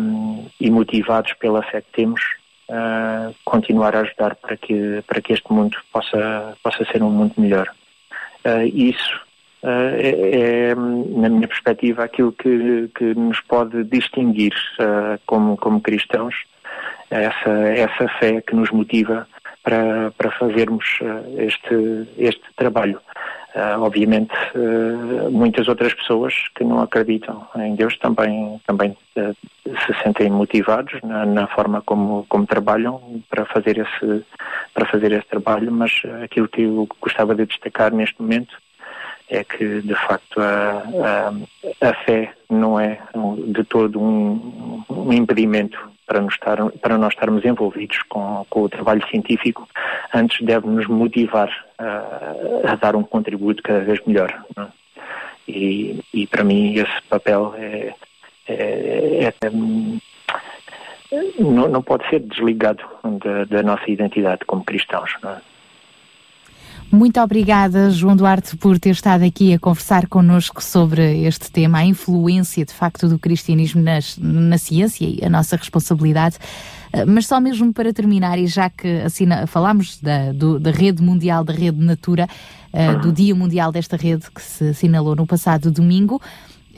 [0.61, 2.23] e motivados pela fé que temos,
[2.69, 7.35] eh, continuar a ajudar para que, para que este mundo possa, possa ser um mundo
[7.39, 7.69] melhor.
[8.45, 9.28] Eh, isso
[9.63, 16.35] é, é, na minha perspectiva, aquilo que, que nos pode distinguir eh, como, como cristãos,
[17.11, 19.27] essa, essa fé que nos motiva
[19.63, 23.01] para, para fazermos eh, este, este trabalho.
[23.55, 29.33] Eh, obviamente, eh, muitas outras pessoas que não acreditam em Deus também, também eh,
[29.65, 34.25] se sentem motivados na, na forma como, como trabalham para fazer, esse,
[34.73, 38.57] para fazer esse trabalho, mas eh, aquilo que eu gostava de destacar neste momento
[39.31, 40.83] é que, de facto, a,
[41.83, 42.99] a, a fé não é
[43.49, 48.69] de todo um, um impedimento para, nos estar, para nós estarmos envolvidos com, com o
[48.69, 49.69] trabalho científico.
[50.15, 54.45] Antes deve nos motivar a, a dar um contributo cada vez melhor.
[54.57, 54.67] é?
[55.47, 57.95] E, e, para mim, esse papel é,
[58.49, 59.99] é- é- hum,
[61.39, 62.83] não, não pode ser desligado
[63.25, 65.11] da, da nossa identidade como cristãos.
[65.23, 65.41] não é?
[66.91, 71.85] Muito obrigada, João Duarte, por ter estado aqui a conversar connosco sobre este tema, a
[71.85, 76.37] influência de facto do cristianismo nas- na ciência e a nossa responsabilidade.
[76.91, 81.03] Eh, Mas só mesmo para terminar, e já que assina, falámos da, do- da rede
[81.03, 82.27] mundial, da rede Natura,
[82.73, 86.19] eh, do Dia Mundial desta rede que se assinalou no passado domingo,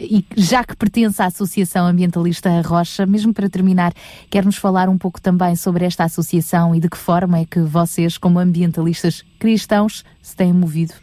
[0.01, 3.93] e já que pertence à Associação Ambientalista Rocha, mesmo para terminar,
[4.31, 8.16] quer-nos falar um pouco também sobre esta associação e de que forma é que vocês,
[8.16, 10.94] como ambientalistas cristãos, se têm movido?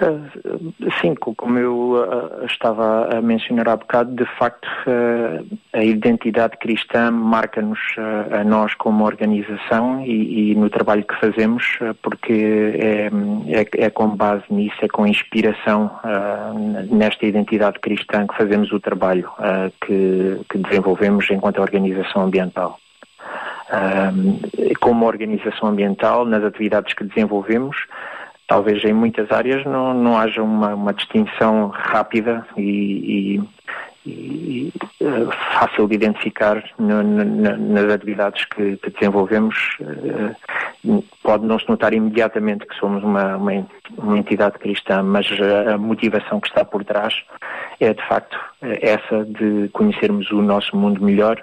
[0.00, 4.68] Uh, Sim, co- como eu uh, estava a mencionar há bocado, de facto
[5.72, 7.78] a identidade cristã marca-nos
[8.30, 13.10] a nós como organização e, no trabalho que fazemos, porque é,
[13.60, 15.90] é, é com base nisso, é com inspiração
[16.90, 19.30] nesta identidade cristã que fazemos o trabalho
[19.86, 22.78] que, que desenvolvemos enquanto organização ambiental.
[24.80, 27.76] Como organização ambiental, nas atividades que desenvolvemos,
[28.46, 33.42] talvez em muitas áreas não, não haja uma, uma distinção rápida e, e-
[34.04, 39.56] e, eh, fácil de identificar no- no- na- nas atividades que, que desenvolvemos.
[39.80, 40.34] Eh,
[41.22, 43.52] pode não se notar imediatamente que somos uma, uma,
[43.96, 45.26] uma entidade cristã, mas
[45.72, 47.14] a, motivação que está por trás
[47.78, 51.40] é de facto essa de conhecermos o nosso mundo melhor,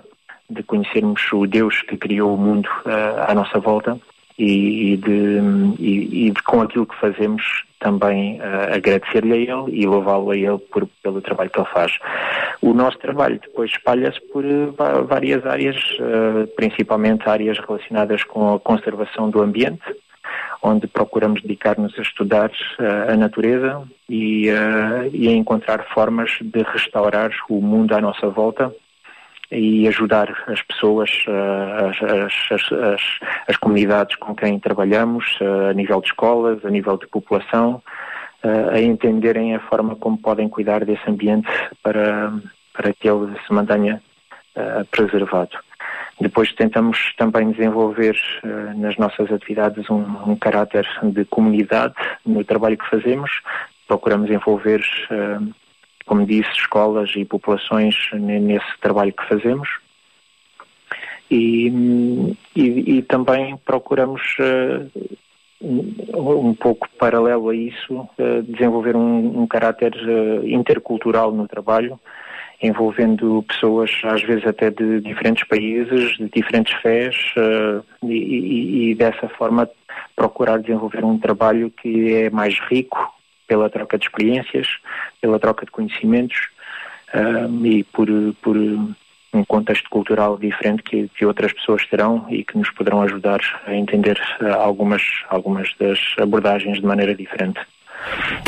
[0.50, 3.98] de conhecermos o Deus que criou o mundo eh, à nossa volta
[4.40, 5.40] e, e de,
[5.80, 7.44] e, e com aquilo que fazemos
[7.80, 11.92] também eh, agradecer-lhe a Ele e louvá-lo a Ele por, pelo trabalho que Ele faz.
[12.62, 14.44] O nosso trabalho depois espalha-se por
[14.78, 19.84] va- várias áreas, eh, principalmente áreas relacionadas com a conservação do ambiente,
[20.62, 22.52] onde procuramos dedicar-nos a estudar
[23.08, 24.48] a natureza e,
[25.14, 28.72] e a encontrar formas de restaurar o mundo à nossa volta
[29.52, 35.74] e ajudar as pessoas, eh, as, as- as- as- comunidades com quem trabalhamos, eh, a
[35.74, 37.82] nível de escolas, a nível de população,
[38.44, 41.48] eh, a entenderem a forma como podem cuidar desse ambiente
[41.84, 42.32] para,
[42.74, 44.02] para que ele se mantenha
[44.92, 45.52] preservado.
[46.20, 48.14] Depois tentamos também desenvolver
[48.76, 51.94] nas nossas atividades um, um caráter de comunidade
[52.26, 53.32] no trabalho que fazemos.
[53.88, 54.82] Procuramos envolver
[55.12, 55.38] eh,
[56.10, 59.70] como disse, escolas e populações ne- nesse trabalho que fazemos.
[61.30, 61.68] E,
[62.56, 64.88] e- e também procuramos, eh,
[65.62, 72.00] um pouco paralelo a isso, eh, desenvolver um, um caráter eh, intercultural no trabalho,
[72.60, 77.16] envolvendo pessoas, às vezes até de diferentes países, de diferentes fés,
[78.04, 79.70] e, e- e dessa forma
[80.16, 83.14] procurar desenvolver um trabalho que é mais rico
[83.50, 84.68] pela troca de experiências,
[85.20, 86.38] pela troca de conhecimentos
[87.14, 88.08] ahm, e por,
[88.42, 93.42] por um contexto cultural diferente que, que outras pessoas terão e que nos poderão ajudar
[93.66, 97.60] a entender ah, algumas, algumas das abordagens de maneira diferente.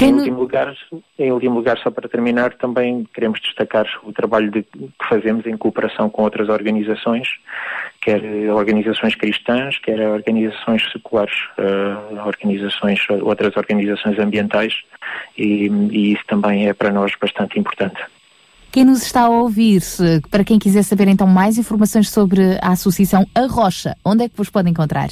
[0.02, 0.74] Em último, lugar,
[1.20, 5.56] em último lugar, só para terminar, também queremos destacar o trabalho de- que fazemos em
[5.58, 7.28] cooperação com outras organizações,
[8.02, 8.22] quer
[8.52, 14.74] organizações cristãs, quer organizações seculares, eh, organizações, outras organizações ambientais,
[15.38, 18.02] e, e isso também é para nós bastante importante.
[18.72, 19.82] Quem nos está a ouvir,
[20.30, 24.38] para quem quiser saber então mais informações sobre a Associação A Rocha, onde é que
[24.38, 25.10] vos pode encontrar?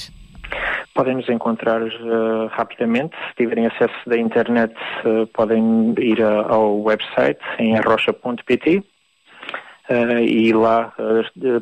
[0.94, 3.16] Podem nos encontrar eh, rapidamente.
[3.30, 4.74] Se tiverem acesso da internet,
[5.06, 8.84] eh, podem ir ao website em arrocha.pt
[9.90, 10.94] eh, e lá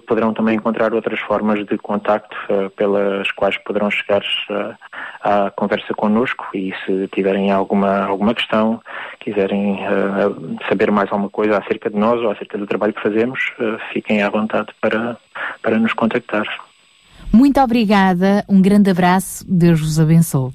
[0.08, 2.36] poderão também encontrar outras formas de contacto
[2.76, 4.24] pelas quais poderão chegar
[5.22, 8.82] à conversa connosco e se tiverem alguma, alguma questão,
[9.20, 9.80] quiserem
[10.68, 13.40] saber mais alguma coisa acerca de nós ou acerca do trabalho que fazemos,
[13.94, 15.18] fiquem à vontade para,
[15.62, 16.67] para nos contactar.
[17.32, 20.52] Muito obrigada, um grande abraço, Deus vos abençoe.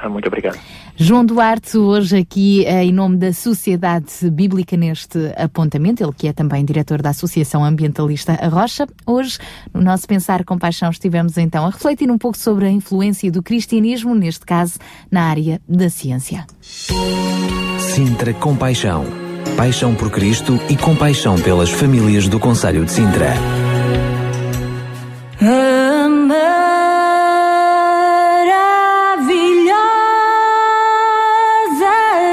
[0.00, 0.58] Ah, Muito obrigado.
[1.00, 6.32] João Duarte, hoje aqui eh, em nome da Sociedade Bíblica neste apontamento, ele que é
[6.32, 8.86] também diretor da Associação Ambientalista A Rocha.
[9.06, 9.38] Hoje,
[9.72, 13.42] no nosso Pensar com Paixão, estivemos então a refletir um pouco sobre a influência do
[13.42, 14.78] cristianismo, neste caso,
[15.10, 16.44] na área da ciência.
[17.78, 19.04] Sintra Compaixão.
[19.56, 23.34] Paixão por Cristo e compaixão pelas famílias do Conselho de Sintra.
[25.40, 25.87] A
[26.28, 27.48] maravilhosa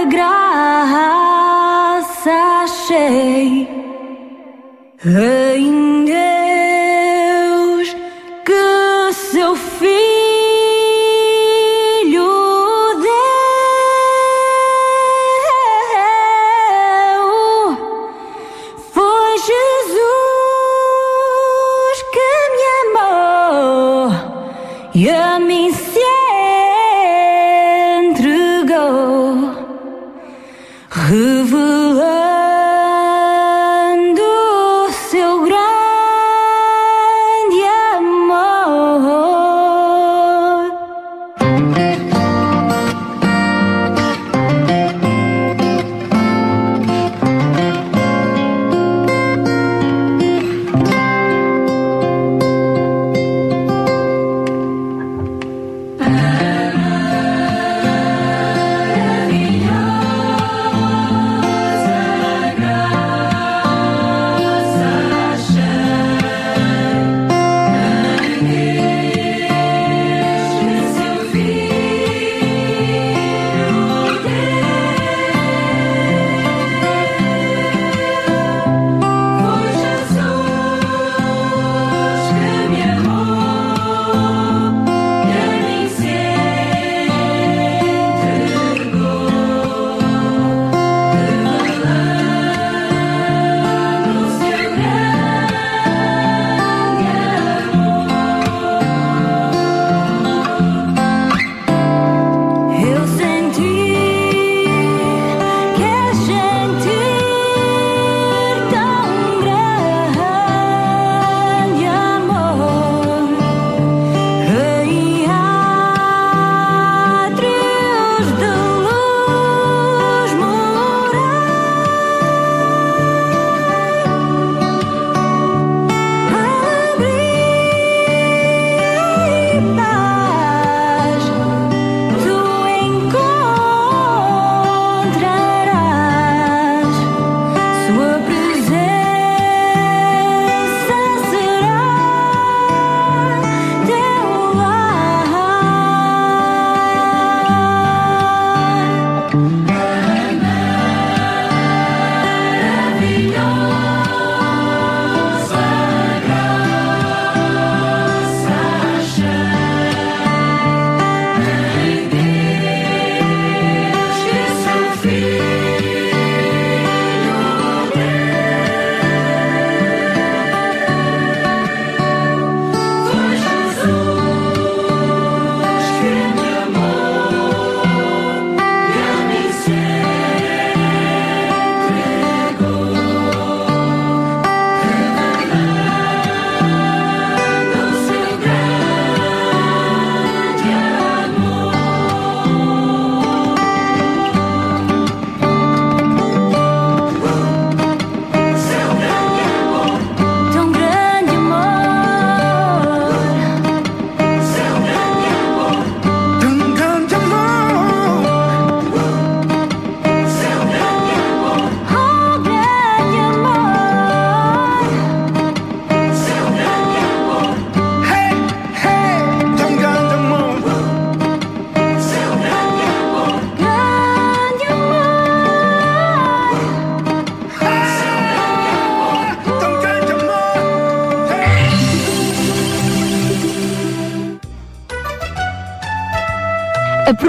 [0.09, 3.67] graça achei
[5.57, 6.05] em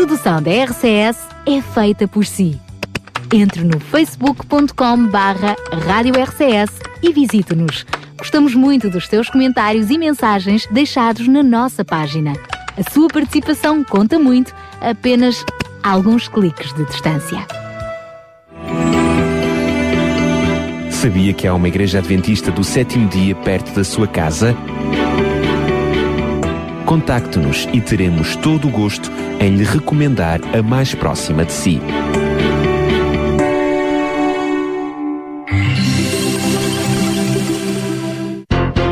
[0.07, 2.61] produção da RCS é feita por si.
[3.35, 6.71] Entre no facebook.com barra Rádio RCS
[7.03, 7.85] e visite-nos.
[8.17, 12.35] Gostamos muito dos seus comentários e mensagens deixados na nossa página.
[12.79, 15.45] A sua participação conta muito, apenas
[15.83, 17.45] alguns cliques de distância.
[20.89, 24.57] Sabia que há uma igreja adventista do sétimo dia perto da sua casa?
[26.87, 29.11] Contacte-nos e teremos todo o gosto
[29.41, 31.81] em lhe recomendar a mais próxima de si.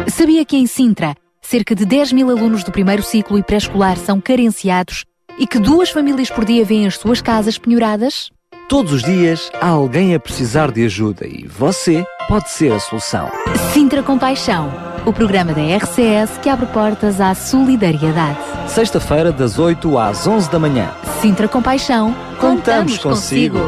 [0.09, 4.21] Sabia que em Sintra, cerca de 10 mil alunos do primeiro ciclo e pré-escolar são
[4.21, 5.05] carenciados
[5.39, 8.29] e que duas famílias por dia vêm as suas casas penhoradas?
[8.69, 13.31] Todos os dias há alguém a precisar de ajuda e você pode ser a solução.
[13.73, 18.39] Sintra Compaixão, o programa da RCS que abre portas à solidariedade.
[18.67, 20.91] Sexta-feira, das 8 às 11 da manhã.
[21.21, 23.59] Sintra Compaixão, Contamos consigo.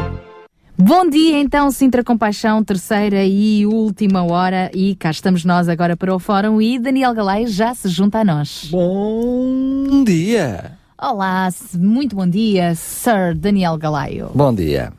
[0.75, 4.71] Bom dia, então, Sintra Compaixão, terceira e última hora.
[4.73, 8.25] E cá estamos nós agora para o fórum e Daniel Galay já se junta a
[8.25, 8.67] nós.
[8.71, 10.71] Bom dia!
[10.99, 14.31] Olá, muito bom dia, Sir Daniel Galaio.
[14.33, 14.91] Bom dia.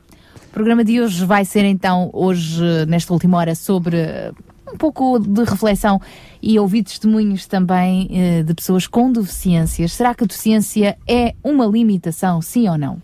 [0.47, 4.33] O programa de hoje vai ser então, hoje, nesta última hora, sobre
[4.73, 6.01] um pouco de reflexão
[6.43, 9.93] e ouvir testemunhos também eh, de pessoas com deficiências.
[9.93, 13.01] Será que a deficiência é uma limitação, sim ou não?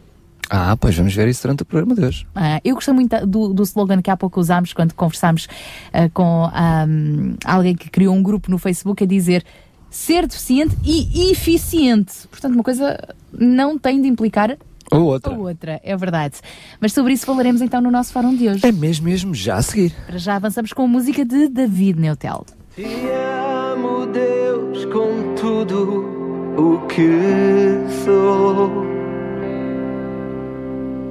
[0.50, 2.26] Ah, pois vamos ver isso durante o programa de hoje.
[2.34, 5.48] Ah, eu gostei muito do, do slogan que há pouco usámos quando conversámos
[5.92, 9.44] ah, com ahm, alguém que criou um grupo no Facebook a dizer
[9.90, 12.26] ser deficiente e eficiente.
[12.28, 12.98] Portanto, uma coisa
[13.32, 14.56] não tem de implicar
[14.94, 15.34] Ou outra.
[15.34, 16.36] a outra, é verdade.
[16.80, 18.66] Mas sobre isso falaremos então no nosso fórum de hoje.
[18.66, 19.92] É mesmo, mesmo, já a seguir.
[20.06, 22.44] Para já avançamos com a música de David Neutel.
[22.74, 22.84] Te
[23.72, 26.04] amo, Deus, com tudo
[26.56, 28.84] o que sou.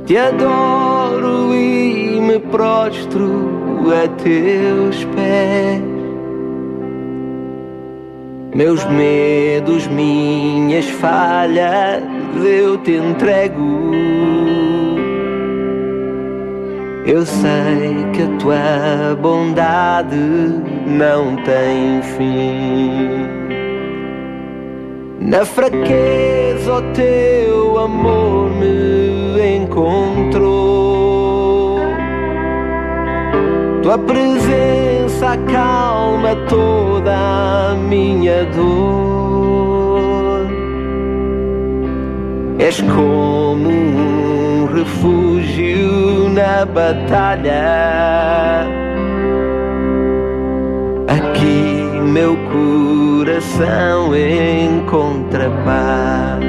[0.06, 5.93] Te adoro e me prostro a teus pés.
[8.56, 12.04] Meus medos, minhas falhas,
[12.46, 13.92] eu te entrego.
[17.06, 20.16] Eu sei que a tua bondade
[20.86, 23.28] não tem fim.
[25.20, 30.83] Na fraqueza, o teu amor me encontrou.
[33.84, 40.48] Tua presença acalma toda a minha dor.
[42.60, 48.66] És como um refúgio na batalha.
[51.10, 56.42] Aqui meu coração encontra paz.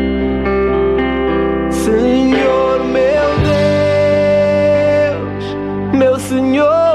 [1.74, 3.28] Senhor meu
[5.10, 6.93] Deus, meu Senhor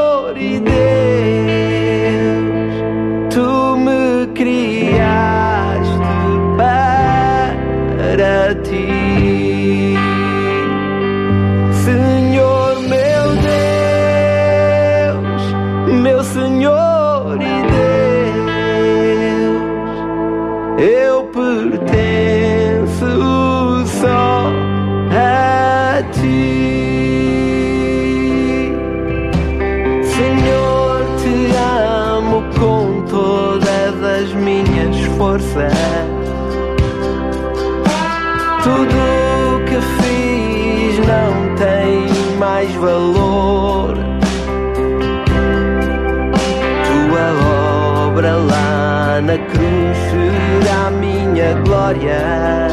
[20.80, 21.86] eu pertenço
[24.00, 24.50] só
[25.12, 26.70] a ti.
[30.06, 35.74] Senhor, te amo com todas as minhas forças.
[38.64, 42.08] Tudo que fiz não tem
[42.38, 43.19] mais valor.
[51.94, 52.69] Minha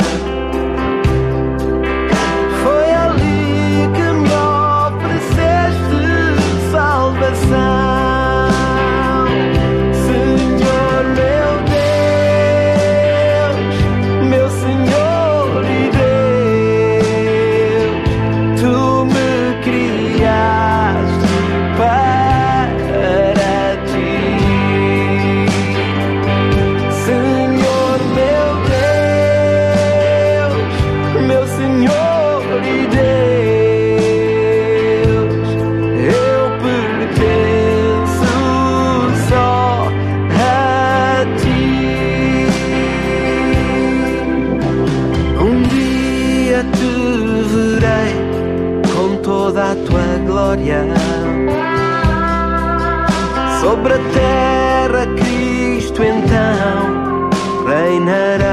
[53.87, 57.31] Sobre a terra, Cristo então
[57.69, 58.46] reinará.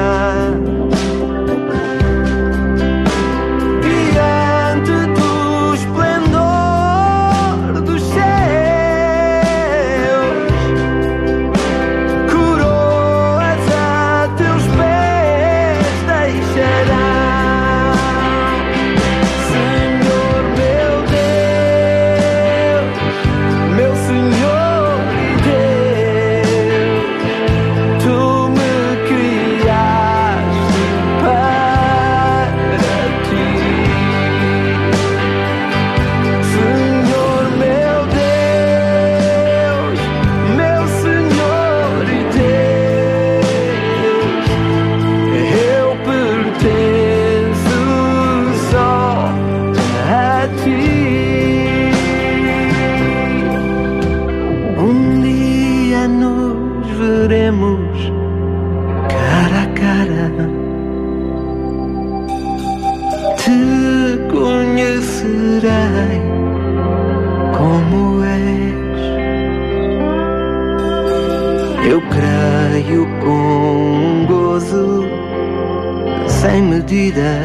[76.93, 77.39] Medida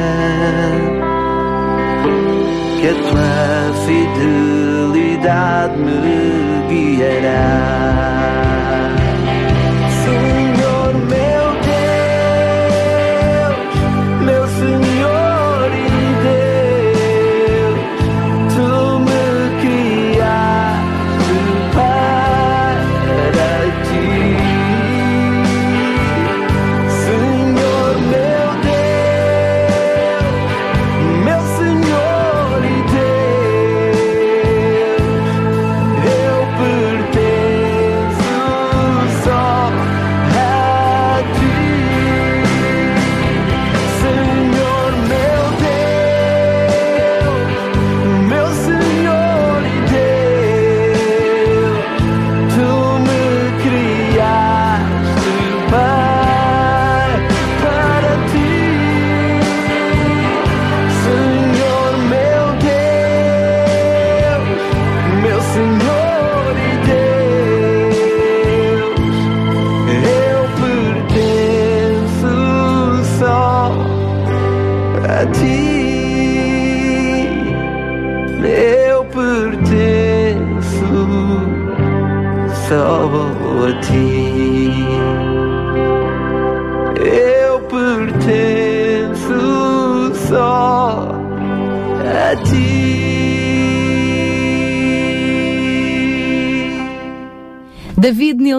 [2.81, 7.88] que a tua fidelidade me guiará.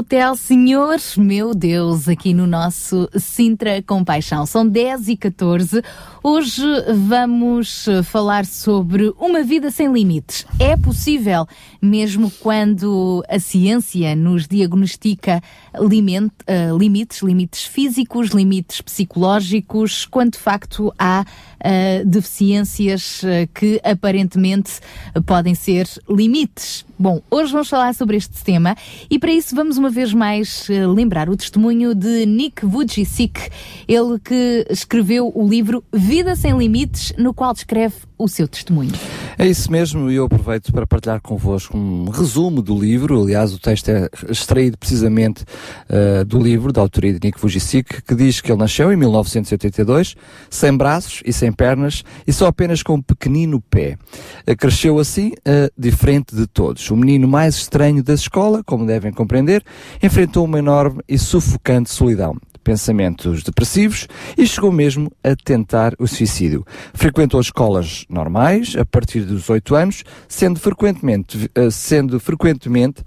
[0.10, 4.46] David Neutel, Senhor, meu Deus, aqui no nosso Sintra Compaixão.
[4.46, 5.82] São 10 e 14.
[6.24, 6.64] Hoje
[7.08, 10.46] vamos eh, falar sobre uma vida sem limites.
[10.60, 11.48] É possível,
[11.82, 15.42] mesmo quando a ciência nos diagnostica
[15.80, 21.26] liment- eh, limites, limites físicos, limites psicológicos, quando de facto há
[21.60, 23.22] eh, deficiências
[23.54, 24.80] que aparentemente
[25.26, 26.86] podem ser limites.
[26.98, 28.76] Bom, hoje vamos falar sobre este tema
[29.10, 33.50] e para isso vamos uma vez mais lembrar o testemunho de Nick Vujicic,
[33.88, 38.92] ele que escreveu o livro Vida Sem Limites, no qual descreve o seu testemunho.
[39.38, 43.24] É isso mesmo, e eu aproveito para partilhar convosco um resumo do livro.
[43.24, 45.46] Aliás, o texto é extraído precisamente
[45.90, 50.16] uh, do livro, da autoria de Nick Vujicic, que diz que ele nasceu em 1982,
[50.50, 53.98] sem braços e sem pernas, e só apenas com um pequenino pé.
[54.46, 56.92] Uh, cresceu assim, uh, diferente de todos.
[56.92, 59.64] O menino mais estranho da escola, como devem compreender,
[60.04, 64.08] enfrentou uma enorme e sufocante solidão pensamentos depressivos
[64.38, 66.66] e chegou mesmo a tentar o suicídio.
[66.94, 73.04] Frequentou escolas normais a partir dos 8 anos, sendo frequentemente, eh, sendo frequentemente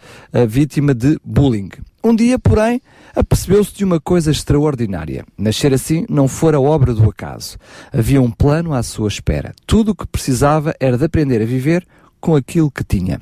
[0.49, 1.71] vítima de bullying.
[2.05, 2.81] Um dia, porém,
[3.15, 5.25] apercebeu-se de uma coisa extraordinária.
[5.39, 7.57] Nascer assim não fora obra do acaso.
[7.93, 9.55] Havia um plano à sua espera.
[9.67, 11.87] Tudo o que precisava era de aprender a viver
[12.23, 13.21] com aquilo que tinha.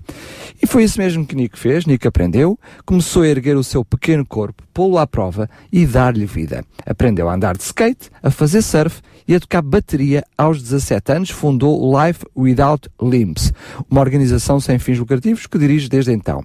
[0.62, 1.86] E foi isso mesmo que Nick fez.
[1.86, 6.62] Nick aprendeu, começou a erguer o seu pequeno corpo, pô-lo à prova e dar-lhe vida.
[6.86, 11.31] Aprendeu a andar de skate, a fazer surf e a tocar bateria aos 17 anos.
[11.31, 13.52] Fundou o Life Without Limbs,
[13.90, 16.44] uma organização sem fins lucrativos que dirige desde então.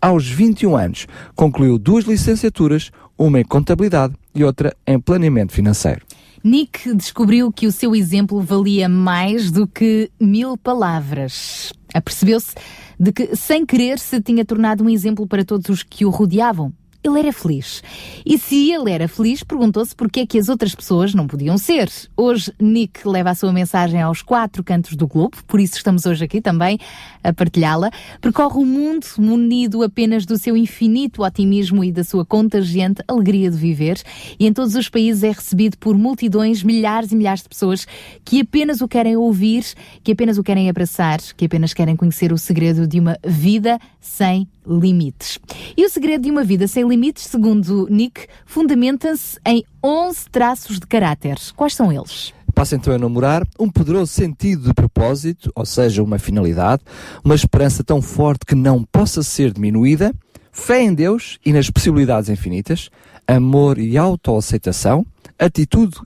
[0.00, 1.06] Aos 21 anos,
[1.36, 6.02] concluiu duas licenciaturas, uma em contabilidade e outra em planeamento financeiro.
[6.44, 11.72] Nick descobriu que o seu exemplo valia mais do que mil palavras.
[11.94, 12.54] Apercebeu-se
[12.98, 16.72] de que, sem querer, se tinha tornado um exemplo para todos os que o rodeavam.
[17.04, 17.82] Ele era feliz.
[18.24, 21.90] E se ele era feliz, perguntou-se porque é que as outras pessoas não podiam ser.
[22.16, 26.24] Hoje, Nick leva a sua mensagem aos quatro cantos do globo, por isso estamos hoje
[26.24, 26.78] aqui também
[27.24, 27.90] a partilhá-la.
[28.20, 33.56] Percorre o mundo munido apenas do seu infinito otimismo e da sua contagiante alegria de
[33.56, 34.00] viver,
[34.38, 37.86] e em todos os países é recebido por multidões, milhares e milhares de pessoas
[38.24, 39.64] que apenas o querem ouvir,
[40.04, 44.46] que apenas o querem abraçar, que apenas querem conhecer o segredo de uma vida sem
[44.66, 45.38] limites.
[45.76, 50.86] E o segredo de uma vida sem limites, segundo Nick, fundamenta-se em 11 traços de
[50.86, 51.38] caráter.
[51.56, 52.32] Quais são eles?
[52.54, 56.82] Passa então a namorar um poderoso sentido de propósito, ou seja, uma finalidade,
[57.24, 60.14] uma esperança tão forte que não possa ser diminuída,
[60.50, 62.90] fé em Deus e nas possibilidades infinitas,
[63.26, 65.06] amor e autoaceitação,
[65.38, 65.96] atitude,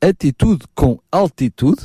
[0.00, 1.82] atitude com altitude,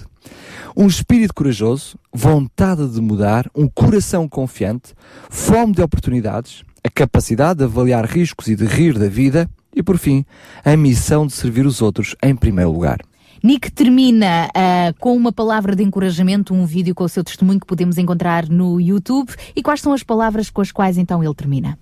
[0.76, 4.94] um espírito corajoso, vontade de mudar, um coração confiante,
[5.30, 9.98] fome de oportunidades, a capacidade de avaliar riscos e de rir da vida e por
[9.98, 10.26] fim,
[10.64, 13.00] a missão de servir os outros em primeiro lugar.
[13.42, 17.66] Nick termina ah, com uma palavra de encorajamento, um vídeo com o seu testemunho que
[17.66, 19.32] podemos encontrar no YouTube.
[19.56, 21.80] E quais são as palavras com as quais então ele termina?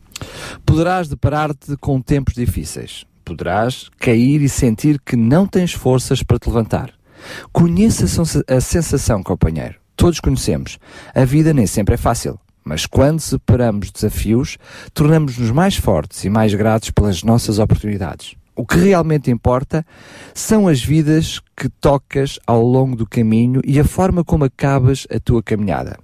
[0.65, 3.05] Poderás deparar-te com tempos difíceis.
[3.25, 6.96] Poderás cair e sentir que não tens forças para te levantar.
[7.51, 9.75] Conheça a sensa- a sensação, companheiro.
[9.95, 10.77] Todos conhecemos.
[11.13, 12.39] A vida nem sempre é fácil.
[12.63, 14.57] Mas quando superamos desafios,
[14.93, 18.35] tornamos-nos mais fortes e mais gratos pelas nossas oportunidades.
[18.55, 19.85] O que realmente importa
[20.33, 25.19] são as vidas que tocas ao longo do caminho e a forma como acabas a
[25.19, 25.97] tua caminhada.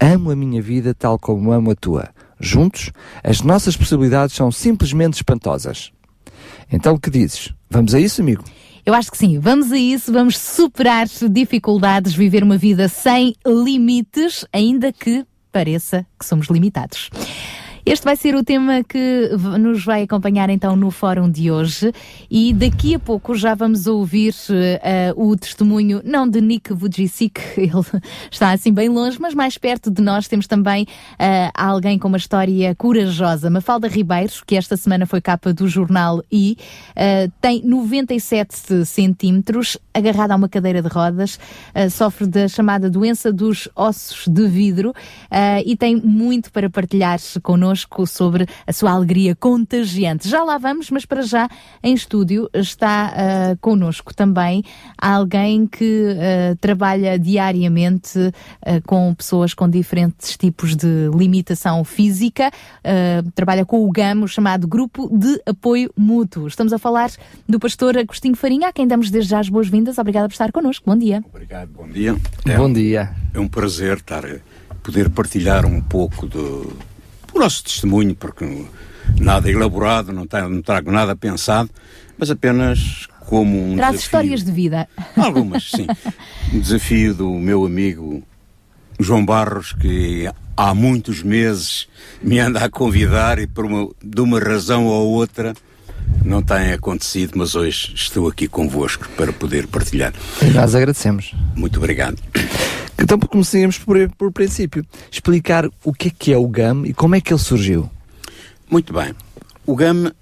[0.00, 2.08] Amo a minha vida tal como amo a tua.
[2.40, 2.90] Juntos,
[3.22, 5.92] as nossas possibilidades são simplesmente espantosas.
[6.72, 7.52] Então, o que dizes?
[7.68, 8.42] Vamos a isso, amigo?
[8.84, 9.38] Eu acho que sim.
[9.38, 16.24] Vamos a isso, vamos superar dificuldades, viver uma vida sem limites, ainda que pareça que
[16.24, 17.10] somos limitados.
[17.84, 21.92] Este vai ser o tema que nos vai acompanhar então no fórum de hoje.
[22.30, 27.70] E daqui a pouco já vamos ouvir eh, o testemunho, não de Nick Vujicic, ele
[28.30, 30.86] está assim bem longe, mas mais perto de nós temos também
[31.18, 36.22] eh, alguém com uma história corajosa, Mafalda Ribeiros, que esta semana foi capa do jornal
[36.30, 36.58] I,
[36.94, 41.38] eh, tem 97 centímetros, agarrada a uma cadeira de rodas,
[41.90, 44.94] sofre da chamada doença dos ossos de vidro
[45.64, 47.69] e tem muito para partilhar connosco
[48.06, 50.28] sobre a sua alegria contagiante.
[50.28, 51.48] Já lá vamos, mas para já
[51.82, 54.64] em estúdio está eh, connosco também
[54.98, 58.32] alguém que eh, trabalha diariamente
[58.62, 62.50] eh, com pessoas com diferentes tipos de limitação física,
[63.34, 66.46] trabalha com o GAM, o chamado Grupo de Apoio Mútuo.
[66.46, 67.10] Estamos a falar
[67.48, 69.98] do pastor Agostinho Farinha, a quem damos desde já as boas-vindas.
[69.98, 70.84] Obrigada por estar connosco.
[70.86, 71.22] Bom dia.
[71.28, 72.16] Obrigado, bom dia.
[72.56, 73.10] Bom dia.
[73.34, 74.24] É um prazer estar,
[74.82, 76.72] poder partilhar um pouco do
[77.40, 78.66] nosso testemunho, porque
[79.18, 81.68] nada elaborado, não, tra- não trago nada pensado,
[82.18, 84.04] mas apenas como um Traz desafio.
[84.06, 84.88] histórias de vida.
[85.16, 85.86] Algumas, sim.
[86.52, 88.22] Um desafio do meu amigo
[88.98, 91.88] João Barros, que há muitos meses
[92.22, 95.54] me anda a convidar e por uma, de uma razão ou outra
[96.24, 100.12] não tem acontecido, mas hoje estou aqui convosco para poder partilhar.
[100.54, 101.32] Nós agradecemos.
[101.54, 102.18] Muito obrigado.
[103.00, 104.84] Então começamos por, por princípio.
[105.10, 107.90] Explicar o que é que é o GAM e como é que ele surgiu.
[108.70, 109.14] Muito bem.
[109.66, 110.12] O GAM,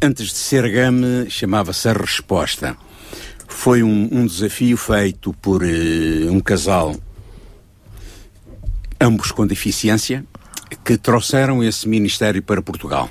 [0.00, 2.76] antes de ser GAM, chamava-se a Resposta.
[3.48, 6.96] Foi um, um desafio feito por eh, um casal,
[9.00, 10.24] ambos com deficiência,
[10.84, 13.10] que trouxeram esse ministério para Portugal.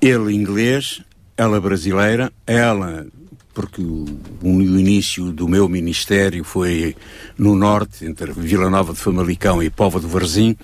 [0.00, 1.02] Ele inglês,
[1.36, 3.06] ela brasileira, ela
[3.52, 4.04] porque o,
[4.42, 6.96] o início do meu ministério foi
[7.36, 10.56] no norte, entre Vila Nova de Famalicão e Póvoa do Varzim,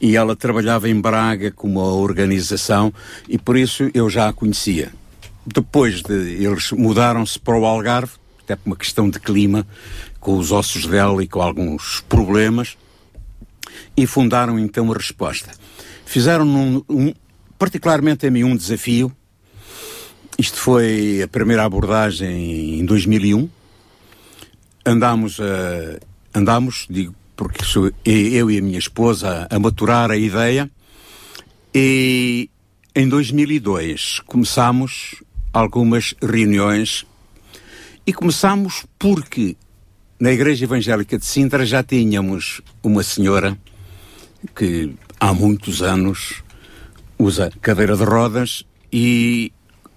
[0.00, 2.92] e ela trabalhava em Braga com uma organização
[3.28, 4.92] e por isso eu já a conhecia.
[5.46, 8.12] Depois de eles mudaram-se para o Algarve,
[8.42, 9.66] até por uma questão de clima,
[10.18, 12.76] com os ossos dela e com alguns problemas,
[13.96, 15.50] e fundaram então a resposta.
[16.04, 17.12] Fizeram um,
[17.58, 19.14] particularmente a mim um desafio.
[20.38, 23.48] Isto foi a primeira abordagem em 2001.
[24.84, 30.68] Andámos a andámos, digo, porque sou eu e a minha esposa a maturar a ideia.
[31.72, 32.50] E
[32.94, 37.06] em 2002 começámos algumas reuniões
[38.06, 39.56] e começámos porque
[40.18, 43.56] na Igreja Evangélica de Sintra já tínhamos uma senhora
[44.54, 46.42] que há muitos anos
[47.18, 49.52] usa cadeira de rodas e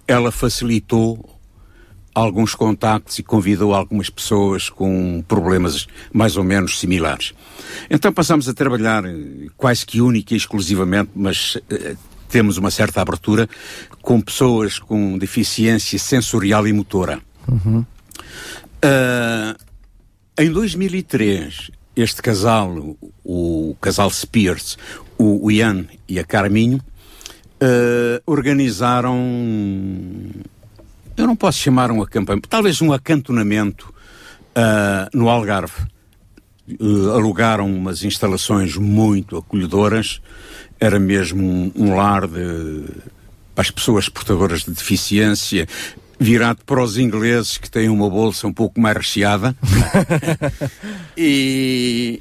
[0.08, 1.38] ela facilitou
[2.14, 7.32] alguns contactos e convidou algumas pessoas com problemas mais ou menos similares.
[7.88, 11.94] Então passamos a trabalhar eh, quase que única e exclusivamente, mas eh,
[12.28, 13.48] temos uma certa abertura
[14.02, 17.20] com pessoas com deficiência sensorial e motora.
[17.46, 17.84] Uhum.
[18.84, 19.56] Uh,
[20.36, 24.76] em 2003, este casal, o, o casal Spears,
[25.16, 26.80] o, o Ian e a Carminho,
[27.62, 29.18] uh, organizaram,
[31.16, 33.92] eu não posso chamar um acampamento, talvez um acantonamento
[34.56, 35.86] uh, no Algarve.
[36.80, 40.20] Uh, alugaram umas instalações muito acolhedoras,
[40.78, 42.84] era mesmo um, um lar de,
[43.54, 45.66] para as pessoas portadoras de deficiência,
[46.20, 49.56] virado para os ingleses que têm uma bolsa um pouco mais recheada.
[51.16, 52.20] e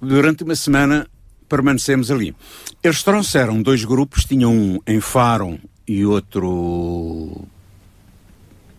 [0.00, 1.06] durante uma semana
[1.50, 2.34] permanecemos ali.
[2.82, 7.44] Eles trouxeram dois grupos, tinham um em Faro e outro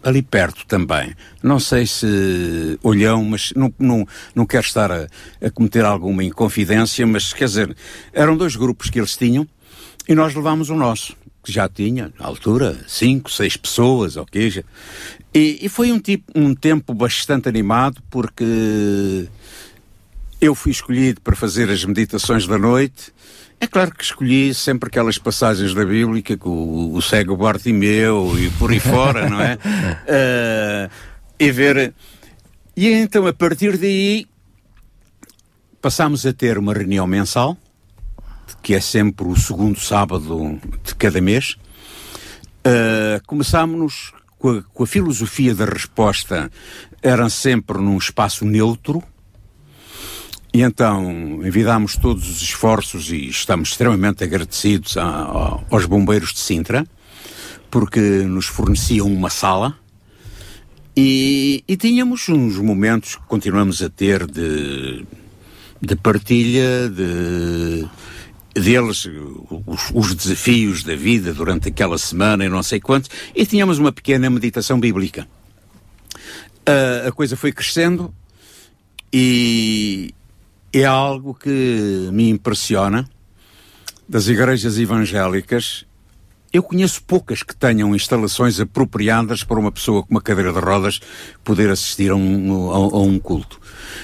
[0.03, 1.13] ali perto também.
[1.43, 5.07] Não sei se olhão, mas não, não, não quero estar a,
[5.39, 7.75] a cometer alguma inconfidência, mas quer dizer,
[8.11, 9.47] eram dois grupos que eles tinham
[10.09, 11.15] e nós levámos o nosso.
[11.43, 14.49] que já tinha, na altura, cinco, seis pessoas, ok?
[14.49, 14.63] já-
[15.33, 19.27] E, e foi um, tipo, um tempo bastante animado, porque
[20.41, 23.13] eu fui escolhido para fazer as meditações da noite.
[23.59, 28.49] É claro que escolhi sempre aquelas passagens da Bíblia, que o, o cego Bartimeu e
[28.51, 29.55] por aí fora, não é?
[30.07, 30.89] Eh,
[31.39, 31.93] e ver.
[32.75, 34.27] E então, a partir daí,
[35.79, 37.55] passámos a ter uma reunião mensal,
[38.63, 41.55] que é sempre o segundo sábado de cada mês.
[42.65, 46.51] Uh, começámos com a, com a filosofia da resposta,
[47.01, 49.03] era sempre num espaço neutro,
[50.53, 56.39] e então envidámos todos os esforços e estamos extremamente agradecidos a- a- aos bombeiros de
[56.39, 56.85] Sintra,
[57.69, 59.77] porque nos forneciam uma sala
[60.95, 65.05] e, e tínhamos uns momentos que continuamos a ter de,
[65.81, 67.87] de partilha, de
[68.53, 69.07] deles
[69.65, 73.93] os, os desafios da vida durante aquela semana e não sei quantos, e tínhamos uma
[73.93, 75.25] pequena meditação bíblica.
[76.65, 78.13] Ah, a coisa foi crescendo
[79.13, 80.13] e
[80.73, 83.07] é algo que me impressiona
[84.07, 85.85] das igrejas evangélicas.
[86.53, 90.99] Eu conheço poucas que tenham instalações apropriadas para uma pessoa com uma cadeira de rodas
[91.43, 93.59] poder assistir a um, a- a um culto.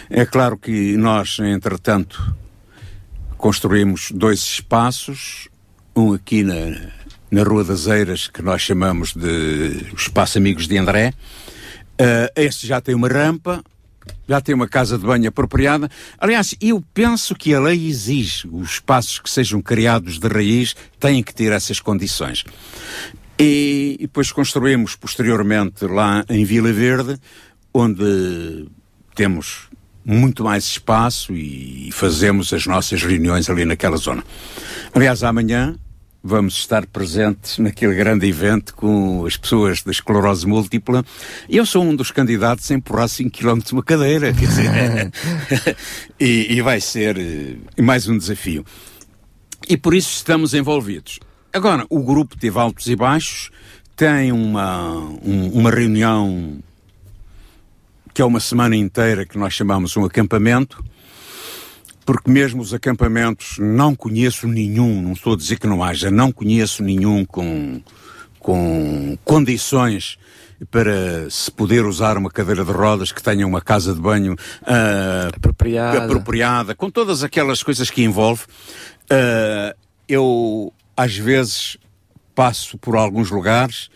[0.09, 2.33] É claro que nós, entretanto,
[3.37, 5.49] construímos dois espaços,
[5.95, 6.55] um aqui na,
[7.29, 11.13] na Rua das Eiras, que nós chamamos de Espaço Amigos de André.
[11.99, 13.61] Uh, este já tem uma rampa,
[14.27, 15.89] já tem uma casa de banho apropriada.
[16.17, 21.23] Aliás, eu penso que a lei exige os espaços que sejam criados de raiz têm
[21.23, 22.43] que ter essas condições.
[23.39, 27.19] E, e depois construímos posteriormente lá em Vila Verde,
[27.73, 28.67] onde
[29.15, 29.67] temos
[30.03, 34.23] muito mais espaço e fazemos as nossas reuniões ali naquela zona.
[34.93, 35.75] Aliás, amanhã
[36.27, 41.03] vamos estar presentes naquele grande evento com as pessoas da esclerose múltipla.
[41.49, 45.11] Eu sou um dos candidatos a empurrar 5 km uma cadeira, quer dizer,
[46.19, 48.65] e, e vai ser eh, mais um desafio.
[49.69, 51.19] E por isso estamos envolvidos.
[51.53, 53.49] Agora, o grupo teve altos e baixos,
[53.95, 56.59] tem uma, um- uma reunião
[58.13, 60.83] que é uma semana inteira que nós chamamos um acampamento,
[62.07, 66.31] porque mesmo os acampamentos não conheço nenhum, não estou a dizer que não haja, não
[66.31, 67.81] conheço nenhum com,
[68.39, 70.17] com condições
[70.71, 75.27] para se poder usar uma cadeira de rodas que tenha uma casa de banho ah,
[75.35, 76.05] Apropriada.
[76.05, 78.45] apropriada, com todas aquelas coisas que envolve.
[79.09, 79.75] Ah,
[80.07, 81.75] eu, às vezes,
[82.33, 83.89] passo por alguns lugares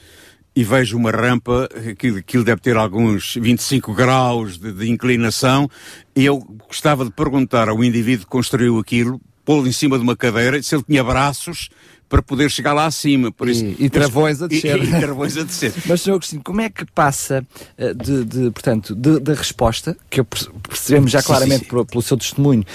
[0.56, 5.70] e vejo uma rampa que aquilo deve ter alguns 25 graus de, de inclinação
[6.16, 10.16] e eu gostava de perguntar ao indivíduo que construiu aquilo, pô-lo em cima de uma
[10.16, 11.70] cadeira, se ele tinha braços
[12.12, 13.32] para poder chegar lá acima.
[13.32, 14.78] Por isso, E, e travões a descer.
[14.84, 15.74] E, e travões a descer.
[15.86, 16.12] Mas, Sr.
[16.12, 17.44] Agostinho, como é que passa
[17.78, 21.70] eh, de, de, portanto, da resposta, que percebemos já Sim, claramente sim, sim.
[21.70, 22.66] Pelo, pelo seu testemunho,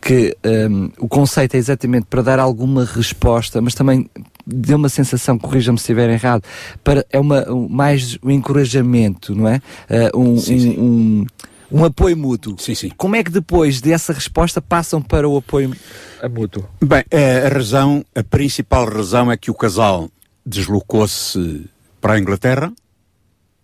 [0.00, 4.08] que ehm, o conceito é exatamente para dar alguma resposta, mas também
[4.46, 6.42] deu uma sensação, corrija-me se estiver errado,
[6.82, 9.60] para, é uma, um- mais um encorajamento, não é?
[9.90, 11.26] Eh, um, um, um,
[11.70, 12.56] um apoio mútuo.
[12.58, 12.90] Sim, sim.
[12.96, 15.74] Como é que depois dessa resposta passam para o apoio
[16.22, 16.68] a mútuo?
[16.82, 20.10] Bem, eh, a razão, a principal razão é que o casal
[20.44, 21.66] deslocou-se
[22.00, 22.72] para a Inglaterra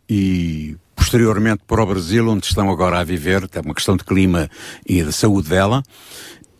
[0.08, 4.48] e posteriormente para o Brasil, onde estão agora a viver, é uma questão de clima
[4.86, 5.82] e de saúde dela.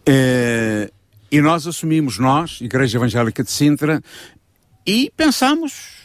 [0.07, 0.91] Eh,
[1.31, 4.03] e nós assumimos, nós, Igreja Evangélica de Sintra,
[4.87, 6.02] e pensámos, eh,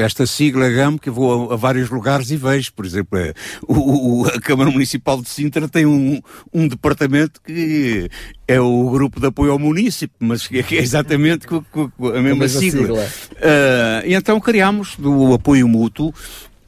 [0.00, 3.34] esta sigla GAM, que vou a, a vários lugares e vejo, por exemplo, eh,
[3.66, 6.20] o, a Câmara Municipal de Sintra tem um,
[6.52, 8.08] um departamento que
[8.46, 12.20] é o Grupo de Apoio ao Município, mas que é exatamente com, com- com a
[12.22, 12.82] mesma, mesma sigla.
[12.82, 13.08] sigla.
[13.40, 16.12] Eh, e então criámos do apoio mútuo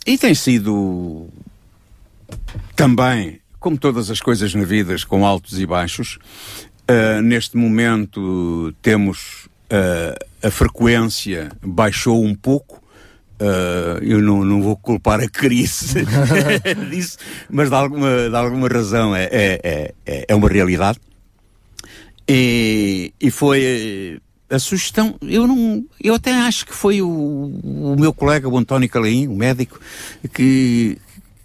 [0.07, 1.29] e tem sido
[2.75, 6.19] também, como todas as coisas na vida, com altos e baixos.
[6.91, 12.83] Uh, neste momento temos uh, a frequência baixou um pouco.
[13.41, 16.05] Uh, eu não, não vou culpar a crise
[16.91, 17.19] disso,
[17.51, 21.01] mas de alguma, de alguma razão é, é, é- é, é uma realidade.
[22.29, 24.21] E, e foi
[24.51, 28.57] eh, a sugestão, eu não, eu até acho que foi o, o meu colega, o
[28.57, 29.81] António Calaim, o médico,
[30.33, 30.99] que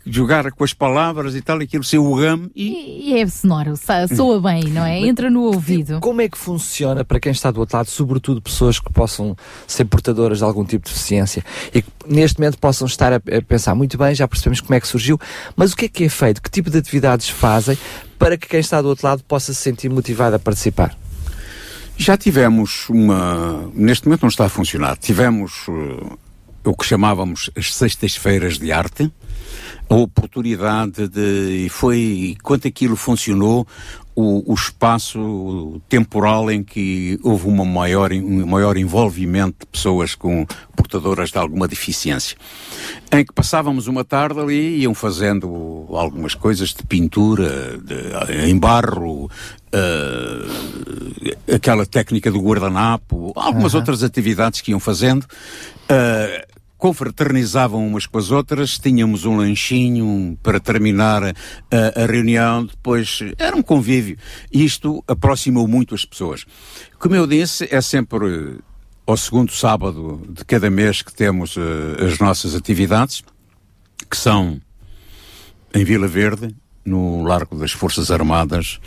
[0.10, 3.74] jogara com as palavras e tal, aquilo seu gam e E é sonoro,
[4.16, 5.00] soa bem, não é?
[5.00, 6.00] Entra no ouvido.
[6.00, 9.36] Como é que funciona para quem está do outro lado, sobretudo pessoas que possam
[9.66, 11.44] ser portadoras de algum tipo de deficiência
[11.74, 14.88] e que neste momento possam estar a, pensar muito bem, já percebemos como é que
[14.88, 15.20] surgiu,
[15.56, 16.42] mas o que é que é feito?
[16.42, 17.78] Que tipo de atividades fazem
[18.18, 20.98] para que quem está do outro lado possa se sentir motivado a participar?
[21.98, 23.72] Já tivemos uma.
[23.74, 24.98] Neste momento não está a funcionar.
[24.98, 26.18] Tivemos eh,
[26.64, 29.12] o que chamávamos as sextas-feiras de arte,
[29.90, 31.66] oportunidade de.
[31.66, 32.36] E foi.
[32.44, 33.66] Quanto aquilo funcionou,
[34.16, 40.46] o, o espaço temporal em que houve uma maior, um maior envolvimento de pessoas com
[40.76, 42.36] portadoras de alguma deficiência.
[43.12, 48.58] Em que passávamos uma tarde ali e iam fazendo algumas coisas de pintura, de, em
[48.58, 49.30] barro,
[49.72, 53.82] eh, aquela técnica do guardanapo, algumas Aham.
[53.82, 55.26] outras atividades que iam fazendo.
[55.90, 56.48] eh,
[56.78, 61.34] confraternizavam umas com as outras, tínhamos um lanchinho para terminar a,
[62.04, 64.18] a reunião, depois era um convívio.
[64.52, 66.46] Isto aproximou muito as pessoas.
[67.00, 68.60] Como eu disse, é sempre
[69.06, 73.24] ao segundo sábado de cada mês que temos eh, as nossas atividades,
[74.10, 74.60] que são
[75.74, 76.54] em Vila Verde,
[76.88, 78.80] no Largo das Forças Armadas.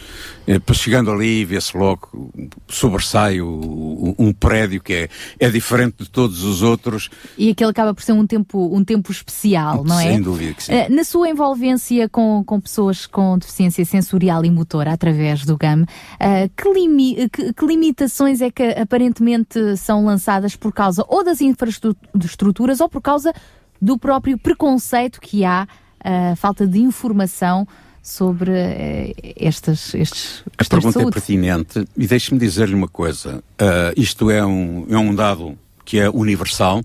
[0.46, 2.32] Eh, chegando ali, vê-se logo,
[2.68, 5.08] sobressai o- um prédio que é,
[5.38, 7.10] é diferente de todos os outros.
[7.36, 10.04] E aquele acaba por ser um tempo, um tempo especial, não é?
[10.04, 10.72] Sem dúvida que sim.
[10.72, 15.84] Eh, Na sua envolvência com, com pessoas com deficiência sensorial e motora através do GAM,
[16.18, 21.40] eh, que, limi- que- que limitações é que aparentemente são lançadas por causa ou das
[21.40, 23.32] infraestruturas ou por causa
[23.80, 25.66] do próprio preconceito que há,
[26.02, 27.66] a falta de informação
[28.02, 33.42] sobre eh, estas, estes A pergunta é pertinente e deixe-me dizer-lhe uma coisa.
[33.58, 36.82] Ah, isto é um, é um dado que é universal.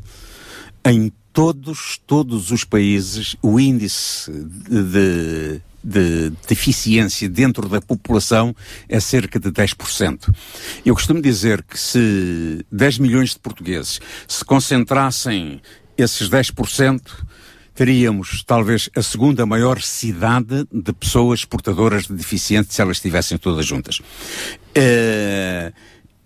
[0.86, 8.56] Em todos, todos os países, o índice de, de deficiência dentro da população
[8.88, 10.34] é cerca de 10%.
[10.86, 15.62] Eu costumo dizer que se 10 milhões de portugueses se concentrassem
[15.98, 17.02] esses 10%,
[17.76, 23.66] teríamos talvez a segunda maior cidade de pessoas portadoras de deficientes se elas estivessem todas
[23.66, 24.02] juntas.
[24.74, 25.72] Eh,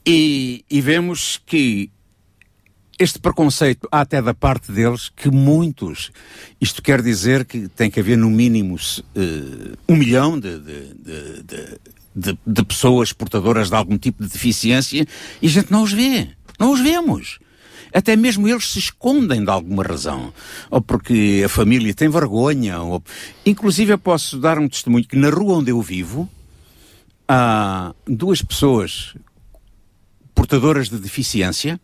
[0.05, 1.89] e, e vemos que
[2.99, 6.11] este preconceito, há até da parte deles, que muitos,
[6.59, 8.75] isto quer dizer que tem que haver no mínimo
[9.15, 10.93] eh, um milhão de- de-
[12.15, 15.07] de- de pessoas portadoras de algum tipo de deficiência
[15.41, 16.29] e a gente não os vê.
[16.59, 17.39] Não os vemos.
[17.93, 20.33] Até mesmo eles se escondem de alguma razão.
[20.69, 22.81] Ou porque a família tem vergonha.
[22.81, 23.03] Ou...
[23.45, 26.29] Inclusive eu posso dar um testemunho que na rua onde eu vivo
[27.27, 29.15] há duas pessoas
[30.33, 31.79] portadoras de deficiência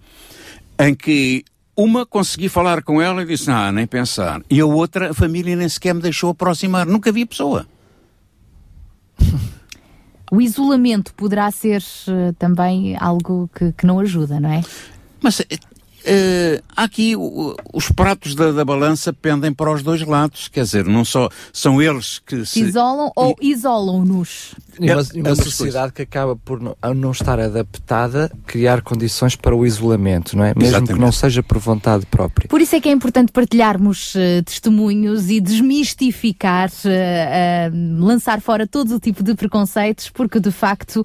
[0.80, 1.44] em que
[1.76, 4.42] uma consegui falar com ela e disse, ah, nem pensar.
[4.50, 6.86] E a outra, a família nem sequer me deixou aproximar.
[6.86, 7.68] Nunca vi a pessoa.
[10.32, 14.64] O isolamento poderá ser eh, também algo que, que não ajuda, não é?
[15.22, 15.40] Mas
[16.06, 20.48] eh, aqui o- os pratos da, da balança pendem para os dois lados.
[20.48, 22.62] Quer dizer, não só são eles que Se se...
[22.64, 24.56] isolam ou isolam-nos?
[24.80, 29.36] E uma, É- e uma sociedade que acaba por não, não estar adaptada criar condições
[29.36, 30.48] para o isolamento, não é?
[30.50, 31.00] Mesmo que Exatamente.
[31.02, 32.48] não seja por vontade própria.
[32.48, 38.96] Por isso é que é importante partilharmos eh, testemunhos e desmistificar, eh, lançar fora todo
[38.96, 41.04] o tipo de preconceitos, porque de facto,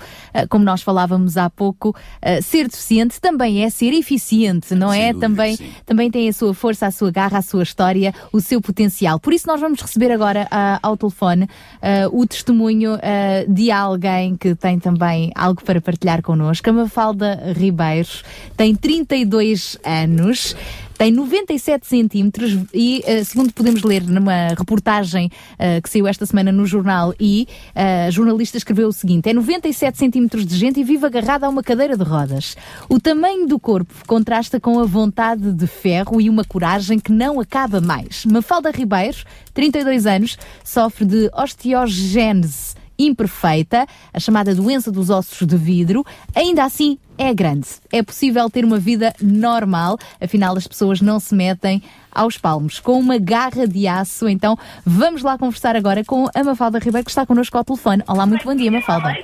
[0.48, 1.94] como nós falávamos há pouco,
[2.42, 5.12] ser deficiente também é ser eficiente, não é?
[5.14, 9.18] Também, também tem a sua força, a sua garra, a sua história, o seu potencial.
[9.18, 11.48] Por isso nós vamos receber agora ah, ao telefone
[11.82, 16.68] ah, o testemunho ah, de alguém que tem também algo para partilhar connosco.
[16.68, 18.24] A Mafalda Ribeiros
[18.56, 20.56] tem 32 anos.
[21.00, 26.52] Tem 97 centímetros e, eh, segundo podemos ler numa reportagem eh, que saiu esta semana
[26.52, 30.84] no jornal I, eh, a jornalista escreveu o seguinte: é 97 centímetros de gente e
[30.84, 32.54] vive agarrada a uma cadeira de rodas.
[32.86, 37.40] O tamanho do corpo contrasta com a vontade de ferro e uma coragem que não
[37.40, 38.26] acaba mais.
[38.26, 46.04] Mafalda Ribeiros, 32 anos, sofre de osteogênese imperfeita, a chamada doença dos ossos de vidro,
[46.34, 47.68] ainda assim é grande.
[47.92, 52.98] É possível ter uma vida normal, afinal as pessoas não se metem aos palmos com
[52.98, 54.26] uma garra de aço.
[54.26, 58.02] Então vamos lá conversar agora com a Mafalda Ribeiro que está connosco ao telefone.
[58.08, 59.16] Olá, muito bom dia, Mafalda.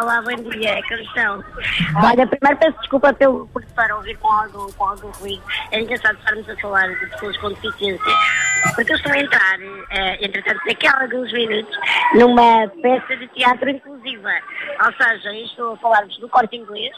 [0.00, 1.44] Olá, bom dia, como estão?
[2.02, 5.42] Olha, primeiro peço desculpa pelo, por estar a ouvir com algum, com algum ruído.
[5.72, 8.14] É engraçado estarmos a falar de pessoas com deficiência,
[8.76, 11.76] porque eu estou a entrar, eh, entretanto, daqui a alguns minutos,
[12.14, 14.30] numa peça de teatro inclusiva.
[14.86, 16.92] Ou seja, eu estou a falar-vos do corte inglês,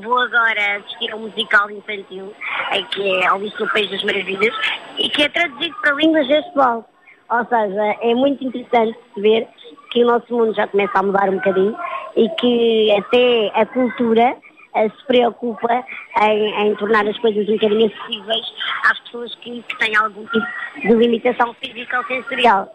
[0.00, 2.32] vou agora assistir a um musical infantil,
[2.72, 4.54] eh, que é Alice no País das Maravilhas,
[4.98, 6.88] e que é traduzido para língua gestual.
[7.30, 9.48] Ou seja, é muito interessante perceber
[9.90, 11.76] que o nosso mundo já começa a mudar um bocadinho
[12.16, 14.36] e que até a cultura
[14.74, 15.84] eh, se preocupa
[16.22, 18.46] em, em tornar as coisas um bocadinho acessíveis
[18.84, 20.46] às pessoas que, que têm algum tipo
[20.80, 22.68] de limitação física ou sensorial.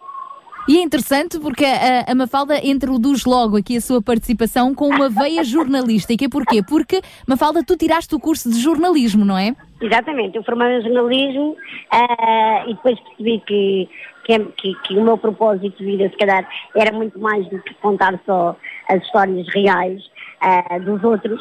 [0.66, 5.10] E é interessante porque a, a Mafalda introduz logo aqui a sua participação com uma
[5.10, 6.26] veia jornalística.
[6.30, 6.62] Porquê?
[6.62, 9.54] Porque, Mafalda, tu tiraste o curso de jornalismo, não é?
[9.80, 11.54] Exatamente, eu formei em jornalismo
[11.92, 13.88] ah, e depois percebi que,
[14.30, 17.74] é- que- que o meu propósito de vida, se calhar, era muito mais do que
[17.74, 18.56] contar só
[18.88, 20.00] as histórias reais
[20.40, 21.38] ah, dos outros,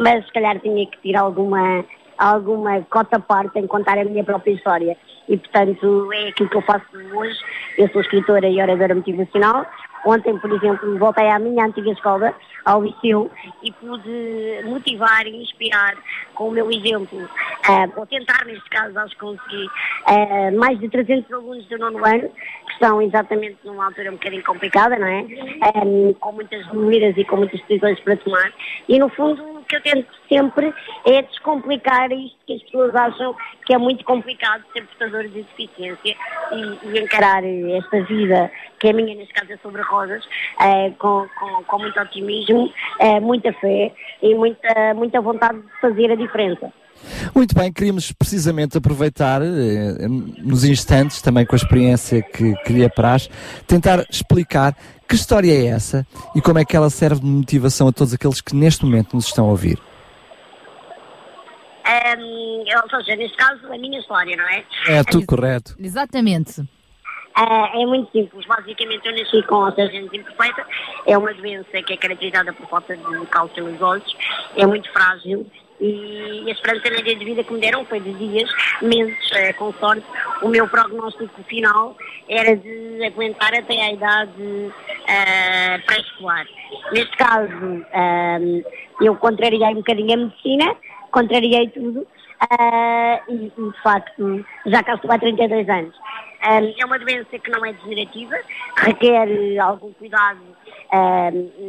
[0.00, 1.84] mas se calhar tinha que ter alguma,
[2.18, 4.96] alguma cota parte em contar a minha própria história.
[5.28, 7.38] E, portanto, é aquilo que eu faço hoje.
[7.78, 9.66] Eu sou escritora e oradora motivacional.
[10.04, 13.30] Ontem, por exemplo, voltei à minha antiga escola, ao liceu,
[13.62, 15.94] e pude motivar e inspirar
[16.34, 17.26] com o meu exemplo,
[17.66, 19.66] ah, ou tentar, neste caso, acho que consegui,
[20.06, 22.28] ah, mais de 300 alunos do nono ano,
[22.66, 25.24] que estão exatamente numa altura um bocadinho complicada, não é?
[25.62, 28.52] Ah, com muitas dúvidas e com muitas decisões para tomar.
[28.86, 30.72] E, no fundo, o que eu tento sempre
[31.06, 33.34] é descomplicar isto que as pessoas acham
[33.64, 36.16] que é muito complicado ser portadores de deficiência
[36.52, 40.22] e, e encarar esta vida, que é minha, neste caso é sobre rosas,
[40.60, 42.70] eh, com, com, com muito otimismo,
[43.00, 46.70] eh, muita fé e muita, muita vontade de fazer a diferença.
[47.34, 50.08] Muito bem, queríamos precisamente aproveitar, eh,
[50.38, 53.28] nos instantes, também com a experiência que, que lhe apraz,
[53.66, 54.76] tentar explicar
[55.08, 58.40] que história é essa e como é que ela serve de motivação a todos aqueles
[58.40, 59.78] que neste momento nos estão a ouvir.
[61.86, 64.64] Ehm, ou seja, neste caso, a minha história, não é?
[64.88, 65.76] É tudo correto.
[65.78, 66.62] Exatamente.
[67.34, 68.46] Ah, é muito simples.
[68.46, 70.64] Basicamente, eu nasci com oxigênio imperfeita.
[71.04, 74.16] É uma doença que é caracterizada por falta de cálcio nos olhos.
[74.56, 75.44] É muito frágil.
[75.86, 79.70] E a esperança média de vida que me deram foi de dias, meses, eh, com
[79.74, 80.02] sorte.
[80.40, 81.94] O meu prognóstico final
[82.26, 84.72] era de aguentar até a idade
[85.06, 86.46] ah, pré-escolar.
[86.90, 88.38] Neste caso, ah,
[89.02, 90.74] eu contrariei um bocadinho a medicina,
[91.10, 92.06] contrariei tudo
[93.28, 95.94] e, e, de facto, já cá estou há 32 anos.
[96.44, 98.36] É uma doença que não é degenerativa,
[98.76, 100.40] requer eh, algum cuidado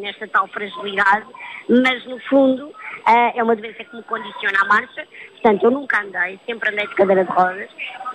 [0.01, 1.25] nesta tal fragilidade,
[1.67, 2.71] mas no fundo
[3.05, 6.85] ah, é uma doença que me condiciona a marcha, portanto eu nunca andei, sempre andei
[6.87, 7.69] de cadeira de rodas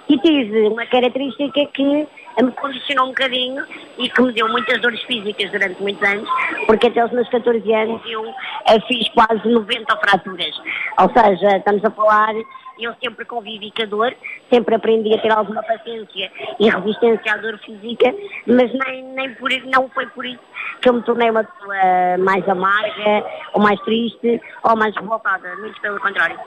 [0.09, 2.07] e tive uma característica que
[2.43, 3.65] me condicionou um bocadinho
[3.99, 6.29] e que me deu muitas dores físicas durante muitos anos,
[6.67, 8.25] porque até os meus 14 anos eu
[8.67, 10.61] eh, fiz quase 90 fraturas.
[10.99, 12.35] Ou seja, estamos a falar,
[12.85, 14.17] eu sempre convivi com a dor,
[14.51, 18.15] sempre aprendi a ter alguma paciência e resistência à dor física,
[18.47, 20.41] mas nem, nem por, não foi por isso
[20.81, 25.81] que eu me tornei uma pessoa mais amarga, ou mais triste, ou mais revoltada, muito
[25.81, 26.39] pelo contrário.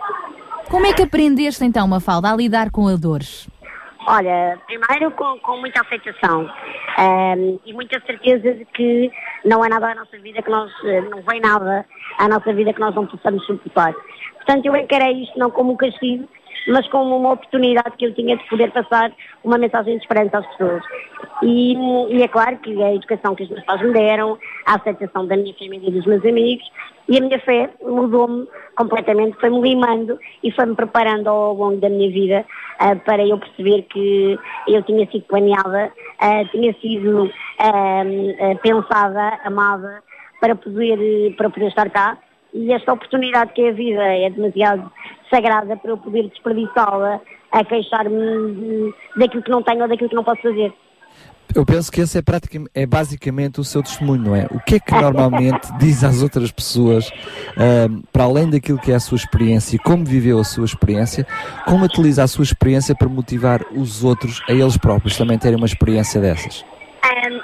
[0.69, 3.47] Como é que aprendeste então, Mafalda, a lidar com a dores?
[4.05, 6.49] Olha, primeiro com, com muita aceitação
[6.97, 9.11] ehm, e muita certeza de que
[9.45, 11.85] não é nada à nossa vida que nós, eh, não vem nada
[12.17, 13.93] à nossa vida que nós não possamos suportar.
[14.35, 16.27] Portanto, eu encarei isto não como um castigo,
[16.67, 19.11] mas como uma oportunidade que eu tinha de poder passar
[19.43, 20.83] uma mensagem de esperança às pessoas.
[21.41, 21.75] E,
[22.09, 25.35] e é claro que a educação que os meus pais me deram, a aceitação da
[25.35, 26.65] minha família e dos meus amigos,
[27.07, 32.09] e a minha fé mudou-me completamente, foi-me limando e foi-me preparando ao longo da minha
[32.09, 32.45] vida
[32.79, 38.03] ah, para eu perceber que eu tinha sido planeada, ah, tinha sido ah,
[38.61, 40.01] pensada, amada,
[40.39, 42.17] para poder, para poder estar cá.
[42.53, 44.91] E esta oportunidade que é a vida é demasiado
[45.29, 47.19] sagrada para eu poder desperdiçá-la
[47.51, 50.73] a queixar-me daquilo que não tenho ou daquilo que não posso fazer.
[51.55, 54.47] Eu penso que esse é, praticamente, é basicamente o seu testemunho, não é?
[54.49, 57.11] O que é que normalmente diz às outras pessoas,
[57.55, 61.27] ahm, para além daquilo que é a sua experiência e como viveu a sua experiência,
[61.65, 65.67] como utiliza a sua experiência para motivar os outros a eles próprios também terem uma
[65.67, 66.65] experiência dessas?
[67.05, 67.42] Olha,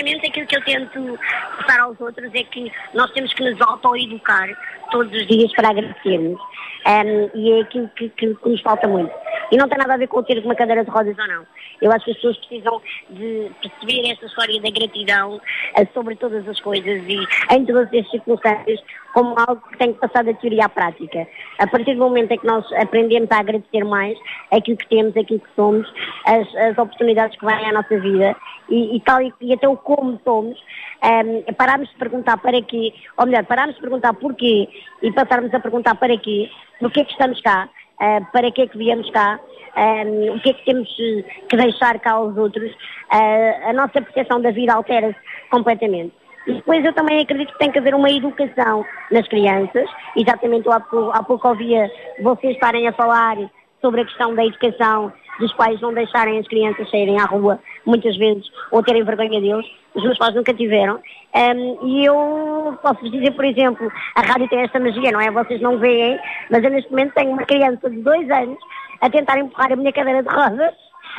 [0.00, 1.18] basicamente aquilo que eu tento
[1.58, 4.48] passar aos outros é que nós temos que nos autoeducar
[4.90, 6.40] todos os dias para agradecermos.
[6.86, 9.12] Ahm, e é aquilo que, que- que nos falta muito.
[9.52, 11.44] E não tem nada a ver com ter uma cadeira de rodas ou não.
[11.82, 15.40] Eu acho que as pessoas precisam de perceber esta história da gratidão
[15.76, 17.18] eh, sobre todas as coisas e
[17.54, 18.80] em todas as circunstâncias
[19.12, 21.26] como algo que tem que passar da teoria à prática.
[21.58, 24.16] A partir do momento em que nós aprendemos a agradecer mais
[24.52, 25.92] aquilo que temos, aquilo que somos,
[26.26, 28.36] as, as oportunidades que vêm à nossa vida
[28.68, 30.56] e, e tal e, e até o como somos,
[31.02, 34.68] ehm, pararmos de perguntar para quê, ou melhor, pararmos de perguntar porquê
[35.02, 37.68] e passarmos a perguntar para quê, no que é que estamos cá,
[38.00, 39.38] eh, para que é que viemos cá,
[39.76, 42.72] ehm, o que é que temos eh, que deixar cá aos outros,
[43.12, 45.18] eh, a nossa percepção da vida altera-se
[45.50, 46.14] completamente.
[46.46, 50.80] E depois eu também acredito que tem que haver uma educação nas crianças, exatamente há
[50.80, 51.90] pouco, há pouco ouvia
[52.22, 53.36] vocês estarem a falar
[53.80, 58.16] sobre a questão da educação, dos pais não deixarem as crianças saírem à rua, muitas
[58.16, 59.66] vezes, ou terem vergonha deles.
[59.94, 61.00] Os meus pais nunca tiveram.
[61.34, 65.30] Ehm, e eu posso-vos dizer, por exemplo, a rádio tem esta magia, não é?
[65.30, 66.18] Vocês não veem,
[66.50, 68.58] mas eu neste momento tenho uma criança de dois anos
[69.00, 70.74] a tentar empurrar a minha cadeira de rodas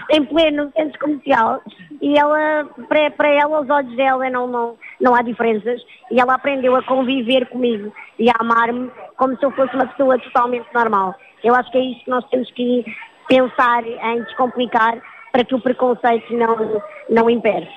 [0.10, 1.62] em pleno centro comercial
[2.02, 6.36] e ela, para, para ela, os olhos dela não, não, não há diferenças e ela
[6.36, 11.16] aprendeu a conviver comigo e a amar-me como se eu fosse uma pessoa totalmente normal.
[11.44, 12.86] Eu acho que é isso que nós temos que
[13.28, 15.02] pensar em descomplicar
[15.32, 17.68] para que o preconceito não, não impere.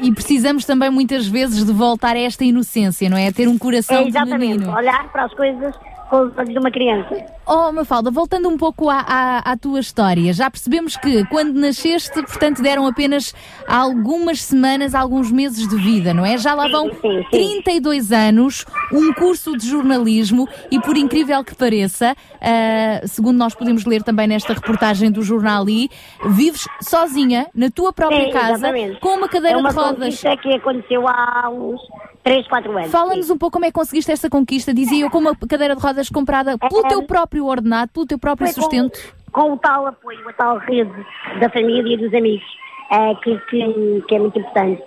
[0.00, 3.28] E precisamos também muitas vezes de voltar a esta inocência, não é?
[3.28, 5.74] A ter um coração É exatamente, olhar para as coisas
[6.14, 7.26] com os olhos de uma criança.
[7.44, 12.22] Oh, Mafalda, voltando um pouco à, à, à tua história, já percebemos que quando nasceste,
[12.22, 13.34] portanto, deram apenas
[13.66, 16.38] algumas semanas, alguns meses de vida, não é?
[16.38, 16.88] Já lá vão
[17.30, 23.84] 32 anos, um curso de jornalismo e, por incrível que pareça, ah, segundo nós podemos
[23.84, 25.90] ler também nesta reportagem do jornal I,
[26.26, 29.96] vives sozinha, na tua própria Sim, casa, com uma cadeira é uma de rodas.
[29.96, 31.80] conquista que aconteceu há uns
[32.24, 32.90] 3, 4 anos.
[32.90, 34.72] Fala-nos um pouco como é que conseguiste esta conquista.
[34.72, 38.48] Dizia eu com uma cadeira de rodas comprada pelo teu próprio ordenado, pelo teu próprio
[38.48, 38.98] É, Foi sustento.
[39.30, 40.90] Com, com o tal apoio, a tal rede
[41.38, 42.46] da família e dos amigos,
[42.90, 44.82] eh, que, que, que é muito importante.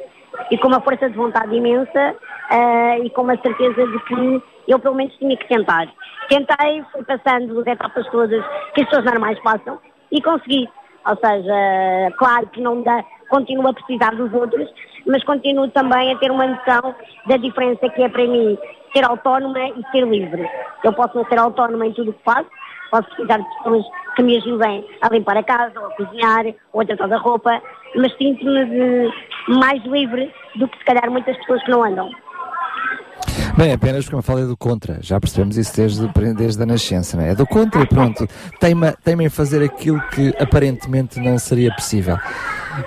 [0.50, 2.16] E com uma força de vontade imensa
[2.50, 5.88] eh, e com uma certeza de que eu pelo menos tinha que tentar.
[6.30, 8.44] Tentei, fui passando as etapas todas
[8.74, 9.80] que as pessoas normais passam
[10.12, 10.68] e consegui.
[11.08, 14.68] Ou seja, claro que não dá, continuo a precisar dos outros,
[15.08, 16.96] mas continuo também a ter uma noção
[17.26, 18.58] da diferença que é para mim
[18.94, 20.48] ser autónoma e ser livre.
[20.84, 22.50] Eu posso não ser autónoma em tudo o que faço,
[22.92, 26.82] posso precisar de pessoas que me ajudem a limpar a casa, ou a cozinhar, ou
[26.82, 27.62] a tratar da roupa,
[27.96, 29.12] mas sinto-me
[29.48, 32.10] mais livre do que se calhar muitas pessoas que não andam.
[33.58, 35.00] Bem, apenas porque eu falei do contra.
[35.02, 37.32] Já percebemos isso desde, desde a nascença, não é?
[37.32, 38.28] É do contra e pronto.
[38.60, 42.18] Teima, teima em fazer aquilo que aparentemente não seria possível.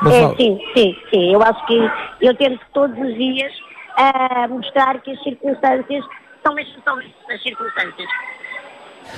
[0.00, 1.34] Mas É, sim, sim, sim.
[1.34, 1.90] Eu acho que
[2.20, 3.52] eu tento todos os dias
[3.96, 6.04] ah, mostrar que as circunstâncias
[6.44, 8.08] são mesmo são as circunstâncias.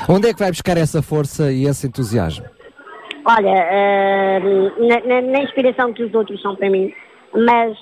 [0.09, 2.47] Onde é que vai buscar essa força e esse entusiasmo?
[3.27, 4.41] Olha, ah,
[4.81, 6.93] na, na- na inspiração que os outros são para mim,
[7.35, 7.77] mas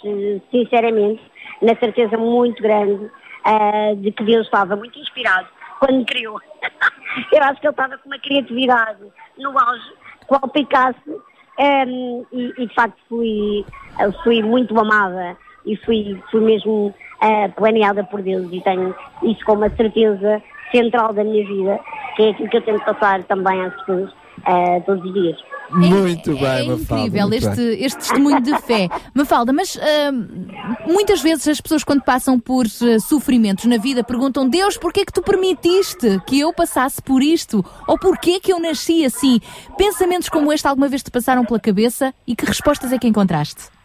[0.50, 1.23] sinceramente,
[1.62, 3.08] na certeza muito grande
[3.44, 6.41] ah, de que Deus estava muito inspirado quando me criou.
[7.33, 9.02] Eu acho que ele estava com uma criatividade
[9.39, 9.93] no auge,
[10.27, 11.23] qual Picasso,
[11.59, 13.65] um, e, e, de facto fui,
[13.99, 15.36] eh, fui muito amada
[15.67, 21.12] e fui, fui mesmo eh, planeada por Deus e tenho isso como uma certeza central
[21.12, 21.81] da minha vida,
[22.17, 24.10] que é aquilo que eu tento passar também às pessoas
[24.47, 25.36] eh, todos os dias.
[25.73, 27.84] Muito bem, É Mafalda, incrível este, bem.
[27.84, 28.89] este testemunho de fé.
[29.15, 30.47] Mafalda, mas hum,
[30.86, 35.12] muitas vezes as pessoas quando passam por eh, sofrimentos na vida perguntam Deus, porquê que
[35.12, 37.65] tu permitiste que eu passasse por isto?
[37.86, 39.40] Ou porquê que eu nasci assim?
[39.76, 43.80] Pensamentos como este alguma vez te passaram pela cabeça e que respostas é que encontraste?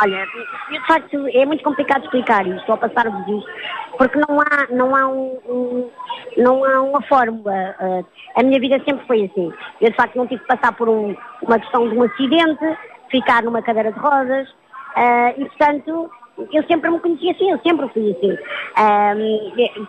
[0.00, 0.26] Olha,
[0.70, 3.50] de facto é muito complicado explicar isto ou passar-vos isto,
[3.98, 5.90] porque não há, não há, um, um-
[6.38, 7.52] não há uma fórmula.
[7.78, 8.04] eh,
[8.36, 9.52] a minha vida sempre foi assim.
[9.80, 12.78] Eu de facto não tive que passar por um- uma questão de um acidente,
[13.10, 14.48] ficar numa cadeira de rodas,
[14.96, 16.10] eh, e portanto
[16.52, 18.38] eu sempre me conheci assim, eu sempre fui assim.
[18.78, 19.84] Eh,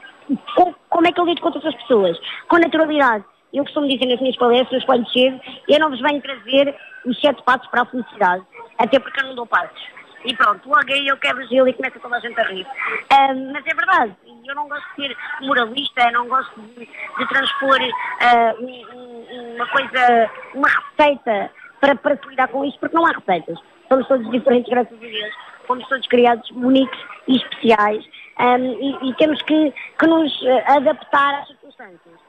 [0.55, 2.19] com- como é que eu lido com outras pessoas?
[2.49, 3.23] Com naturalidade.
[3.53, 6.75] Eu costumo dizer nas minhas palestras, quando chego, eu não vos venho trazer
[7.05, 8.43] os sete passos para a felicidade,
[8.79, 9.92] até porque eu não dou passos.
[10.25, 12.65] E pronto, logo aí eu quebro o gelo e começa toda a gente a rir.
[13.11, 17.77] Ahm, mas é verdade, eu não gosto de ser moralista, não gosto de, de transpor
[18.21, 23.05] ah, um- um- uma coisa, uma receita para, para se lidar com isto, porque não
[23.05, 23.59] há receitas.
[23.89, 25.33] Somos todos diferentes, graças a Deus.
[25.67, 28.03] Fomos todos criados únicos e especiais
[28.37, 30.31] ahm, e, e temos que, que nos
[30.67, 32.22] ah, adaptar às circunstâncias.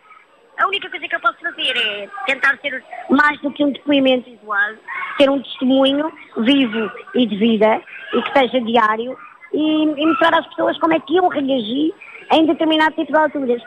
[0.59, 4.31] A única coisa que eu posso fazer é tentar ser mais do que um depoimento
[4.31, 4.79] isolado,
[5.17, 9.17] ser um testemunho vivo e de vida e que seja diário
[9.53, 11.93] e, e mostrar às pessoas como é que eu reagi
[12.33, 13.63] em determinado tipo de alturas.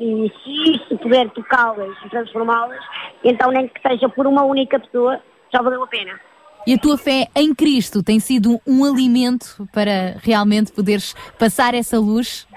[0.00, 2.82] E se isso puder tocá-las e transformá-las,
[3.22, 5.20] então nem que seja por uma única pessoa,
[5.52, 6.18] já valeu a pena.
[6.66, 11.98] E a tua fé em Cristo tem sido um alimento para realmente poderes passar essa
[11.98, 12.48] luz?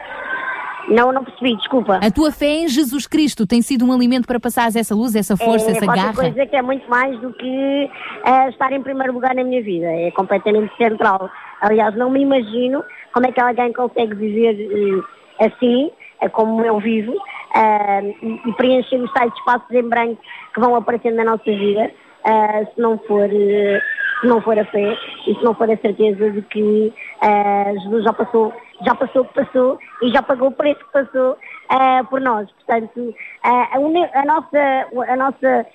[0.88, 1.99] Não, não percebi, desculpa.
[2.01, 5.35] A tua fé em Jesus Cristo tem sido um alimento para passares essa luz, essa
[5.35, 6.14] força, é essa garra?
[6.14, 7.90] coisa que é muito mais do que
[8.25, 9.85] eh, estar em primeiro lugar na minha vida.
[9.85, 11.30] É completamente central.
[11.61, 12.83] Aliás, não me imagino
[13.14, 14.56] como é que alguém consegue viver
[15.40, 15.91] eh, assim,
[16.22, 17.14] eh, como eu vivo,
[17.53, 20.22] e, e preencher os tais espaços em branco
[20.53, 21.91] que vão aparecendo na nossa vida,
[22.74, 23.27] se não for
[24.21, 24.97] se não for a fé
[25.27, 28.53] e se não for a certeza de que eh, Jesus já passou,
[28.85, 31.37] já passou o que passou e já pagou o preço que passou
[31.69, 32.49] eh, por nós.
[32.51, 33.13] Portanto,
[33.43, 35.65] eh, a, a nossa, a nossa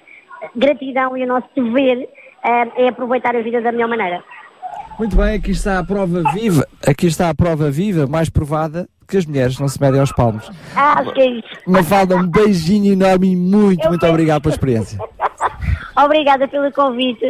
[0.57, 2.09] gratidão e o nosso dever
[2.45, 4.23] é aproveitar a vida da melhor maneira.
[4.99, 6.67] Muito bem, aqui está a prova viva.
[6.87, 10.51] Aqui está a prova viva, mais provada que as mulheres não se medem aos palmos.
[10.75, 11.49] Ah, acho que é isso.
[11.67, 14.99] Mafalda, um beijinho enorme e muito, muito obrigado pela experiência.
[15.95, 17.27] Obrigada pelo convite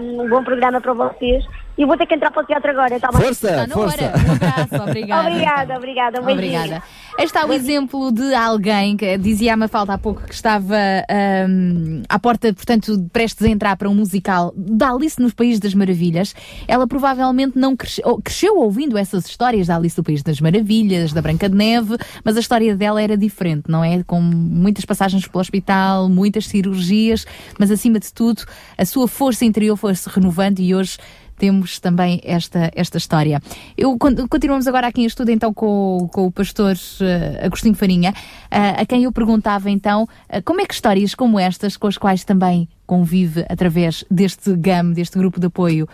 [0.00, 1.44] um bom programa para vocês.
[1.78, 3.10] E vou ter que entrar para o teatro agora, tá?
[3.10, 4.04] Força, na força.
[4.04, 4.12] hora.
[4.18, 5.22] Um abraço, obrigada.
[5.30, 6.20] Obrigada, obrigada.
[6.20, 6.58] Um beijinho.
[6.58, 6.82] Obrigada.
[7.22, 10.74] Está o exemplo de alguém que dizia a Mafalda há pouco que estava
[11.08, 15.74] ahm, à porta, portanto, prestes a entrar para um musical da Alice nos Países das
[15.74, 16.34] Maravilhas.
[16.66, 21.12] Ela provavelmente não cresceu, ou- cresceu ouvindo essas histórias da Alice no País das Maravilhas,
[21.12, 24.02] da Branca de Neve, mas a história dela era diferente, não é?
[24.02, 27.26] Com muitas passagens pelo hospital, muitas cirurgias,
[27.58, 28.42] mas acima de tudo,
[28.78, 30.96] a sua força interior foi-se renovando e hoje
[31.40, 33.40] temos também esta, esta história.
[33.76, 38.12] Eu, con- continuamos agora aqui em estudo então com, com o pastor eh, Agostinho Farinha,
[38.50, 41.96] eh, a quem eu perguntava então eh, como é que histórias como estas, com as
[41.96, 45.88] quais também convive através deste GAM, deste grupo de apoio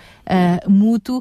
[0.67, 1.21] mútuo,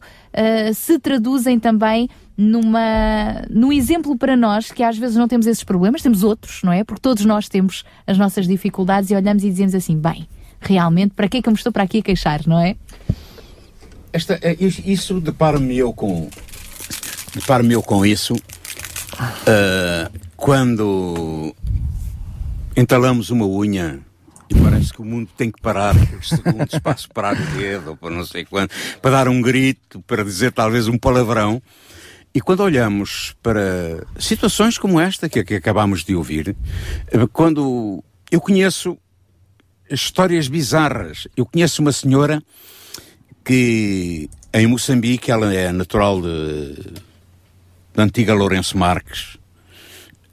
[0.73, 6.01] se traduzem também numa, num exemplo para nós que às vezes não temos esses problemas,
[6.01, 6.85] temos outros, não é?
[6.85, 10.25] Porque todos nós temos as nossas dificuldades e olhamos e dizemos assim, bem,
[10.61, 12.77] realmente, para que é que eu me estou para aqui a queixar, não é?
[14.15, 16.29] Esta, é, is- isso deparo-me eu com.
[17.33, 18.33] Deparo-me eu com isso
[19.19, 21.53] ah, quando
[22.77, 23.99] entalamos uma unha
[24.49, 26.79] e parece que o mundo tem que parar segundos
[27.13, 28.69] para o dedo ou para não sei quando,
[29.01, 31.61] para dar um grito, para dizer talvez um palavrão.
[32.33, 36.55] E quando olhamos para situações como esta que, que acabamos de ouvir,
[37.33, 38.97] quando eu conheço
[39.91, 42.41] histórias bizarras, eu conheço uma senhora
[43.45, 46.75] que em Moçambique ela é natural de,
[47.93, 49.37] da antiga Lourenço Marques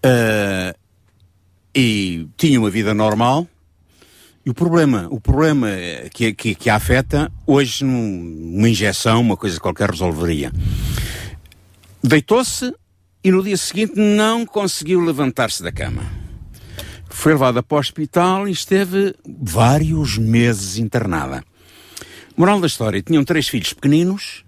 [0.02, 0.74] eh,
[1.74, 3.46] e tinha uma vida normal
[4.44, 5.68] e o problema, o problema
[6.12, 10.50] que, que, que a afeta hoje uma injeção, uma coisa qualquer resolveria.
[12.02, 12.74] Deitou-se
[13.22, 16.02] e no dia seguinte não conseguiu levantar-se da cama.
[17.08, 21.44] Foi levada para o hospital e esteve vários meses internada.
[22.42, 24.44] Moral da história, tinham três filhos pequeninos.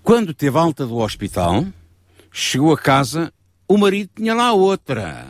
[0.00, 1.66] Quando teve alta do hospital,
[2.30, 3.32] chegou a casa,
[3.66, 5.26] o marido tinha lá outra.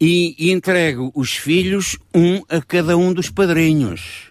[0.00, 4.30] E, e entregue os filhos, um a cada um dos padrinhos.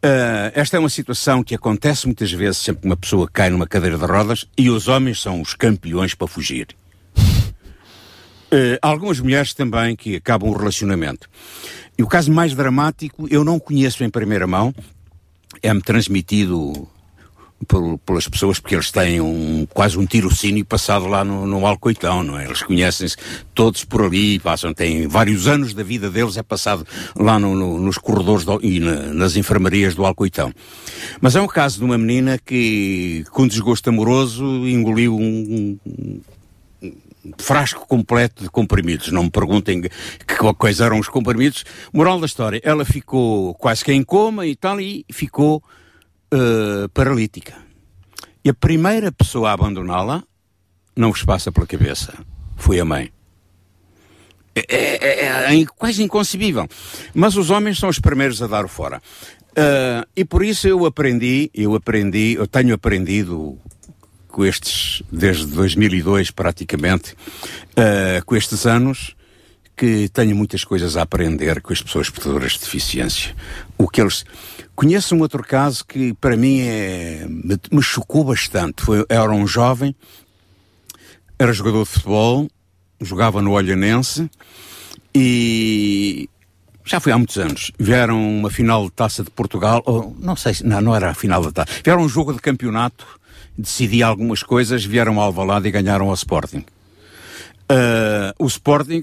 [0.00, 3.66] Ah, esta é uma situação que acontece muitas vezes sempre que uma pessoa cai numa
[3.66, 6.68] cadeira de rodas e os homens são os campeões para fugir.
[8.52, 11.28] Ah, algumas mulheres também que acabam o relacionamento.
[11.98, 14.72] E o caso mais dramático eu não conheço em primeira mão,
[15.62, 16.88] é-me transmitido
[17.68, 22.22] por- pelas pessoas porque eles têm um, quase um tirocínio passado lá no, no Alcoitão,
[22.22, 22.46] não é?
[22.46, 23.16] Eles conhecem-se
[23.54, 27.78] todos por ali, passam, têm vários anos da vida deles é passado lá no- no-
[27.78, 30.52] nos corredores do- e na- nas enfermarias do Alcoitão.
[31.20, 36.20] Mas é um caso de uma menina que, com desgosto amoroso, engoliu um, um-
[37.38, 39.10] frasco completo de comprimidos.
[39.12, 41.64] Não me perguntem que coisa eram os comprimidos.
[41.92, 45.62] Moral da história, ela ficou quase que em coma e tal, e ficou
[46.32, 47.54] eh, paralítica.
[48.44, 50.22] E a primeira pessoa a abandoná-la,
[50.96, 52.14] não vos passa pela cabeça,
[52.56, 53.12] foi a mãe.
[54.54, 56.66] É, é- é- é quase inconcebível.
[57.14, 59.00] Mas os homens são os primeiros a dar o fora.
[59.56, 63.58] Ah, e por isso eu aprendi, eu aprendi, eu tenho aprendido
[64.30, 67.14] com estes, desde 2002 praticamente,
[67.76, 69.14] ah, com estes anos,
[69.76, 73.34] que tenho muitas coisas a aprender com as pessoas portadoras de deficiência.
[73.78, 74.24] O que eles.
[74.76, 78.82] Conheço um outro caso que para mim é, me, me chocou bastante.
[78.82, 79.94] Foi, era um jovem,
[81.38, 82.46] era jogador de futebol,
[83.00, 84.30] jogava no Olhanense
[85.14, 86.28] e
[86.84, 87.72] já foi há muitos anos.
[87.78, 91.14] Vieram uma final de taça de Portugal, ou não sei se, não, não era a
[91.14, 91.80] final da taça.
[91.82, 93.06] Vieram um jogo de campeonato,
[93.56, 96.64] decidia algumas coisas, vieram ao Alvalade e ganharam ao Sporting.
[97.68, 99.02] Ah, o Sporting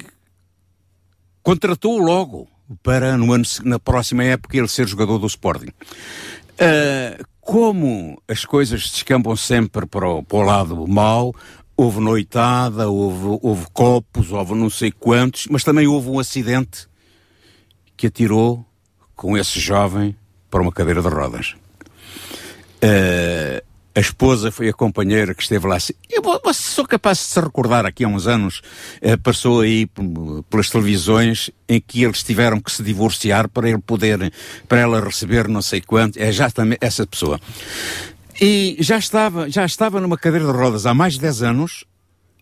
[1.42, 2.48] contratou-o logo
[2.84, 5.72] para no ano, na próxima época ele ser jogador do Sporting.
[6.60, 11.34] Ah, como as coisas descambam sempre para o, para o lado mau,
[11.78, 16.88] houve noitada, houve, houve copos, houve não sei quantos, mas também houve um acidente
[17.96, 18.66] que atirou
[19.16, 20.14] com esse jovem
[20.50, 21.56] para uma cadeira de rodas.
[22.82, 23.64] Ah,
[23.98, 25.76] a esposa foi a companheira que esteve lá.
[26.08, 28.62] Eu sou capaz de se recordar aqui há uns anos,
[29.02, 29.90] eh, passou aí
[30.52, 34.32] pelas televisões em que eles tiveram que se divorciar para ele poder,
[34.68, 36.20] para ela receber não sei quanto.
[36.20, 37.42] É exatamente essa pessoa.
[38.40, 41.84] E já estava, já estava numa cadeira de rodas há mais de 10 anos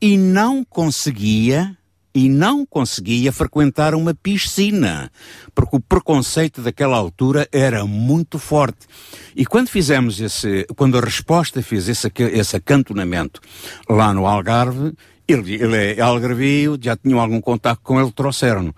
[0.01, 1.77] e não conseguia
[2.15, 5.11] e não conseguia frequentar uma piscina,
[5.53, 8.87] porque o preconceito daquela altura era muito forte.
[9.35, 13.41] E quando fizemos esse, quando a resposta fez esse, esse acantonamento
[13.89, 14.93] lá no Algarve,
[15.27, 18.73] ele, ele é algarvio, já tinham algum contato com ele, trouxeram-no.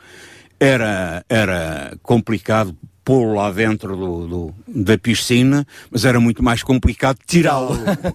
[0.59, 2.75] Era, era complicado
[3.07, 7.69] pô-lo lá dentro do, do- da piscina, mas era muito mais complicado tirá-lo.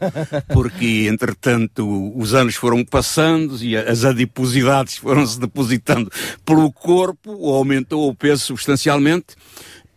[0.52, 6.12] Porque, entretanto, os anos foram passando e as adiposidades foram-se depositando
[6.44, 9.28] pelo corpo, aumentou o peso substancialmente.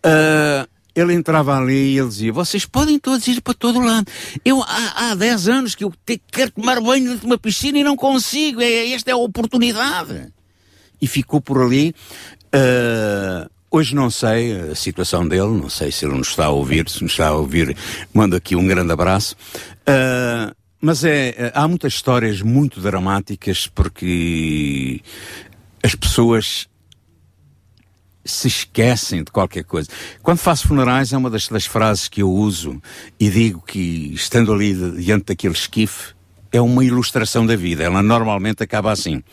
[0.02, 0.66] Ah,
[0.96, 4.08] ele entrava ali e ele dizia: Vocês podem todos ir para todo lado.
[4.46, 7.78] Eu há, há 10 anos que eu te- quero tomar banho dentro de uma piscina
[7.78, 8.62] e não consigo.
[8.62, 10.32] É, esta é a oportunidade.
[11.02, 11.94] E ficou por ali.
[12.54, 16.90] Ah, hoje não sei a situação dele, não sei se ele nos está a ouvir.
[16.90, 17.76] Se nos está a ouvir,
[18.14, 19.36] mando aqui um grande abraço.
[19.86, 25.02] Ah, mas é, há muitas histórias muito dramáticas porque
[25.82, 26.68] as pessoas
[28.24, 29.90] se esquecem de qualquer coisa.
[30.22, 32.82] Quando faço funerais, é uma das, das frases que eu uso
[33.20, 36.14] e digo que, estando ali diante daquele esquife,
[36.52, 37.84] é uma ilustração da vida.
[37.84, 39.24] Ela normalmente acaba assim.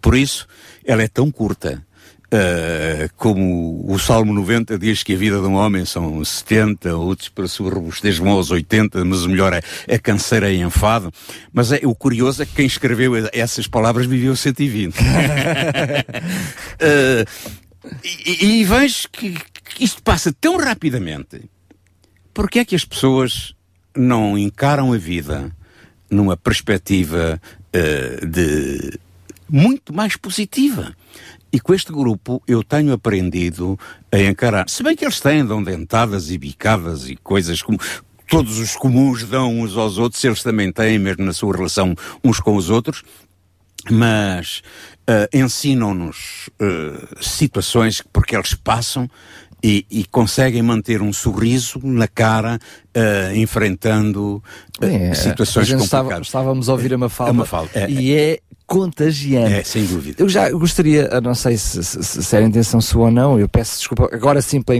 [0.00, 0.46] Por isso,
[0.84, 1.85] ela é tão curta.
[2.32, 7.28] Ah, como o Salmo 90 diz que a vida de um homem são 70, outros
[7.28, 11.12] para sua robustez vão aos 80, mas o melhor é, é canseira e enfado.
[11.52, 14.96] Mas é, o curioso é que quem escreveu essas palavras viveu 120.
[16.80, 17.24] Ah,
[18.04, 19.34] e, e vejo que,
[19.76, 21.42] que isto passa tão rapidamente.
[22.34, 23.54] Porque é que as pessoas
[23.96, 25.50] não encaram a vida
[26.10, 27.40] numa perspectiva
[27.72, 28.98] eh, de
[29.48, 30.94] muito mais positiva?
[31.52, 33.78] E com este grupo eu tenho aprendido
[34.12, 34.68] a encarar.
[34.68, 37.78] Se bem que eles têm, dão dentadas e bicadas e coisas como
[38.28, 41.94] todos os comuns dão uns aos outros, eles também têm, mesmo na sua relação
[42.24, 43.02] uns com os outros
[43.90, 44.62] mas
[45.06, 49.08] eh, ensinam-nos eh, situações porque eles passam
[49.62, 52.58] e, e conseguem manter um sorriso na cara
[52.92, 54.42] eh, enfrentando
[54.80, 56.26] É, situações a gente estava- complicadas.
[56.26, 59.52] estávamos a ouvir a Mafalda, A Mafalda, é, e é contagiante.
[59.52, 60.22] É, sem dúvida.
[60.22, 63.48] Eu já gostaria, não sei se, se, se era a intenção sua ou não, eu
[63.48, 64.76] peço desculpa, agora sim pela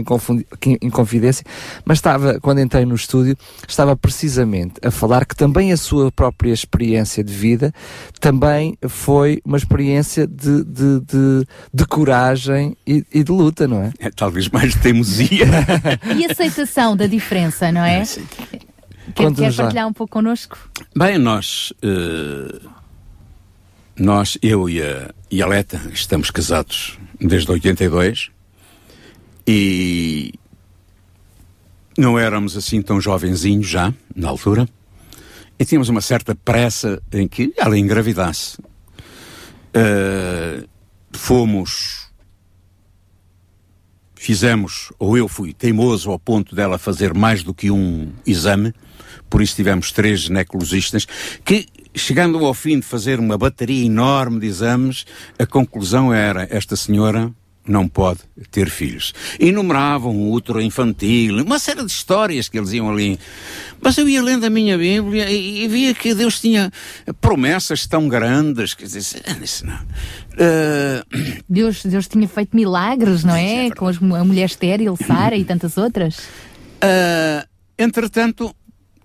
[0.81, 1.45] inconfidência,
[1.85, 6.51] mas estava, quando entrei no estúdio, estava precisamente a falar que também a sua própria
[6.51, 7.73] experiência de vida
[8.19, 13.93] também foi uma experiência de, de, de, de coragem e, e de luta, não é?
[13.99, 15.47] É, talvez mais de teimosia.
[16.17, 18.03] E aceitação da diferença, não é?
[19.15, 20.57] Quer, quer partilhar um pouco connosco?
[20.95, 22.59] Bem, nós, eh,
[23.99, 28.29] nós, eu e a, e a Leta, estamos casados desde 82
[29.47, 30.33] e
[31.97, 34.67] não éramos assim tão jovenzinhos já, na altura,
[35.57, 38.59] e tínhamos uma certa pressa em que ela engravidasse.
[39.73, 40.63] Eh,
[41.11, 42.07] fomos
[44.27, 48.73] fizemos, ou eu fui teimoso ao ponto dela fazer mais do que um exame,
[49.29, 51.07] por isso tivemos três ginecologistas,
[51.45, 51.67] que,
[51.97, 55.05] chegando ao fim de fazer uma bateria enorme de exames,
[55.37, 57.31] a conclusão era, esta senhora
[57.67, 58.19] não pode
[58.49, 59.13] ter filhos.
[59.39, 63.19] Enumeravam o útero infantil, uma série de histórias que eles iam ali.
[63.81, 66.71] Mas eu ia lendo a minha Bíblia e, e via que Deus tinha
[67.19, 69.79] promessas tão grandes, quer dizer, "Ah, isso não.
[70.39, 71.05] Ah,
[71.49, 73.69] Deus, Deus tinha feito milagres, não é?
[73.71, 76.21] Com as a mulher estéril, Sara e tantas outras.
[76.81, 77.45] Ah,
[77.77, 78.55] entretanto,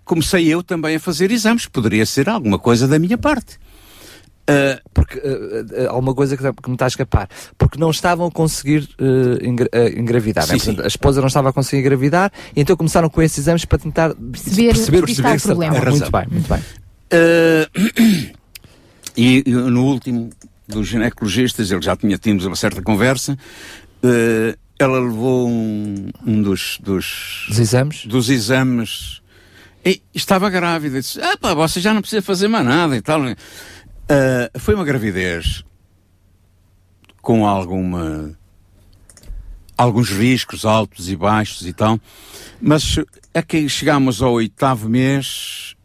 [0.05, 1.65] comecei eu também a fazer exames.
[1.65, 3.57] Poderia ser alguma coisa da minha parte.
[4.45, 7.29] Ah, Porque eh, eh, há uma coisa que, que me está a escapar.
[7.57, 8.89] Porque não estavam a conseguir
[9.41, 10.45] engra- engravidar.
[10.47, 10.53] né?
[10.59, 13.63] Sim, Portanto, A esposa não estava a conseguir engravidar, e então começaram com esses exames
[13.63, 15.79] para tentar Perceber- perceber, onde está o problema.
[15.89, 16.61] Muito bem, muito bem.
[19.15, 20.29] E, no último
[20.67, 23.37] dos ginecologistas, ele já tinha tido uma certa conversa.
[24.79, 28.05] ela levou um, um dos, dos, Dos exames?
[28.05, 29.21] dos exames
[29.85, 30.99] e estava grávida.
[30.99, 33.21] Disse: Ah, pá, você já não precisa fazer mais nada e tal.
[33.23, 35.63] Ah, foi uma gravidez
[37.21, 38.37] com alguma
[39.77, 41.99] alguns riscos altos e baixos e tal,
[42.61, 42.99] mas
[43.33, 45.75] é que chegámos ao oitavo mês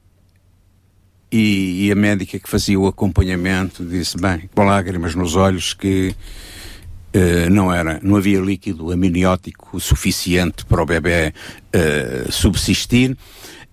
[1.31, 6.15] e, e a médica que fazia o acompanhamento disse, bem, com lágrimas nos olhos, que
[7.13, 11.33] eh, não era, não havia líquido amniótico suficiente para o bebê
[11.73, 13.17] eh, subsistir.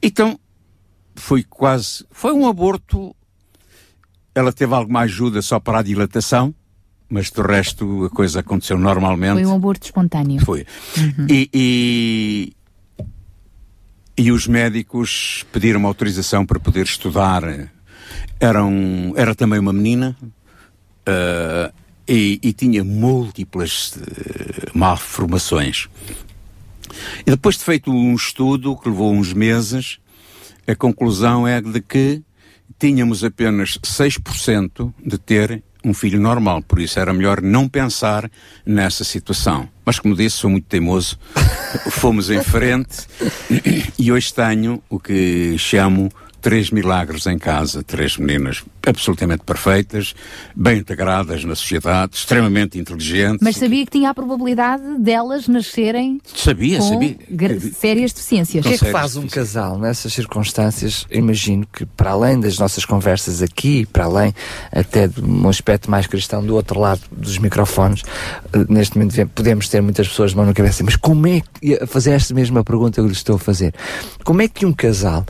[0.01, 0.39] Então,
[1.15, 3.15] foi quase, foi um aborto.
[4.33, 6.53] Ela teve alguma ajuda só para a dilatação,
[7.09, 9.35] mas do resto a coisa aconteceu normalmente.
[9.35, 10.43] Foi um aborto espontâneo.
[10.43, 10.65] Foi.
[11.29, 12.53] E, e,
[14.17, 17.43] e os médicos pediram autorização para poder estudar.
[18.39, 20.15] Era, um, era também uma menina
[21.05, 21.71] ah,
[22.07, 25.87] e, e tinha múltiplas eh, malformações.
[27.25, 29.99] E depois de feito um estudo que levou uns meses,
[30.67, 32.21] a conclusão é de que
[32.79, 38.29] tínhamos apenas 6% de ter um filho normal, por isso era melhor não pensar
[38.65, 39.69] nessa situação.
[39.85, 41.17] Mas como disse, sou muito teimoso,
[41.91, 43.05] fomos em frente
[43.97, 50.13] e hoje tenho o que chamo três milagres em casa, três meninas absolutamente perfeitas,
[50.55, 53.39] bem integradas na sociedade, extremamente inteligentes.
[53.41, 57.17] Mas sabia que tinha a probabilidade delas nascerem Sabia, com sabia.
[57.29, 58.65] gra- sérias deficiências.
[58.65, 61.05] O que é que faz um casal nessas circunstâncias?
[61.11, 64.33] Imagino que, para além das nossas conversas aqui, para além
[64.71, 68.03] até de um aspecto mais cristão do outro lado dos microfones,
[68.53, 71.75] eh, neste momento podemos ter muitas pessoas de mão na cabeça, mas como é que,
[71.75, 73.73] a fazer esta mesma pergunta que eu lhe estou a fazer,
[74.23, 75.25] como é que um casal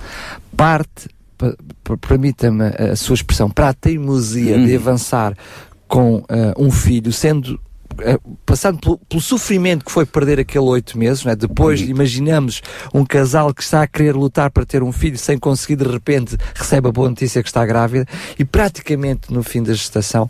[0.55, 1.14] parte, pa- pa-
[2.01, 5.35] permita-me a sua expressão, para a teimosia de avançar
[5.87, 7.59] com eh, um filho, sendo
[8.45, 11.35] passando pelo, pelo sofrimento que foi perder aquele oito meses, não é?
[11.35, 12.61] depois imaginamos
[12.93, 16.37] um casal que está a querer lutar para ter um filho sem conseguir, de repente
[16.53, 18.05] recebe a boa notícia que está grávida
[18.37, 20.29] e praticamente no fim da gestação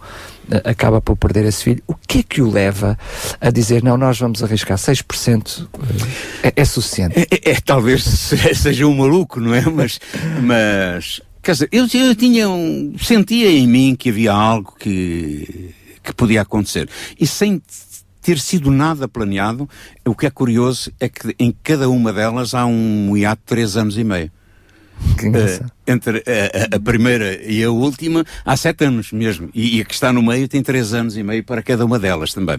[0.52, 1.82] eh, acaba por perder esse filho.
[1.88, 2.98] O que é que o leva
[3.42, 5.68] a dizer, não, nós vamos arriscar 6%?
[6.44, 7.20] eh, É, é suficiente.
[7.20, 9.62] É, é- é- talvez se- seja um maluco, não é?
[9.62, 10.00] Mas,
[10.42, 15.74] mas quer dizer, eu, eu tinha um, sentia em mim que havia algo que,
[16.06, 16.88] que podia acontecer.
[17.20, 17.62] E sem
[18.22, 19.70] ter sido nada planeado,
[20.06, 23.76] o que é curioso é que em cada uma delas há um hiato de três
[23.78, 24.32] anos e meio.
[25.38, 29.82] Eh, entre a, a- a primeira e a última há sete anos mesmo e, e
[29.82, 32.58] a que está no meio tem três anos e meio para cada uma delas também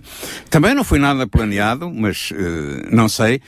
[0.51, 3.41] também não foi nada planeado mas eh, não sei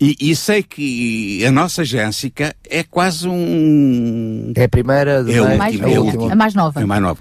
[0.00, 5.38] e, e sei que a nossa Jéssica é quase um É a primeira, de é
[5.38, 6.32] a meio, mais última, é a última.
[6.32, 6.80] a mais nova.
[6.80, 7.20] é a mais nova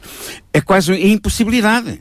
[0.52, 2.00] é quase uma impossibilidade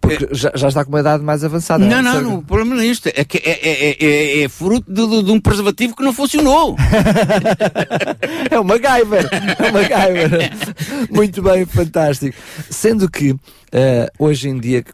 [0.00, 1.84] Porque já, já está com uma idade mais avançada.
[1.84, 3.08] não, não, não, o problema não é isto.
[3.08, 6.12] É que é, é, é- é- é fruto de, de- de um preservativo que não
[6.12, 6.76] funcionou.
[8.50, 9.28] É o MacGyver.
[9.58, 10.50] É o MacGyver.
[11.10, 12.36] Muito bem, fantástico.
[12.70, 13.34] Sendo que
[13.72, 14.84] eh, hoje em dia,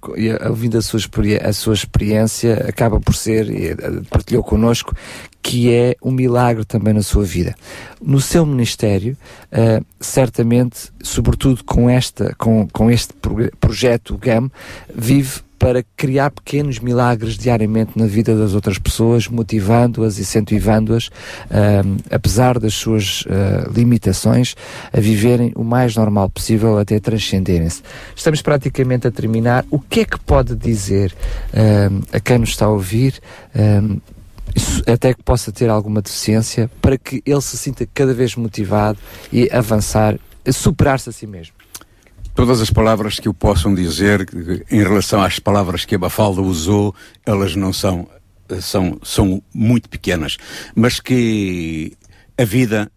[0.48, 1.00] ouvindo a sua,
[1.44, 3.76] a sua experiência, acaba por ser, e eh,
[4.10, 4.94] partilhou connosco,
[5.42, 7.54] que é um milagre também na sua vida.
[8.00, 9.16] No seu ministério,
[9.50, 14.50] eh, certamente, sobretudo com, esta, com, com este proje- projeto GAM,
[14.94, 21.08] vive para criar pequenos milagres diariamente na vida das outras pessoas, motivando-as, incentivando-as,
[21.48, 24.56] ahm, apesar das suas ah, limitações,
[24.92, 27.80] a viverem o mais normal possível até transcenderem-se.
[28.16, 29.64] Estamos praticamente a terminar.
[29.70, 31.14] O que é que pode dizer
[32.12, 33.20] a quem nos está a ouvir?
[34.86, 38.98] até que possa ter alguma deficiência, para que ele se sinta cada vez motivado
[39.32, 40.18] e avançar,
[40.50, 41.61] superar-se a si mesmo.
[42.34, 44.26] Todas as palavras que o possam dizer
[44.70, 46.94] em relação às palavras que a Bafalda usou,
[47.26, 48.08] elas não são,
[48.48, 50.38] eh, são, são muito pequenas.
[50.74, 51.92] Mas que
[52.38, 52.90] a vida,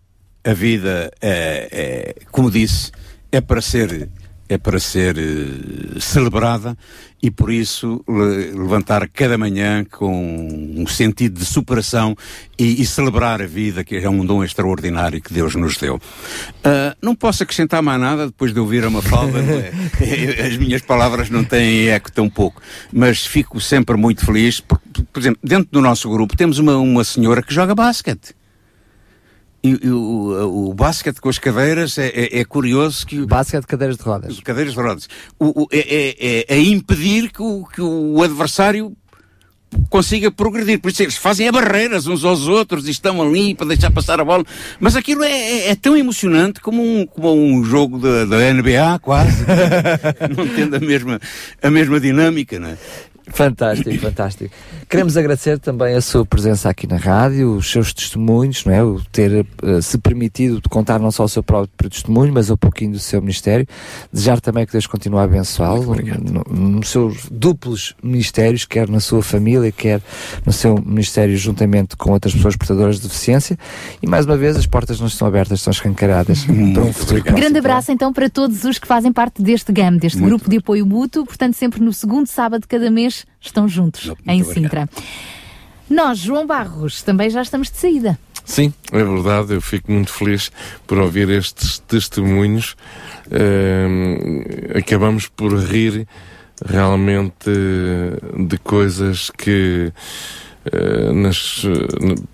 [0.43, 2.91] a vida, é, é, como disse,
[3.31, 4.09] é para ser,
[4.47, 6.77] é para ser eh, celebrada
[7.21, 12.15] e por isso le- levantar cada manhã com um sentido de superação
[12.57, 15.99] e, e celebrar a vida, que é um dom extraordinário que Deus nos deu.
[16.63, 19.71] Ah, não posso acrescentar mais nada depois de ouvir a Mafalda, é?
[20.45, 22.61] as minhas palavras não têm eco tão pouco,
[22.93, 27.03] mas fico sempre muito feliz, porque, por exemplo, dentro do nosso grupo temos uma, uma
[27.03, 28.35] senhora que joga basquete.
[29.67, 33.25] E, e o, o basquete com as cadeiras é, é- é curioso que.
[33.25, 34.39] Basquete de cadeiras de rodas.
[34.41, 35.09] Cadeiras de rodas.
[35.39, 38.95] O, o- é, é, é- é impedir que o, que o adversário
[39.89, 40.79] consiga progredir.
[40.79, 44.19] Por isso eles fazem a barreiras uns aos outros e estão ali para deixar passar
[44.21, 44.43] a bola.
[44.79, 48.99] Mas aquilo é, é- é tão emocionante como um, como um jogo da, da NBA,
[49.01, 49.43] quase.
[50.35, 51.19] não tendo a mesma,
[51.61, 52.77] a mesma dinâmica, não é?
[53.27, 54.53] Fantástico, fantástico.
[54.89, 58.83] Queremos agradecer também a sua presença aqui na rádio, os seus testemunhos, não é?
[58.83, 62.57] O ter eh, se permitido de contar não só o seu próprio testemunho, mas um
[62.57, 63.67] pouquinho do seu ministério.
[64.13, 68.99] Desejar também que Deus continue a abençoá-lo no- no- nos seus duplos ministérios, quer na
[68.99, 70.01] sua família, quer
[70.45, 73.57] no seu ministério juntamente com outras pessoas portadoras de deficiência.
[74.01, 77.37] E mais uma vez, as portas não estão abertas, estão escancaradas para um futuro próximo.
[77.37, 80.85] Grande abraço então para todos os que fazem parte deste GAM, deste grupo de apoio
[80.85, 81.25] mútuo.
[81.25, 84.89] Portanto, sempre no segundo sábado de cada mês estão juntos em Sintra.
[85.89, 88.17] Nós, João Barros, também já estamos de saída.
[88.43, 89.53] Sim, é verdade.
[89.53, 90.51] Eu fico muito feliz
[90.87, 92.75] por ouvir estes testemunhos.
[93.31, 94.43] Ehm,
[94.77, 96.07] acabamos por rir
[96.63, 97.49] realmente
[98.47, 99.91] de coisas que
[100.71, 101.63] eh, nas,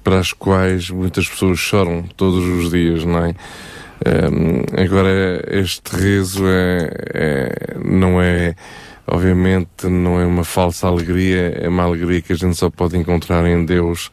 [0.04, 3.36] para as quais muitas pessoas choram todos os dias, não é?
[4.06, 8.56] Ehm, agora, este riso é, é- não é,
[9.08, 13.46] obviamente, não é uma falsa alegria, é uma alegria que a gente só pode encontrar
[13.46, 14.12] em Deus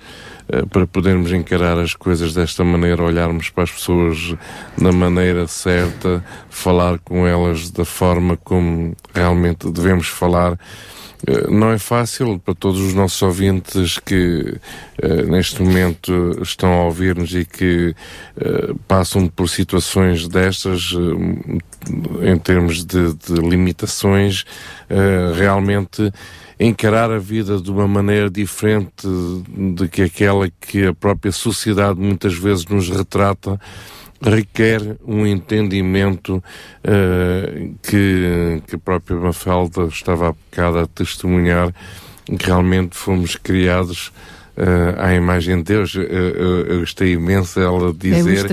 [0.48, 4.34] eh, para podermos encarar as coisas desta maneira, olharmos para as pessoas
[4.76, 10.58] da maneira certa, falar com elas da forma como realmente devemos falar.
[11.26, 14.56] Eh, Não é fácil para todos os nossos ouvintes que
[15.02, 17.94] eh, neste momento estão a ouvir-nos e que
[18.36, 24.44] eh, passam por situações destas eh, em termos de, de limitações,
[25.36, 26.12] realmente
[26.58, 29.06] encarar a vida de uma maneira diferente
[29.76, 33.58] de que aquela que a própria sociedade muitas vezes nos retrata
[34.20, 36.42] requer um entendimento
[36.82, 41.72] eh, que, que a própria Mafalda estava há bocado a testemunhar
[42.24, 44.12] que realmente fomos criados
[44.58, 45.94] eh, à imagem de Deus.
[45.96, 48.44] Eh, eh, eu gostei imenso ela dizer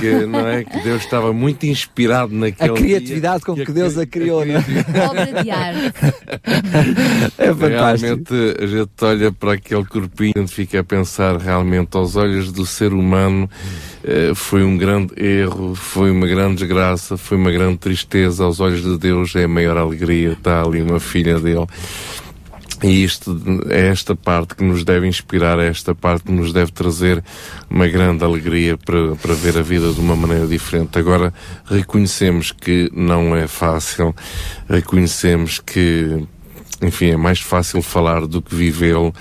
[0.00, 4.04] que, não é, que Deus estava muito inspirado naquele A criatividade com que Deus a
[4.04, 4.56] criou, é?
[5.08, 5.92] Obra de arte.
[7.38, 8.34] É fantástico.
[8.34, 12.66] Realmente a gente olha para aquele corpinho e fica a pensar realmente aos olhos do
[12.66, 13.48] ser humano
[14.02, 18.44] eh, foi um grande erro, foi uma grande desgraça, foi uma grande tristeza.
[18.44, 20.32] Aos olhos de Deus é a maior alegria.
[20.32, 21.66] Está ali uma filha dele.
[22.84, 26.70] E isto é esta parte que nos deve inspirar, é esta parte que nos deve
[26.70, 27.24] trazer
[27.70, 30.98] uma grande alegria para, para ver a vida de uma maneira diferente.
[30.98, 31.32] Agora,
[31.64, 34.14] reconhecemos que não é fácil,
[34.68, 36.26] reconhecemos que,
[36.82, 39.14] enfim, é mais fácil falar do que vivê-lo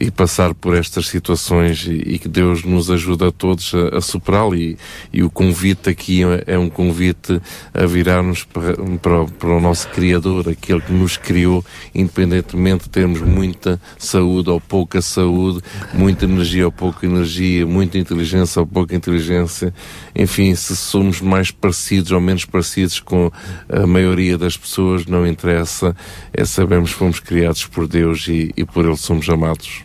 [0.00, 4.00] e passar por estas situações e, e que Deus nos ajude a todos a, a
[4.00, 4.54] superá-lo.
[4.54, 4.76] E,
[5.12, 7.40] e o convite aqui é, é um convite
[7.74, 11.64] a virarmos para, para, para o nosso Criador, aquele que nos criou,
[11.94, 15.60] independentemente de termos muita saúde ou pouca saúde,
[15.92, 19.72] muita energia ou pouca energia, muita inteligência ou pouca inteligência,
[20.14, 23.30] enfim, se somos mais parecidos ou menos parecidos com
[23.68, 25.94] a maioria das pessoas, não interessa,
[26.32, 29.81] é sabemos que fomos criados por Deus e, e por Ele somos amados.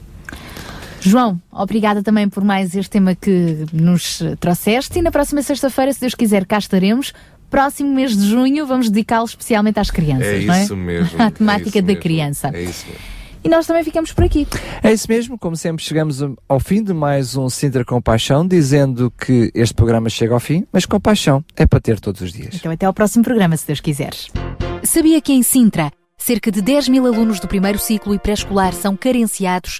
[1.00, 6.01] João, obrigada também por mais este tema que nos trouxeste e na próxima sexta-feira, se
[6.01, 7.14] Deus quiser, cá estaremos.
[7.50, 10.64] Próximo mês de junho vamos dedicá-lo especialmente às crianças, É não é?
[10.64, 12.50] isso mesmo, A é temática isso da mesmo, criança.
[12.53, 13.01] É isso mesmo.
[13.43, 14.45] E nós também ficamos por aqui.
[14.84, 19.09] É isso mesmo, como sempre chegamos ao fim de mais um Sintra com Paixão, dizendo
[19.11, 22.56] que este programa chega ao fim, mas com paixão é para ter todos os dias.
[22.56, 24.27] Então até ao próximo programa, se Deus quiseres.
[24.84, 28.98] Sabia que em Sintra, cerca de 10 mil alunos do primeiro ciclo e pré-escolar são
[28.98, 29.80] carenciados